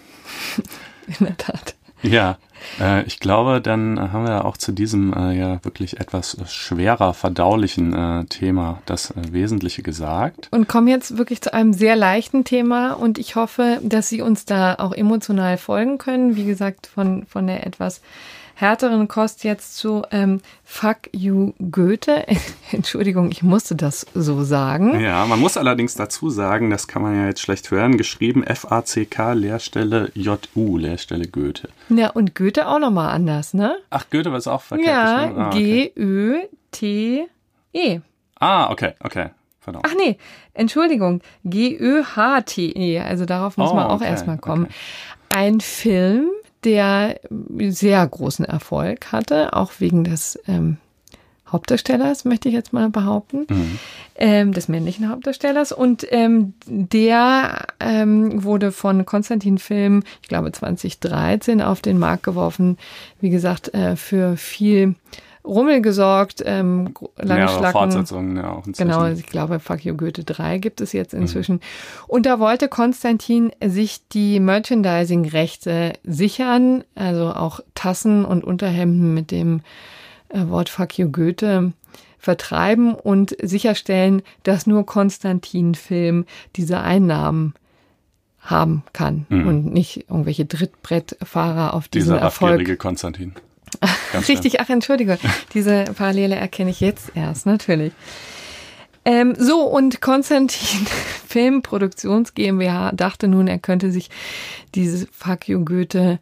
In 1.07 1.27
der 1.27 1.37
Tat. 1.37 1.75
Ja, 2.03 2.39
äh, 2.81 3.03
ich 3.05 3.19
glaube, 3.19 3.61
dann 3.61 4.13
haben 4.13 4.25
wir 4.25 4.45
auch 4.45 4.57
zu 4.57 4.73
diesem 4.73 5.13
äh, 5.13 5.33
ja 5.33 5.65
wirklich 5.65 5.99
etwas 5.99 6.37
schwerer 6.47 7.13
verdaulichen 7.13 7.93
äh, 7.93 8.25
Thema 8.27 8.81
das 8.87 9.11
äh, 9.11 9.33
Wesentliche 9.33 9.83
gesagt. 9.83 10.49
Und 10.53 10.69
kommen 10.69 10.87
jetzt 10.87 11.19
wirklich 11.19 11.41
zu 11.41 11.53
einem 11.53 11.73
sehr 11.73 11.97
leichten 11.97 12.45
Thema 12.45 12.93
und 12.93 13.19
ich 13.19 13.35
hoffe, 13.35 13.81
dass 13.83 14.09
Sie 14.09 14.23
uns 14.23 14.45
da 14.45 14.77
auch 14.77 14.93
emotional 14.93 15.59
folgen 15.59 15.99
können. 15.99 16.37
Wie 16.37 16.45
gesagt, 16.45 16.87
von, 16.87 17.27
von 17.27 17.49
der 17.49 17.67
etwas 17.67 18.01
härteren 18.59 19.07
Kost 19.07 19.45
jetzt 19.45 19.77
zu 19.77 20.03
ähm, 20.11 20.41
Fuck 20.65 21.11
You 21.13 21.53
Goethe. 21.71 22.27
Entschuldigung, 22.73 23.31
ich 23.31 23.45
musste 23.45 23.77
das 23.77 24.05
so 24.15 24.43
sagen. 24.43 24.99
Ja, 25.01 25.25
man 25.27 25.39
muss 25.39 25.57
allerdings 25.57 25.95
dazu 25.95 26.29
sagen, 26.29 26.69
das 26.69 26.89
kann 26.89 27.03
man 27.03 27.15
ja 27.15 27.27
jetzt 27.27 27.41
schlecht 27.41 27.71
hören, 27.71 27.97
geschrieben 27.97 28.43
F-A-C-K 28.43 29.35
Leerstelle 29.35 30.11
J-U, 30.15 30.77
Leerstelle 30.77 31.29
Goethe. 31.29 31.69
Ja, 31.89 32.11
und 32.11 32.35
Goethe 32.35 32.67
auch 32.67 32.81
nochmal 32.81 33.11
anders, 33.15 33.55
ne? 33.55 33.79
Ach, 33.91 34.11
Goethe 34.11 34.33
war 34.33 34.39
es 34.39 34.49
auch 34.49 34.63
verkehrt. 34.63 34.89
Ja, 34.89 35.31
ah, 35.37 35.49
okay. 35.49 35.93
G-Ö-T-E. 35.95 37.31
Ah, 38.41 38.71
okay, 38.71 38.95
okay. 39.05 39.31
Verdammt. 39.61 39.87
Ach 39.89 39.95
nee, 39.97 40.19
Entschuldigung, 40.55 41.21
G-Ö-H-T-E, 41.45 43.01
also 43.01 43.25
darauf 43.25 43.57
muss 43.57 43.71
oh, 43.71 43.75
man 43.75 43.87
auch 43.87 43.97
okay, 43.97 44.07
erstmal 44.07 44.39
kommen. 44.39 44.65
Okay. 44.65 44.75
Ein 45.29 45.61
Film, 45.61 46.31
der 46.65 47.21
sehr 47.69 48.07
großen 48.07 48.45
Erfolg 48.45 49.13
hatte, 49.13 49.53
auch 49.55 49.73
wegen 49.79 50.05
des 50.05 50.39
ähm, 50.47 50.79
Hauptdarstellers, 51.51 52.25
möchte 52.25 52.49
ich 52.49 52.55
jetzt 52.55 52.73
mal 52.73 52.91
behaupten, 52.91 53.47
mhm. 53.49 53.79
ähm, 54.17 54.53
des 54.53 54.69
männlichen 54.69 55.09
Hauptdarstellers. 55.09 55.73
Und 55.73 56.07
ähm, 56.11 56.55
der 56.67 57.67
ähm, 57.81 58.45
wurde 58.45 58.73
von 58.73 59.07
Konstantin 59.07 59.59
Film, 59.59 60.03
ich 60.23 60.29
glaube 60.29 60.53
2013, 60.53 61.63
auf 61.63 61.81
den 61.81 61.99
Markt 61.99 62.25
geworfen. 62.25 62.77
Wie 63.21 63.31
gesagt, 63.31 63.73
äh, 63.75 63.97
für 63.97 64.37
viel 64.37 64.95
Rummel 65.49 65.81
gesorgt, 65.81 66.43
ähm, 66.45 66.95
lange 67.17 67.41
ja, 67.41 67.49
Schlacken. 67.49 67.73
Fortsetzungen 67.73 68.37
ja 68.37 68.53
auch 68.53 68.67
inzwischen. 68.67 68.91
Genau, 68.91 69.07
ich 69.07 69.27
glaube, 69.27 69.59
Fuck 69.61 69.85
You 69.85 69.97
Goethe 69.97 70.23
3 70.23 70.59
gibt 70.59 70.81
es 70.81 70.93
jetzt 70.93 71.15
inzwischen. 71.15 71.57
Mhm. 71.57 71.61
Und 72.07 72.27
da 72.27 72.39
wollte 72.39 72.69
Konstantin 72.69 73.51
sich 73.65 74.07
die 74.09 74.41
Merchandising-Rechte 74.41 75.95
sichern, 76.05 76.85
also 76.95 77.33
auch 77.33 77.61
Tassen 77.75 78.25
und 78.25 78.45
Unterhemden 78.45 79.15
mit 79.15 79.31
dem 79.31 79.63
äh, 80.29 80.47
Wort 80.49 80.69
Fuck 80.69 80.99
You 80.99 81.11
Goethe 81.11 81.73
vertreiben 82.19 82.95
und 82.95 83.35
sicherstellen, 83.41 84.23
dass 84.43 84.67
nur 84.67 84.85
Konstantin 84.85 85.75
Film 85.75 86.27
diese 86.57 86.81
Einnahmen 86.81 87.55
haben 88.41 88.83
kann 88.93 89.27
mhm. 89.29 89.47
und 89.47 89.73
nicht 89.73 90.09
irgendwelche 90.09 90.45
Drittbrettfahrer 90.45 91.75
auf 91.75 91.89
diesen 91.89 92.15
Dieser 92.15 92.21
Erfolg. 92.21 92.79
Konstantin. 92.79 93.35
Richtig, 94.29 94.61
ach 94.61 94.69
entschuldige, 94.69 95.19
diese 95.55 95.85
Parallele 95.97 96.37
erkenne 96.37 96.71
ich 96.71 96.81
jetzt 96.81 97.13
erst, 97.15 97.47
natürlich. 97.47 97.93
Ähm, 99.05 99.35
so, 99.39 99.63
und 99.63 100.01
Konstantin 100.01 100.87
Filmproduktions 101.27 102.35
GmbH 102.35 102.93
dachte 102.93 103.29
nun, 103.29 103.49
er 103.49 103.59
könnte 103.59 103.91
sich 103.91 104.11
dieses 104.75 105.09
Fuck 105.13 105.49
you 105.49 105.65
Goethe 105.65 106.19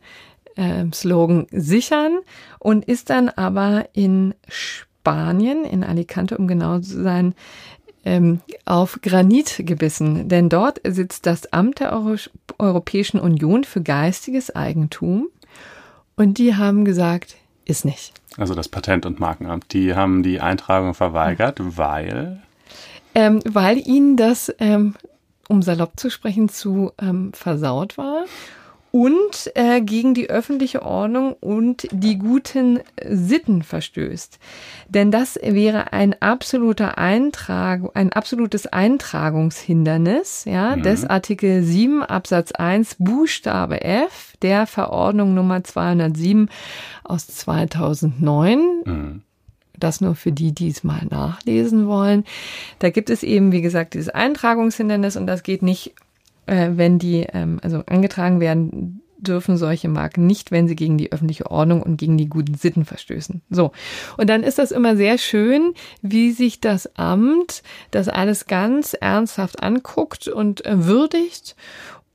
äh, 0.56 0.84
Slogan 0.92 1.46
sichern 1.50 2.18
und 2.58 2.84
ist 2.84 3.10
dann 3.10 3.28
aber 3.28 3.88
in 3.92 4.34
Spanien, 4.48 5.64
in 5.64 5.84
Alicante, 5.84 6.38
um 6.38 6.46
genau 6.46 6.78
zu 6.78 7.02
sein, 7.02 7.34
ähm, 8.04 8.40
auf 8.64 9.00
Granit 9.02 9.62
gebissen. 9.66 10.28
Denn 10.28 10.48
dort 10.48 10.80
sitzt 10.86 11.26
das 11.26 11.52
Amt 11.52 11.80
der 11.80 11.92
Euro 11.92 12.16
Europäischen 12.58 13.18
Union 13.18 13.64
für 13.64 13.82
geistiges 13.82 14.54
Eigentum 14.54 15.28
und 16.14 16.38
die 16.38 16.54
haben 16.54 16.84
gesagt, 16.84 17.36
ist 17.66 17.84
nicht. 17.84 18.20
Also 18.38 18.54
das 18.54 18.68
Patent- 18.68 19.04
und 19.04 19.20
Markenamt, 19.20 19.72
die 19.72 19.94
haben 19.94 20.22
die 20.22 20.40
Eintragung 20.40 20.94
verweigert, 20.94 21.58
weil? 21.60 22.40
Ähm, 23.14 23.40
weil 23.44 23.78
ihnen 23.78 24.16
das, 24.16 24.54
ähm, 24.58 24.94
um 25.48 25.62
salopp 25.62 25.98
zu 25.98 26.10
sprechen, 26.10 26.48
zu 26.48 26.92
ähm, 26.98 27.32
versaut 27.34 27.98
war 27.98 28.24
und 28.90 29.50
äh, 29.54 29.80
gegen 29.80 30.14
die 30.14 30.30
öffentliche 30.30 30.82
Ordnung 30.82 31.34
und 31.34 31.86
die 31.90 32.18
guten 32.18 32.80
Sitten 33.06 33.62
verstößt. 33.62 34.38
Denn 34.88 35.10
das 35.10 35.38
wäre 35.42 35.92
ein 35.92 36.20
absoluter 36.20 36.96
Eintrag, 36.96 37.82
ein 37.94 38.12
absolutes 38.12 38.66
Eintragungshindernis, 38.66 40.44
ja, 40.46 40.76
mhm. 40.76 40.82
des 40.82 41.04
Artikel 41.04 41.62
7 41.62 42.02
Absatz 42.02 42.52
1 42.52 42.96
Buchstabe 42.98 43.82
F 43.82 44.34
der 44.40 44.66
Verordnung 44.66 45.34
Nummer 45.34 45.62
207 45.62 46.48
aus 47.04 47.26
2009. 47.26 48.60
Mhm. 48.84 49.22
Das 49.78 50.00
nur 50.00 50.14
für 50.14 50.32
die, 50.32 50.52
die 50.52 50.68
es 50.68 50.84
mal 50.84 51.04
nachlesen 51.10 51.86
wollen. 51.86 52.24
Da 52.78 52.88
gibt 52.88 53.10
es 53.10 53.22
eben, 53.22 53.52
wie 53.52 53.60
gesagt, 53.60 53.92
dieses 53.92 54.08
Eintragungshindernis 54.08 55.16
und 55.16 55.26
das 55.26 55.42
geht 55.42 55.62
nicht 55.62 55.94
äh, 56.46 56.70
wenn 56.74 56.98
die 56.98 57.26
ähm, 57.32 57.58
also 57.62 57.82
angetragen 57.86 58.40
werden 58.40 59.02
dürfen 59.18 59.56
solche 59.56 59.88
Marken 59.88 60.26
nicht, 60.26 60.50
wenn 60.50 60.68
sie 60.68 60.76
gegen 60.76 60.98
die 60.98 61.12
öffentliche 61.12 61.50
Ordnung 61.50 61.82
und 61.82 61.96
gegen 61.96 62.18
die 62.18 62.28
guten 62.28 62.54
Sitten 62.54 62.84
verstößen. 62.84 63.42
So. 63.50 63.72
Und 64.16 64.28
dann 64.28 64.42
ist 64.42 64.58
das 64.58 64.70
immer 64.70 64.96
sehr 64.96 65.18
schön, 65.18 65.72
wie 66.02 66.32
sich 66.32 66.60
das 66.60 66.96
Amt 66.96 67.62
das 67.90 68.08
alles 68.08 68.46
ganz 68.46 68.94
ernsthaft 68.94 69.62
anguckt 69.62 70.28
und 70.28 70.64
äh, 70.66 70.84
würdigt 70.84 71.56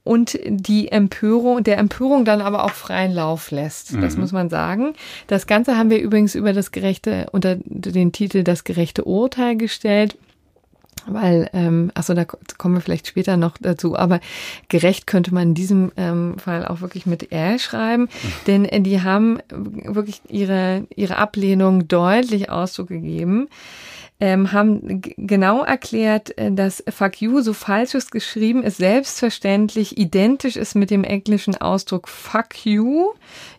und 0.04 0.40
die 0.44 0.92
Empörung, 0.92 1.64
der 1.64 1.78
Empörung 1.78 2.26
dann 2.26 2.42
aber 2.42 2.64
auch 2.64 2.72
freien 2.72 3.14
Lauf 3.14 3.52
lässt. 3.52 3.94
Das 4.02 4.16
mhm. 4.16 4.22
muss 4.22 4.32
man 4.32 4.50
sagen. 4.50 4.94
Das 5.28 5.46
Ganze 5.46 5.78
haben 5.78 5.92
wir 5.92 6.02
übrigens 6.02 6.34
über 6.34 6.54
das 6.54 6.72
gerechte, 6.72 7.28
unter 7.32 7.58
den 7.66 8.12
Titel 8.12 8.44
Das 8.44 8.64
gerechte 8.64 9.04
Urteil 9.04 9.58
gestellt 9.58 10.18
weil, 11.08 11.50
ähm, 11.54 11.92
achso, 11.94 12.14
da 12.14 12.26
kommen 12.26 12.76
wir 12.76 12.82
vielleicht 12.82 13.08
später 13.08 13.38
noch 13.38 13.58
dazu, 13.60 13.98
aber 13.98 14.20
gerecht 14.70 15.08
könnte 15.08 15.34
man 15.34 15.50
in 15.50 15.54
diesem 15.54 15.92
ähm, 15.98 16.36
Fall 16.38 16.66
auch 16.66 16.82
wirklich 16.82 17.06
mit 17.06 17.32
R 17.32 17.60
schreiben, 17.60 18.10
denn 18.48 18.66
äh, 18.66 18.82
die 18.82 19.02
haben 19.02 19.40
wirklich 19.50 20.22
ihre, 20.28 20.86
ihre 20.96 21.18
Ablehnung 21.18 21.88
deutlich 21.88 22.50
Ausdruck 22.50 22.90
gegeben, 22.90 23.48
ähm, 24.22 24.52
haben 24.52 25.02
genau 25.18 25.64
erklärt, 25.64 26.38
äh, 26.38 26.52
dass 26.52 26.84
Fuck 26.88 27.22
you, 27.22 27.42
so 27.42 27.54
falsch 27.54 27.96
ist 27.96 28.12
geschrieben 28.12 28.62
ist, 28.62 28.78
selbstverständlich 28.78 29.98
identisch 29.98 30.56
ist 30.58 30.76
mit 30.76 30.92
dem 30.92 31.04
englischen 31.04 31.60
Ausdruck 31.60 32.08
Fuck 32.08 32.66
you. 32.66 33.08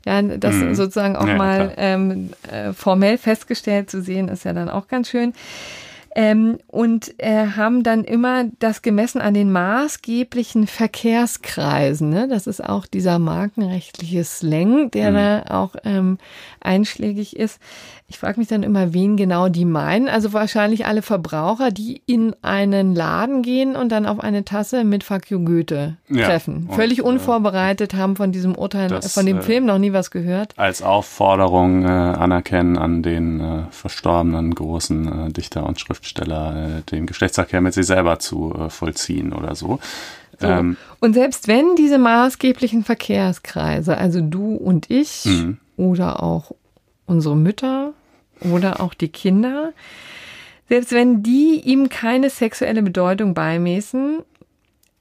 Ja, 0.06 0.22
das 0.22 0.54
mhm. 0.54 0.74
sozusagen 0.76 1.16
auch 1.16 1.26
ja, 1.26 1.36
mal 1.36 1.74
ähm, 1.76 2.30
äh, 2.48 2.72
formell 2.72 3.18
festgestellt 3.18 3.90
zu 3.90 4.02
sehen, 4.02 4.28
ist 4.28 4.44
ja 4.44 4.52
dann 4.52 4.68
auch 4.68 4.86
ganz 4.86 5.10
schön. 5.10 5.34
Ähm, 6.14 6.58
und 6.66 7.14
äh, 7.18 7.46
haben 7.56 7.82
dann 7.82 8.04
immer 8.04 8.44
das 8.58 8.82
gemessen 8.82 9.20
an 9.20 9.32
den 9.32 9.50
maßgeblichen 9.50 10.66
Verkehrskreisen. 10.66 12.10
Ne? 12.10 12.28
Das 12.28 12.46
ist 12.46 12.62
auch 12.62 12.86
dieser 12.86 13.18
markenrechtliche 13.18 14.22
Slang, 14.24 14.90
der 14.90 15.10
mhm. 15.10 15.14
da 15.14 15.44
auch 15.48 15.76
ähm, 15.84 16.18
einschlägig 16.60 17.36
ist. 17.36 17.60
Ich 18.12 18.18
frage 18.18 18.38
mich 18.38 18.48
dann 18.48 18.62
immer, 18.62 18.92
wen 18.92 19.16
genau 19.16 19.48
die 19.48 19.64
meinen. 19.64 20.06
Also 20.06 20.34
wahrscheinlich 20.34 20.84
alle 20.84 21.00
Verbraucher, 21.00 21.70
die 21.70 22.02
in 22.04 22.36
einen 22.42 22.94
Laden 22.94 23.40
gehen 23.40 23.74
und 23.74 23.90
dann 23.90 24.04
auf 24.04 24.20
eine 24.20 24.44
Tasse 24.44 24.84
mit 24.84 25.02
Fuck 25.02 25.30
you 25.30 25.42
Goethe 25.42 25.96
treffen. 26.08 26.66
Ja, 26.68 26.76
Völlig 26.76 27.00
und, 27.00 27.06
äh, 27.06 27.08
unvorbereitet, 27.08 27.94
haben 27.94 28.16
von 28.16 28.30
diesem 28.30 28.54
Urteil, 28.54 28.88
das, 28.88 29.14
von 29.14 29.24
dem 29.24 29.38
äh, 29.38 29.42
Film 29.42 29.64
noch 29.64 29.78
nie 29.78 29.94
was 29.94 30.10
gehört. 30.10 30.52
Als 30.58 30.82
Aufforderung 30.82 31.84
äh, 31.84 31.88
anerkennen 31.88 32.76
an 32.76 33.02
den 33.02 33.40
äh, 33.40 33.62
verstorbenen 33.70 34.54
großen 34.54 35.28
äh, 35.28 35.32
Dichter 35.32 35.64
und 35.64 35.80
Schriftsteller, 35.80 36.01
äh, 36.02 36.82
den 36.90 37.06
Geschlechtsverkehr 37.06 37.60
mit 37.60 37.74
sich 37.74 37.86
selber 37.86 38.18
zu 38.18 38.54
äh, 38.54 38.70
vollziehen 38.70 39.32
oder 39.32 39.54
so. 39.54 39.78
So. 40.38 40.46
Ähm, 40.46 40.76
und 41.00 41.14
selbst 41.14 41.48
wenn 41.48 41.76
diese 41.76 41.98
maßgeblichen 41.98 42.84
Verkehrskreise, 42.84 43.96
also 43.96 44.20
du 44.20 44.54
und 44.56 44.90
ich 44.90 45.24
mhm. 45.24 45.58
oder 45.76 46.22
auch 46.22 46.52
unsere 47.06 47.36
Mütter 47.36 47.92
oder 48.40 48.80
auch 48.80 48.94
die 48.94 49.08
Kinder, 49.08 49.72
selbst 50.68 50.92
wenn 50.92 51.22
die 51.22 51.60
ihm 51.64 51.88
keine 51.88 52.30
sexuelle 52.30 52.82
Bedeutung 52.82 53.34
beimessen, 53.34 54.20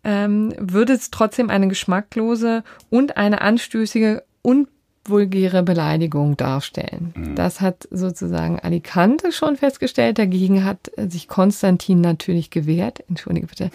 ähm, 0.03 0.53
würde 0.57 0.93
es 0.93 1.11
trotzdem 1.11 1.49
eine 1.49 1.67
geschmacklose 1.67 2.63
und 2.89 3.17
eine 3.17 3.41
anstößige 3.41 4.23
und 4.41 4.67
vulgäre 5.05 5.63
Beleidigung 5.63 6.37
darstellen. 6.37 7.13
Mhm. 7.15 7.35
Das 7.35 7.61
hat 7.61 7.87
sozusagen 7.91 8.59
Alicante 8.59 9.31
schon 9.31 9.57
festgestellt. 9.57 10.19
Dagegen 10.19 10.63
hat 10.63 10.91
sich 10.97 11.27
Konstantin 11.27 12.01
natürlich 12.01 12.49
gewehrt. 12.49 13.03
Entschuldige 13.09 13.47
bitte. 13.47 13.71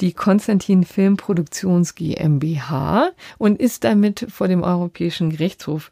Die 0.00 0.12
Konstantin 0.12 0.84
Filmproduktions 0.84 1.94
GmbH 1.94 3.10
und 3.38 3.60
ist 3.60 3.84
damit 3.84 4.26
vor 4.30 4.48
dem 4.48 4.62
Europäischen 4.64 5.30
Gerichtshof 5.30 5.90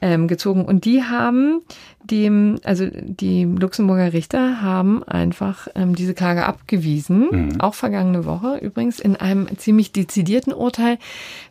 ähm, 0.00 0.28
gezogen. 0.28 0.64
Und 0.64 0.84
die 0.84 1.02
haben 1.02 1.60
dem, 2.02 2.58
also 2.64 2.86
die 2.92 3.44
Luxemburger 3.44 4.12
Richter 4.12 4.62
haben 4.62 5.02
einfach 5.04 5.68
ähm, 5.74 5.94
diese 5.94 6.14
Klage 6.14 6.46
abgewiesen, 6.46 7.28
mhm. 7.30 7.60
auch 7.60 7.74
vergangene 7.74 8.24
Woche 8.24 8.58
übrigens, 8.58 9.00
in 9.00 9.16
einem 9.16 9.48
ziemlich 9.58 9.92
dezidierten 9.92 10.52
Urteil. 10.52 10.98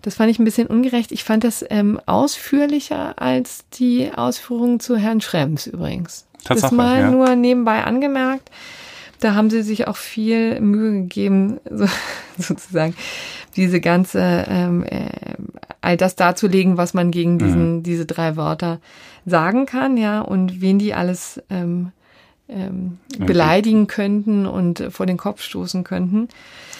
Das 0.01 0.15
fand 0.15 0.31
ich 0.31 0.39
ein 0.39 0.45
bisschen 0.45 0.67
ungerecht. 0.67 1.11
Ich 1.11 1.23
fand 1.23 1.43
das 1.43 1.63
ähm, 1.69 1.99
ausführlicher 2.05 3.21
als 3.21 3.65
die 3.73 4.11
Ausführungen 4.15 4.79
zu 4.79 4.97
Herrn 4.97 5.21
Schrems 5.21 5.67
übrigens. 5.67 6.25
Tatsache, 6.43 6.61
das 6.61 6.71
mal 6.71 6.99
ja. 6.99 7.11
nur 7.11 7.35
nebenbei 7.35 7.83
angemerkt. 7.83 8.49
Da 9.19 9.33
haben 9.33 9.49
sie 9.49 9.63
sich 9.63 9.87
auch 9.87 9.97
viel 9.97 10.59
Mühe 10.61 10.91
gegeben, 10.91 11.59
so, 11.69 11.87
sozusagen 12.37 12.95
diese 13.57 13.81
ganze, 13.81 14.45
ähm, 14.47 14.83
äh, 14.85 15.09
all 15.81 15.97
das 15.97 16.15
darzulegen, 16.15 16.77
was 16.77 16.93
man 16.93 17.11
gegen 17.11 17.39
diesen, 17.39 17.77
mhm. 17.77 17.83
diese 17.83 18.05
drei 18.05 18.35
Wörter 18.35 18.79
sagen 19.25 19.65
kann, 19.65 19.97
ja, 19.97 20.21
und 20.21 20.61
wen 20.61 20.79
die 20.79 20.93
alles 20.93 21.41
ähm, 21.49 21.91
ähm, 22.47 22.99
beleidigen 23.17 23.87
könnten 23.87 24.45
und 24.45 24.87
vor 24.89 25.05
den 25.05 25.17
Kopf 25.17 25.41
stoßen 25.41 25.83
könnten. 25.83 26.29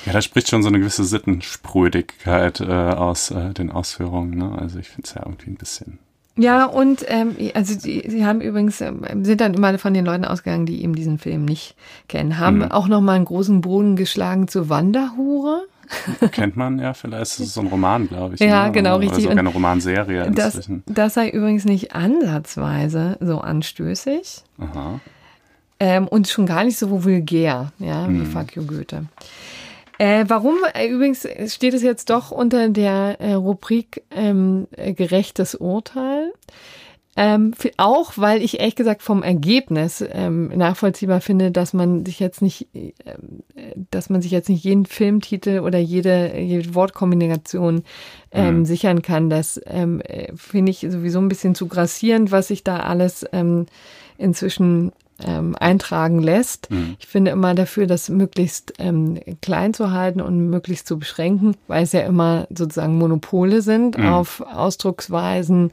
Ja, 0.05 0.13
da 0.13 0.21
spricht 0.21 0.49
schon 0.49 0.63
so 0.63 0.69
eine 0.69 0.80
gewisse 0.80 1.03
Sittensprödigkeit 1.03 2.61
äh, 2.61 2.65
aus 2.65 3.32
äh, 3.32 3.53
den 3.53 3.71
Ausführungen. 3.71 4.38
Ne? 4.38 4.57
Also 4.57 4.80
ich 4.80 4.88
finde 4.88 5.07
es 5.07 5.13
ja 5.15 5.23
irgendwie 5.25 5.49
ein 5.49 5.57
bisschen 5.57 5.99
ja, 6.39 6.65
und 6.65 7.03
ähm, 7.07 7.36
also 7.55 7.75
die, 7.75 8.03
sie 8.07 8.23
haben 8.23 8.41
übrigens, 8.41 8.80
ähm, 8.80 9.25
sind 9.25 9.41
dann 9.41 9.55
immer 9.55 9.78
von 9.80 9.95
den 9.95 10.05
Leuten 10.05 10.23
ausgegangen, 10.23 10.67
die 10.67 10.84
eben 10.84 10.93
diesen 10.93 11.17
Film 11.17 11.45
nicht 11.45 11.75
kennen, 12.07 12.38
haben 12.38 12.57
mhm. 12.57 12.71
auch 12.71 12.88
nochmal 12.88 13.15
einen 13.15 13.25
großen 13.25 13.61
Boden 13.61 13.95
geschlagen 13.95 14.47
zur 14.47 14.69
Wanderhure. 14.69 15.63
Kennt 16.31 16.55
man 16.57 16.79
ja 16.79 16.93
vielleicht, 16.93 17.21
das 17.21 17.39
ist 17.39 17.53
so 17.53 17.61
ein 17.61 17.67
Roman, 17.67 18.07
glaube 18.07 18.35
ich. 18.35 18.41
Ja, 18.41 18.65
ne? 18.67 18.71
genau, 18.71 18.95
Oder 18.95 19.03
richtig. 19.03 19.23
sogar 19.23 19.38
eine 19.38 19.49
Romanserie 19.49 20.31
Das, 20.31 20.55
inzwischen. 20.55 20.83
das 20.85 21.13
sei 21.13 21.29
übrigens 21.29 21.65
nicht 21.65 21.93
ansatzweise 21.95 23.17
so 23.19 23.39
anstößig 23.39 24.43
Aha. 24.59 24.99
ähm, 25.79 26.07
und 26.07 26.27
schon 26.27 26.45
gar 26.45 26.63
nicht 26.63 26.77
so 26.77 27.03
vulgär, 27.03 27.71
ja, 27.79 28.09
wie 28.09 28.25
Fuck 28.25 28.55
you 28.55 28.65
Goethe. 28.65 29.05
Äh, 29.99 30.25
warum 30.27 30.55
äh, 30.73 30.88
übrigens 30.88 31.27
steht 31.47 31.73
es 31.73 31.81
jetzt 31.81 32.09
doch 32.09 32.29
unter 32.31 32.69
der 32.69 33.19
äh, 33.19 33.33
Rubrik 33.33 34.03
ähm, 34.11 34.67
äh, 34.75 34.93
gerechtes 34.93 35.55
Urteil? 35.55 36.31
Ähm, 37.20 37.53
für- 37.53 37.72
auch 37.78 38.13
weil 38.15 38.43
ich 38.43 38.59
ehrlich 38.59 38.76
gesagt 38.76 39.01
vom 39.01 39.24
Ergebnis 39.24 40.05
ähm, 40.07 40.49
nachvollziehbar 40.49 41.20
finde, 41.20 41.49
dass 41.51 41.74
man 41.74 42.05
sich 42.05 42.20
jetzt 42.20 42.43
nicht, 42.43 42.68
äh, 42.76 42.93
äh, 43.55 43.74
dass 43.89 44.11
man 44.11 44.22
sich 44.22 44.30
jetzt 44.32 44.49
nicht 44.49 44.63
jeden 44.63 44.86
Filmtitel 44.86 45.59
oder 45.61 45.80
jede, 45.80 46.38
jede 46.38 46.76
Wortkombination 46.76 47.84
ähm, 48.32 48.65
sichern 48.65 49.01
kann. 49.01 49.32
Das 49.32 49.59
ähm, 49.65 49.99
äh, 50.01 50.32
finde 50.36 50.70
ich 50.70 50.86
sowieso 50.88 51.20
ein 51.20 51.28
bisschen 51.28 51.55
zu 51.55 51.68
grassierend, 51.68 52.32
was 52.32 52.49
sich 52.49 52.63
da 52.63 52.82
alles 52.82 53.26
ähm, 53.34 53.65
inzwischen 54.20 54.91
ähm, 55.26 55.55
eintragen 55.59 56.20
lässt. 56.22 56.70
Ich 56.99 57.07
finde 57.07 57.32
immer 57.32 57.55
dafür, 57.55 57.88
das 57.88 58.09
möglichst 58.09 58.74
ähm, 58.78 59.20
klein 59.41 59.74
zu 59.74 59.89
halten 59.91 60.22
und 60.22 60.51
möglichst 60.51 60.88
zu 60.88 60.99
beschränken, 60.99 61.55
weil 61.68 61.84
es 61.84 61.91
ja 61.93 62.01
immer 62.01 62.45
sozusagen 62.55 62.99
Monopole 62.99 63.63
sind 63.63 63.97
auf 63.99 64.41
Ausdrucksweisen, 64.41 65.72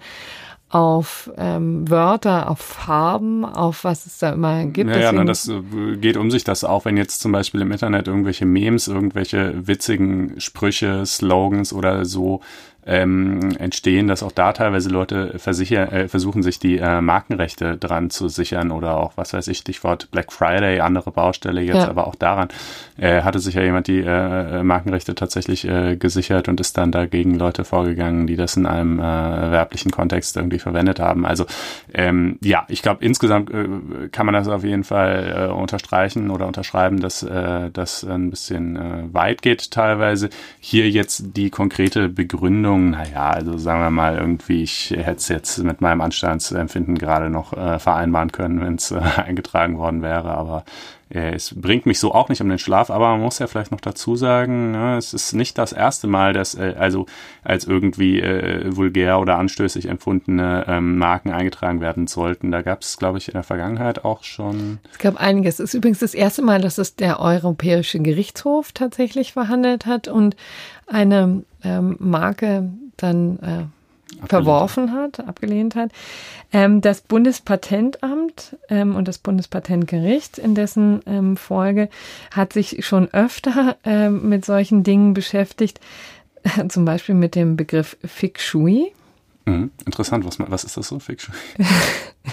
auf 0.75 1.31
ähm, 1.37 1.89
Wörter, 1.89 2.51
auf 2.51 2.59
Farben, 2.59 3.45
auf 3.45 3.85
was 3.85 4.07
es 4.07 4.19
da 4.19 4.31
immer 4.33 4.65
gibt. 4.67 4.91
Ja, 4.91 4.99
ja, 4.99 5.13
na, 5.13 5.25
Deswegen- 5.25 5.71
das 5.71 5.95
äh, 5.95 5.97
geht 5.99 6.17
um 6.17 6.31
sich 6.33 6.43
das 6.43 6.65
auch, 6.65 6.85
wenn 6.85 6.97
jetzt 6.97 7.21
zum 7.21 7.31
Beispiel 7.31 7.61
im 7.61 7.71
Internet 7.71 8.09
irgendwelche 8.09 8.45
Memes, 8.45 8.89
irgendwelche 8.89 9.69
witzigen 9.69 10.41
Sprüche, 10.41 11.07
Slogans 11.07 11.73
oder 11.73 12.05
so 12.05 12.41
ähm, 12.87 13.57
entstehen, 13.59 14.09
dass 14.09 14.23
auch 14.23 14.33
da 14.33 14.53
teilweise 14.53 14.89
Leute 14.91 15.39
versicher, 15.39 15.93
äh, 15.93 16.09
versuchen, 16.09 16.43
sich 16.43 16.59
die 16.59 16.79
äh, 16.79 17.01
Markenrechte 17.01 17.77
dran 17.77 18.11
zu 18.11 18.29
sichern 18.29 18.71
oder 18.71 18.97
auch, 18.97 19.13
was 19.17 19.33
weiß 19.33 19.49
ich, 19.49 19.59
Stichwort 19.59 20.11
Black 20.11 20.33
Friday, 20.33 20.81
andere 20.81 21.11
Baustelle 21.11 21.61
jetzt, 21.63 21.77
Ja. 21.77 21.89
aber 21.89 22.07
auch 22.07 22.15
daran 22.15 22.49
äh, 22.99 23.23
hatte 23.23 23.39
sich 23.39 23.55
ja 23.55 23.63
jemand 23.63 23.87
die 23.87 24.01
äh, 24.01 24.63
Markenrechte 24.63 25.15
tatsächlich 25.15 25.67
äh, 25.67 25.97
gesichert 25.97 26.49
und 26.49 26.61
ist 26.61 26.77
dann 26.77 26.93
dagegen 26.93 27.35
Leute 27.37 27.65
vorgegangen, 27.65 28.27
die 28.27 28.37
das 28.37 28.57
in 28.57 28.67
einem 28.67 28.99
äh, 28.99 29.03
werblichen 29.03 29.91
Kontext 29.91 30.37
irgendwie 30.37 30.59
verwendet 30.59 31.01
haben. 31.01 31.25
Also 31.27 31.47
ähm, 31.93 32.39
ja, 32.43 32.65
ich 32.69 32.83
glaube 32.83 33.05
insgesamt 33.05 33.51
äh, 33.51 34.09
kann 34.13 34.27
man 34.27 34.35
das 34.35 34.49
auf 34.49 34.63
jeden 34.65 34.85
Fall 34.85 35.49
äh, 35.51 35.53
unterstreichen 35.53 36.31
oder 36.31 36.47
unterschreiben, 36.47 37.01
dass 37.01 37.23
äh, 37.23 37.71
das 37.73 38.05
ein 38.05 38.31
bisschen 38.31 38.77
äh, 38.77 39.05
weit 39.13 39.43
geht 39.43 39.71
teilweise. 39.71 40.29
Hier 40.61 40.91
jetzt 40.91 41.37
die 41.37 41.51
konkrete 41.51 42.09
Begründung, 42.09 42.74
naja, 42.79 43.31
also 43.31 43.57
sagen 43.59 43.81
wir 43.81 43.91
mal 43.91 44.17
irgendwie, 44.17 44.63
ich 44.63 44.91
hätte 44.91 45.17
es 45.17 45.29
jetzt 45.29 45.59
mit 45.59 45.81
meinem 45.81 46.01
Anstandsempfinden 46.01 46.97
gerade 46.97 47.31
noch 47.31 47.53
äh, 47.53 47.79
vereinbaren 47.79 48.33
können, 48.33 48.61
wenn 48.61 48.77
es 48.77 48.91
äh, 48.91 49.01
eingetragen 49.17 49.79
worden 49.79 50.03
wäre, 50.03 50.33
aber 50.33 50.65
es 51.11 51.55
bringt 51.55 51.87
mich 51.87 52.01
so 52.01 52.13
auch 52.13 52.29
nicht 52.29 52.41
um 52.41 52.49
den 52.49 52.59
Schlaf, 52.59 52.91
aber 52.91 53.11
man 53.11 53.21
muss 53.21 53.39
ja 53.39 53.47
vielleicht 53.47 53.71
noch 53.71 53.81
dazu 53.81 54.17
sagen, 54.17 54.73
ne, 54.73 54.97
es 54.97 55.13
ist 55.13 55.33
nicht 55.35 55.59
das 55.59 55.73
erste 55.73 56.07
Mal, 56.07 56.33
dass 56.33 56.55
äh, 56.55 56.75
also 56.79 57.07
als 57.43 57.67
irgendwie 57.67 58.21
äh, 58.21 58.75
vulgär 58.75 59.21
oder 59.21 59.39
anstößig 59.39 59.87
empfundene 59.87 60.65
ähm, 60.67 60.99
Marken 60.99 61.31
eingetragen 61.31 61.81
werden 61.81 62.07
sollten. 62.07 62.51
Da 62.51 62.63
gab 62.63 62.83
es, 62.83 62.97
glaube 62.97 63.19
ich, 63.19 63.29
in 63.29 63.35
der 63.35 63.43
Vergangenheit 63.43 64.05
auch 64.05 64.25
schon. 64.25 64.79
Es 64.93 64.99
gab 64.99 65.21
einiges. 65.21 65.61
Es 65.61 65.71
ist 65.71 65.75
übrigens 65.75 65.99
das 65.99 66.15
erste 66.15 66.43
Mal, 66.43 66.61
dass 66.61 66.79
es 66.79 66.97
der 66.97 67.21
Europäische 67.21 68.01
Gerichtshof 68.01 68.73
tatsächlich 68.73 69.35
verhandelt 69.35 69.87
hat 69.87 70.09
und 70.09 70.37
eine 70.87 71.45
ähm, 71.63 71.97
Marke 71.99 72.71
dann 72.97 73.39
äh, 73.39 73.65
verworfen 74.27 74.93
hat, 74.93 75.21
abgelehnt 75.21 75.75
hat. 75.75 75.91
Ähm, 76.53 76.81
das 76.81 77.01
Bundespatentamt 77.01 78.57
ähm, 78.69 78.97
und 78.97 79.09
das 79.09 79.19
Bundespatentgericht 79.19 80.39
in 80.39 80.55
dessen 80.55 81.01
ähm, 81.07 81.37
Folge 81.37 81.89
hat 82.31 82.53
sich 82.53 82.85
schon 82.87 83.13
öfter 83.13 83.77
ähm, 83.85 84.29
mit 84.29 84.45
solchen 84.45 84.83
Dingen 84.83 85.15
beschäftigt, 85.15 85.81
zum 86.69 86.85
Beispiel 86.85 87.15
mit 87.15 87.35
dem 87.35 87.57
Begriff 87.57 87.97
Fik. 88.05 88.41
Mhm. 89.47 89.71
Interessant, 89.85 90.25
was, 90.25 90.39
was 90.41 90.65
ist 90.65 90.77
das 90.77 90.89
so, 90.89 90.99
Fiction? 90.99 91.35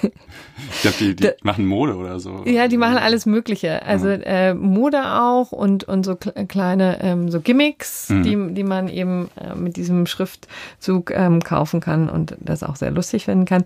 ich 0.01 0.81
glaube, 0.81 0.97
die, 0.99 1.15
die 1.15 1.23
Da- 1.23 1.31
machen 1.43 1.65
Mode 1.65 1.95
oder 1.95 2.19
so. 2.19 2.43
Ja, 2.45 2.67
die 2.67 2.77
machen 2.77 2.97
alles 2.97 3.25
Mögliche. 3.25 3.83
Also 3.85 4.07
äh, 4.07 4.53
Mode 4.53 5.03
auch 5.03 5.51
und, 5.51 5.83
und 5.83 6.05
so 6.05 6.13
kle- 6.13 6.45
kleine 6.47 6.99
ähm, 7.01 7.29
so 7.29 7.41
Gimmicks, 7.41 8.07
die, 8.07 8.53
die 8.53 8.63
man 8.63 8.87
eben 8.87 9.29
äh, 9.39 9.55
mit 9.55 9.75
diesem 9.75 10.05
Schriftzug 10.05 11.11
ähm, 11.11 11.41
kaufen 11.43 11.81
kann 11.81 12.09
und 12.09 12.35
das 12.39 12.63
auch 12.63 12.77
sehr 12.77 12.91
lustig 12.91 13.25
finden 13.25 13.45
kann. 13.45 13.65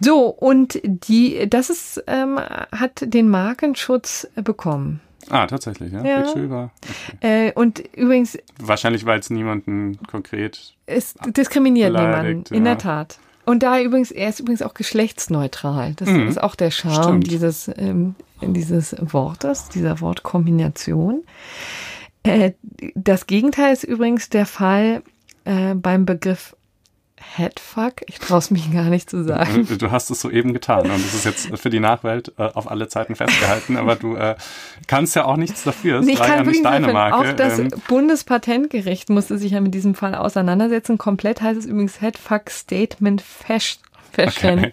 So, 0.00 0.26
und 0.26 0.80
die, 0.84 1.48
das 1.48 1.70
ist, 1.70 2.02
ähm, 2.08 2.38
hat 2.40 3.02
den 3.02 3.28
Markenschutz 3.28 4.26
bekommen. 4.34 5.00
Ah, 5.30 5.46
tatsächlich, 5.46 5.92
ja. 5.92 6.04
Ja. 6.04 6.28
Okay. 6.28 6.68
Äh, 7.20 7.52
und 7.52 7.78
übrigens, 7.94 8.38
Wahrscheinlich, 8.60 9.06
weil 9.06 9.20
es 9.20 9.30
niemanden 9.30 9.98
konkret. 10.10 10.74
es 10.86 11.14
diskriminiert 11.26 11.92
niemanden, 11.92 12.44
in 12.54 12.64
ja. 12.64 12.72
der 12.74 12.78
Tat. 12.78 13.18
Und 13.44 13.62
da 13.62 13.80
übrigens, 13.80 14.10
er 14.10 14.28
ist 14.28 14.40
übrigens 14.40 14.62
auch 14.62 14.74
geschlechtsneutral. 14.74 15.94
Das 15.94 16.08
Mhm. 16.08 16.28
ist 16.28 16.40
auch 16.42 16.54
der 16.54 16.70
Charme 16.70 17.02
Stimmt. 17.22 17.30
dieses, 17.30 17.70
ähm, 17.76 18.14
dieses 18.40 18.94
Wortes, 19.00 19.68
dieser 19.68 20.00
Wortkombination. 20.00 21.22
Äh, 22.24 22.52
das 22.94 23.26
Gegenteil 23.26 23.72
ist 23.72 23.84
übrigens 23.84 24.28
der 24.28 24.46
Fall 24.46 25.02
äh, 25.44 25.74
beim 25.74 26.06
Begriff 26.06 26.54
Headfuck. 27.36 27.94
Ich 28.06 28.18
traue 28.18 28.38
es 28.38 28.50
mich 28.50 28.72
gar 28.72 28.84
nicht 28.84 29.08
zu 29.08 29.24
sagen. 29.24 29.66
Du 29.78 29.90
hast 29.90 30.10
es 30.10 30.20
soeben 30.20 30.52
getan 30.52 30.90
und 30.90 31.04
das 31.04 31.14
ist 31.14 31.24
jetzt 31.24 31.58
für 31.58 31.70
die 31.70 31.80
Nachwelt 31.80 32.32
äh, 32.38 32.42
auf 32.42 32.70
alle 32.70 32.88
Zeiten 32.88 33.14
festgehalten, 33.14 33.76
aber 33.76 33.96
du 33.96 34.16
äh, 34.16 34.36
kannst 34.86 35.16
ja 35.16 35.24
auch 35.24 35.36
nichts 35.36 35.62
dafür. 35.62 36.00
Es 36.00 36.06
Ich 36.06 36.18
war 36.18 36.28
ja 36.28 36.34
kann 36.36 36.46
nicht 36.46 36.64
deine 36.64 36.92
Marke. 36.92 37.16
Auch 37.16 37.32
das 37.36 37.58
ähm, 37.58 37.68
Bundespatentgericht 37.88 39.08
musste 39.10 39.38
sich 39.38 39.52
ja 39.52 39.60
mit 39.60 39.74
diesem 39.74 39.94
Fall 39.94 40.14
auseinandersetzen. 40.14 40.98
Komplett 40.98 41.40
heißt 41.40 41.58
es 41.58 41.66
übrigens 41.66 42.00
Headfuck 42.00 42.50
Statement 42.50 43.22
Fash- 43.22 43.78
Fashion. 44.12 44.58
Okay. 44.58 44.72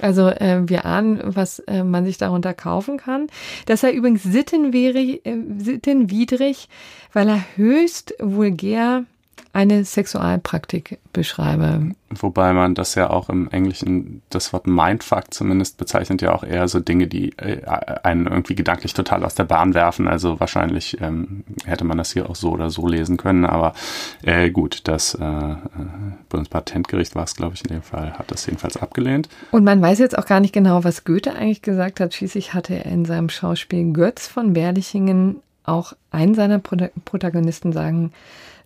Also 0.00 0.28
äh, 0.28 0.62
wir 0.66 0.84
ahnen, 0.84 1.20
was 1.24 1.58
äh, 1.60 1.82
man 1.82 2.04
sich 2.04 2.18
darunter 2.18 2.54
kaufen 2.54 2.98
kann. 2.98 3.26
Das 3.66 3.80
sei 3.80 3.92
übrigens 3.92 4.22
sittenwidrig, 4.22 5.26
äh, 5.26 5.36
sittenwidrig, 5.58 6.68
weil 7.12 7.28
er 7.28 7.44
höchst 7.56 8.14
vulgär 8.20 9.04
eine 9.52 9.84
Sexualpraktik 9.84 10.98
beschreibe. 11.12 11.90
Wobei 12.10 12.52
man 12.52 12.74
das 12.74 12.94
ja 12.94 13.10
auch 13.10 13.28
im 13.28 13.50
Englischen, 13.50 14.22
das 14.30 14.52
Wort 14.52 14.66
Mindfuck 14.66 15.32
zumindest 15.34 15.76
bezeichnet 15.76 16.22
ja 16.22 16.32
auch 16.32 16.44
eher 16.44 16.68
so 16.68 16.80
Dinge, 16.80 17.06
die 17.06 17.36
äh, 17.38 17.64
einen 18.02 18.26
irgendwie 18.26 18.54
gedanklich 18.54 18.94
total 18.94 19.24
aus 19.24 19.34
der 19.34 19.44
Bahn 19.44 19.74
werfen. 19.74 20.08
Also 20.08 20.40
wahrscheinlich 20.40 21.00
ähm, 21.00 21.44
hätte 21.64 21.84
man 21.84 21.98
das 21.98 22.12
hier 22.12 22.30
auch 22.30 22.36
so 22.36 22.50
oder 22.50 22.70
so 22.70 22.86
lesen 22.86 23.16
können. 23.16 23.44
Aber 23.44 23.74
äh, 24.22 24.50
gut, 24.50 24.82
das 24.84 25.14
äh, 25.14 25.24
äh, 25.24 25.56
Bundespatentgericht 26.28 27.14
war 27.14 27.24
es, 27.24 27.34
glaube 27.34 27.54
ich, 27.54 27.62
in 27.64 27.74
dem 27.74 27.82
Fall, 27.82 28.18
hat 28.18 28.30
das 28.30 28.46
jedenfalls 28.46 28.76
abgelehnt. 28.76 29.28
Und 29.50 29.64
man 29.64 29.82
weiß 29.82 29.98
jetzt 29.98 30.16
auch 30.16 30.26
gar 30.26 30.40
nicht 30.40 30.54
genau, 30.54 30.84
was 30.84 31.04
Goethe 31.04 31.34
eigentlich 31.34 31.62
gesagt 31.62 32.00
hat. 32.00 32.14
Schließlich 32.14 32.54
hatte 32.54 32.74
er 32.74 32.86
in 32.86 33.04
seinem 33.04 33.28
Schauspiel 33.28 33.92
Götz 33.92 34.26
von 34.26 34.52
Berlichingen 34.52 35.42
auch 35.64 35.92
einen 36.10 36.34
seiner 36.34 36.58
Prota- 36.58 36.90
Protagonisten 37.04 37.72
sagen 37.72 38.12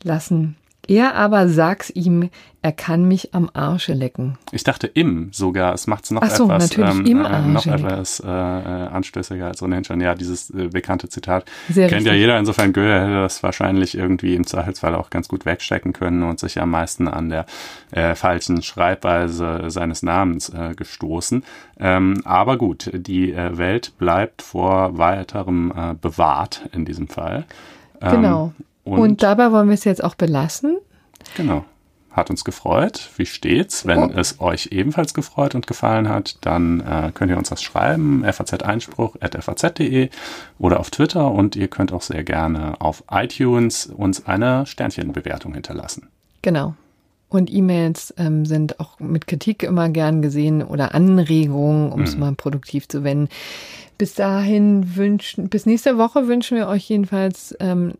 lassen. 0.05 0.57
Er 0.89 1.15
aber 1.15 1.49
sag's 1.49 1.91
ihm, 1.91 2.29
er 2.61 2.73
kann 2.73 3.07
mich 3.07 3.35
am 3.35 3.51
Arsche 3.55 3.93
lecken. 3.93 4.37
Ich 4.51 4.65
dachte 4.65 4.89
im 4.89 5.29
sogar. 5.33 5.75
Es 5.75 5.87
macht 5.87 6.05
es 6.05 6.11
noch 6.11 6.23
Ach 6.23 6.31
so, 6.31 6.45
etwas, 6.45 6.77
natürlich, 6.77 7.09
im 7.09 7.25
äh, 7.25 7.41
noch 7.43 7.67
etwas 7.67 8.21
äh, 8.21 8.29
äh, 8.29 8.31
anstößiger 8.31 9.47
als 9.47 9.63
ohnehin 9.63 9.85
schon. 9.85 10.01
Ja, 10.01 10.15
dieses 10.15 10.51
äh, 10.51 10.69
bekannte 10.69 11.09
Zitat 11.09 11.45
Sehr 11.69 11.89
kennt 11.89 12.05
ja 12.05 12.13
richtig. 12.13 12.21
jeder. 12.21 12.39
Insofern 12.39 12.73
Goethe 12.73 13.01
hätte 13.01 13.21
das 13.23 13.43
wahrscheinlich 13.43 13.97
irgendwie 13.97 14.35
im 14.35 14.47
Zweifelsfall 14.47 14.95
auch 14.97 15.11
ganz 15.11 15.29
gut 15.29 15.45
wegstecken 15.45 15.93
können 15.93 16.25
und 16.25 16.41
sich 16.41 16.61
am 16.61 16.71
meisten 16.71 17.07
an 17.09 17.29
der 17.29 17.47
äh, 17.93 18.15
falschen 18.15 18.63
Schreibweise 18.63 19.65
seines 19.69 20.03
Namens 20.03 20.49
äh, 20.49 20.75
gestoßen. 20.75 21.45
Ähm, 21.79 22.23
aber 22.25 22.57
gut, 22.59 22.91
die 22.93 23.33
äh, 23.33 23.57
Welt 23.57 23.93
bleibt 23.99 24.43
vor 24.43 24.99
weiterem 24.99 25.73
äh, 25.77 25.95
bewahrt 25.95 26.69
in 26.73 26.85
diesem 26.85 27.09
Fall. 27.09 27.45
Ähm, 28.01 28.11
Genau. 28.11 28.53
Und, 28.85 28.99
Und, 28.99 29.23
dabei 29.23 29.53
wollen 29.53 29.69
wir 29.69 29.75
es 29.75 29.85
jetzt 29.85 30.03
auch 30.03 30.15
belassen. 30.15 30.79
Genau. 31.37 31.65
Hat 32.11 32.29
uns 32.29 32.45
gefreut. 32.45 33.09
Wie 33.17 33.25
steht's? 33.25 33.87
Wenn 33.87 33.99
Oh. 34.01 34.11
es 34.15 34.39
euch 34.41 34.69
ebenfalls 34.73 35.15
gefreut 35.15 35.55
und 35.55 35.67
gefallen 35.67 36.09
hat, 36.11 36.37
dann 36.43 36.81
äh, 36.81 37.11
könnt 37.15 37.31
ihr 37.31 37.39
uns 37.39 37.51
was 37.51 37.63
schreiben. 37.63 38.23
faz-einspruch.faz.de 38.31 40.11
oder 40.59 40.81
auf 40.81 40.91
Twitter 40.91 41.31
und 41.31 41.57
ihr 41.57 41.69
könnt 41.69 41.93
auch 41.93 42.03
sehr 42.03 42.25
gerne 42.25 42.81
auf 42.81 43.05
iTunes 43.11 43.87
uns 43.87 44.27
eine 44.27 44.67
Sternchenbewertung 44.67 45.55
hinterlassen. 45.55 46.09
Genau. 46.43 46.75
Und 47.29 47.51
E-Mails 47.51 48.13
ähm, 48.19 48.45
sind 48.45 48.79
auch 48.79 49.01
mit 49.01 49.27
Kritik 49.27 49.63
immer 49.63 49.89
gern 49.89 50.21
gesehen 50.21 50.63
oder 50.63 50.95
Anregungen, 50.95 51.91
um 51.93 52.01
Mhm. 52.01 52.05
es 52.05 52.17
mal 52.17 52.35
produktiv 52.35 52.89
zu 52.89 53.05
wenden. 53.05 53.29
Bis 53.97 54.15
dahin 54.15 54.97
wünschen, 54.97 55.49
bis 55.49 55.65
nächste 55.65 55.97
Woche 55.97 56.29
wünschen 56.29 56.59
wir 56.59 56.69
euch 56.69 56.89
jedenfalls 56.91 57.57
ähm, 57.61 57.93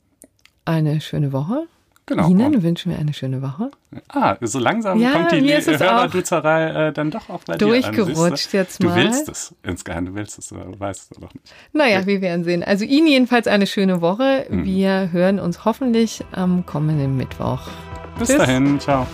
eine 0.65 1.01
schöne 1.01 1.33
Woche. 1.33 1.65
Genau. 2.05 2.29
Ihnen 2.29 2.57
Und- 2.57 2.63
wünschen 2.65 2.91
wir 2.91 2.99
eine 2.99 3.13
schöne 3.15 3.43
Woche. 3.43 3.71
Ah, 4.09 4.37
so 4.41 4.59
langsam 4.59 4.99
Ja, 5.01 5.13
kommt 5.13 5.33
die 5.33 5.49
Hörerduzerei 5.53 6.89
äh, 6.89 6.93
dann 6.93 7.13
doch 7.13 7.29
auch 7.31 7.45
bei 7.45 7.57
dir 7.57 7.65
an. 7.67 7.71
durchgerutscht 7.71 8.51
siehst 8.51 8.53
du? 8.53 8.57
jetzt 8.57 8.83
Du 8.83 8.89
mal. 8.89 8.97
willst 8.97 9.29
es 9.29 9.55
insgeheim, 9.63 10.07
du 10.07 10.15
willst 10.17 10.37
es, 10.37 10.49
du 10.49 10.57
weißt 10.57 11.13
es 11.13 11.19
doch 11.21 11.33
nicht. 11.33 11.53
Naja, 11.73 12.05
wir 12.07 12.21
werden 12.21 12.43
sehen. 12.45 12.65
Also 12.65 12.85
Ihnen 12.85 13.07
jedenfalls 13.07 13.47
eine 13.47 13.69
schöne 13.69 14.01
Woche. 14.01 14.47
Mhm. 14.51 14.65
Wir 14.65 15.11
hören 15.13 15.39
uns 15.39 15.65
hoffentlich 15.65 16.25
am 16.33 16.67
kommenden 16.67 17.17
Mittwoch. 17.17 17.61
Bis 18.19 18.29
Tschüss. 18.29 18.39
dahin, 18.39 18.81
ciao. 18.81 19.07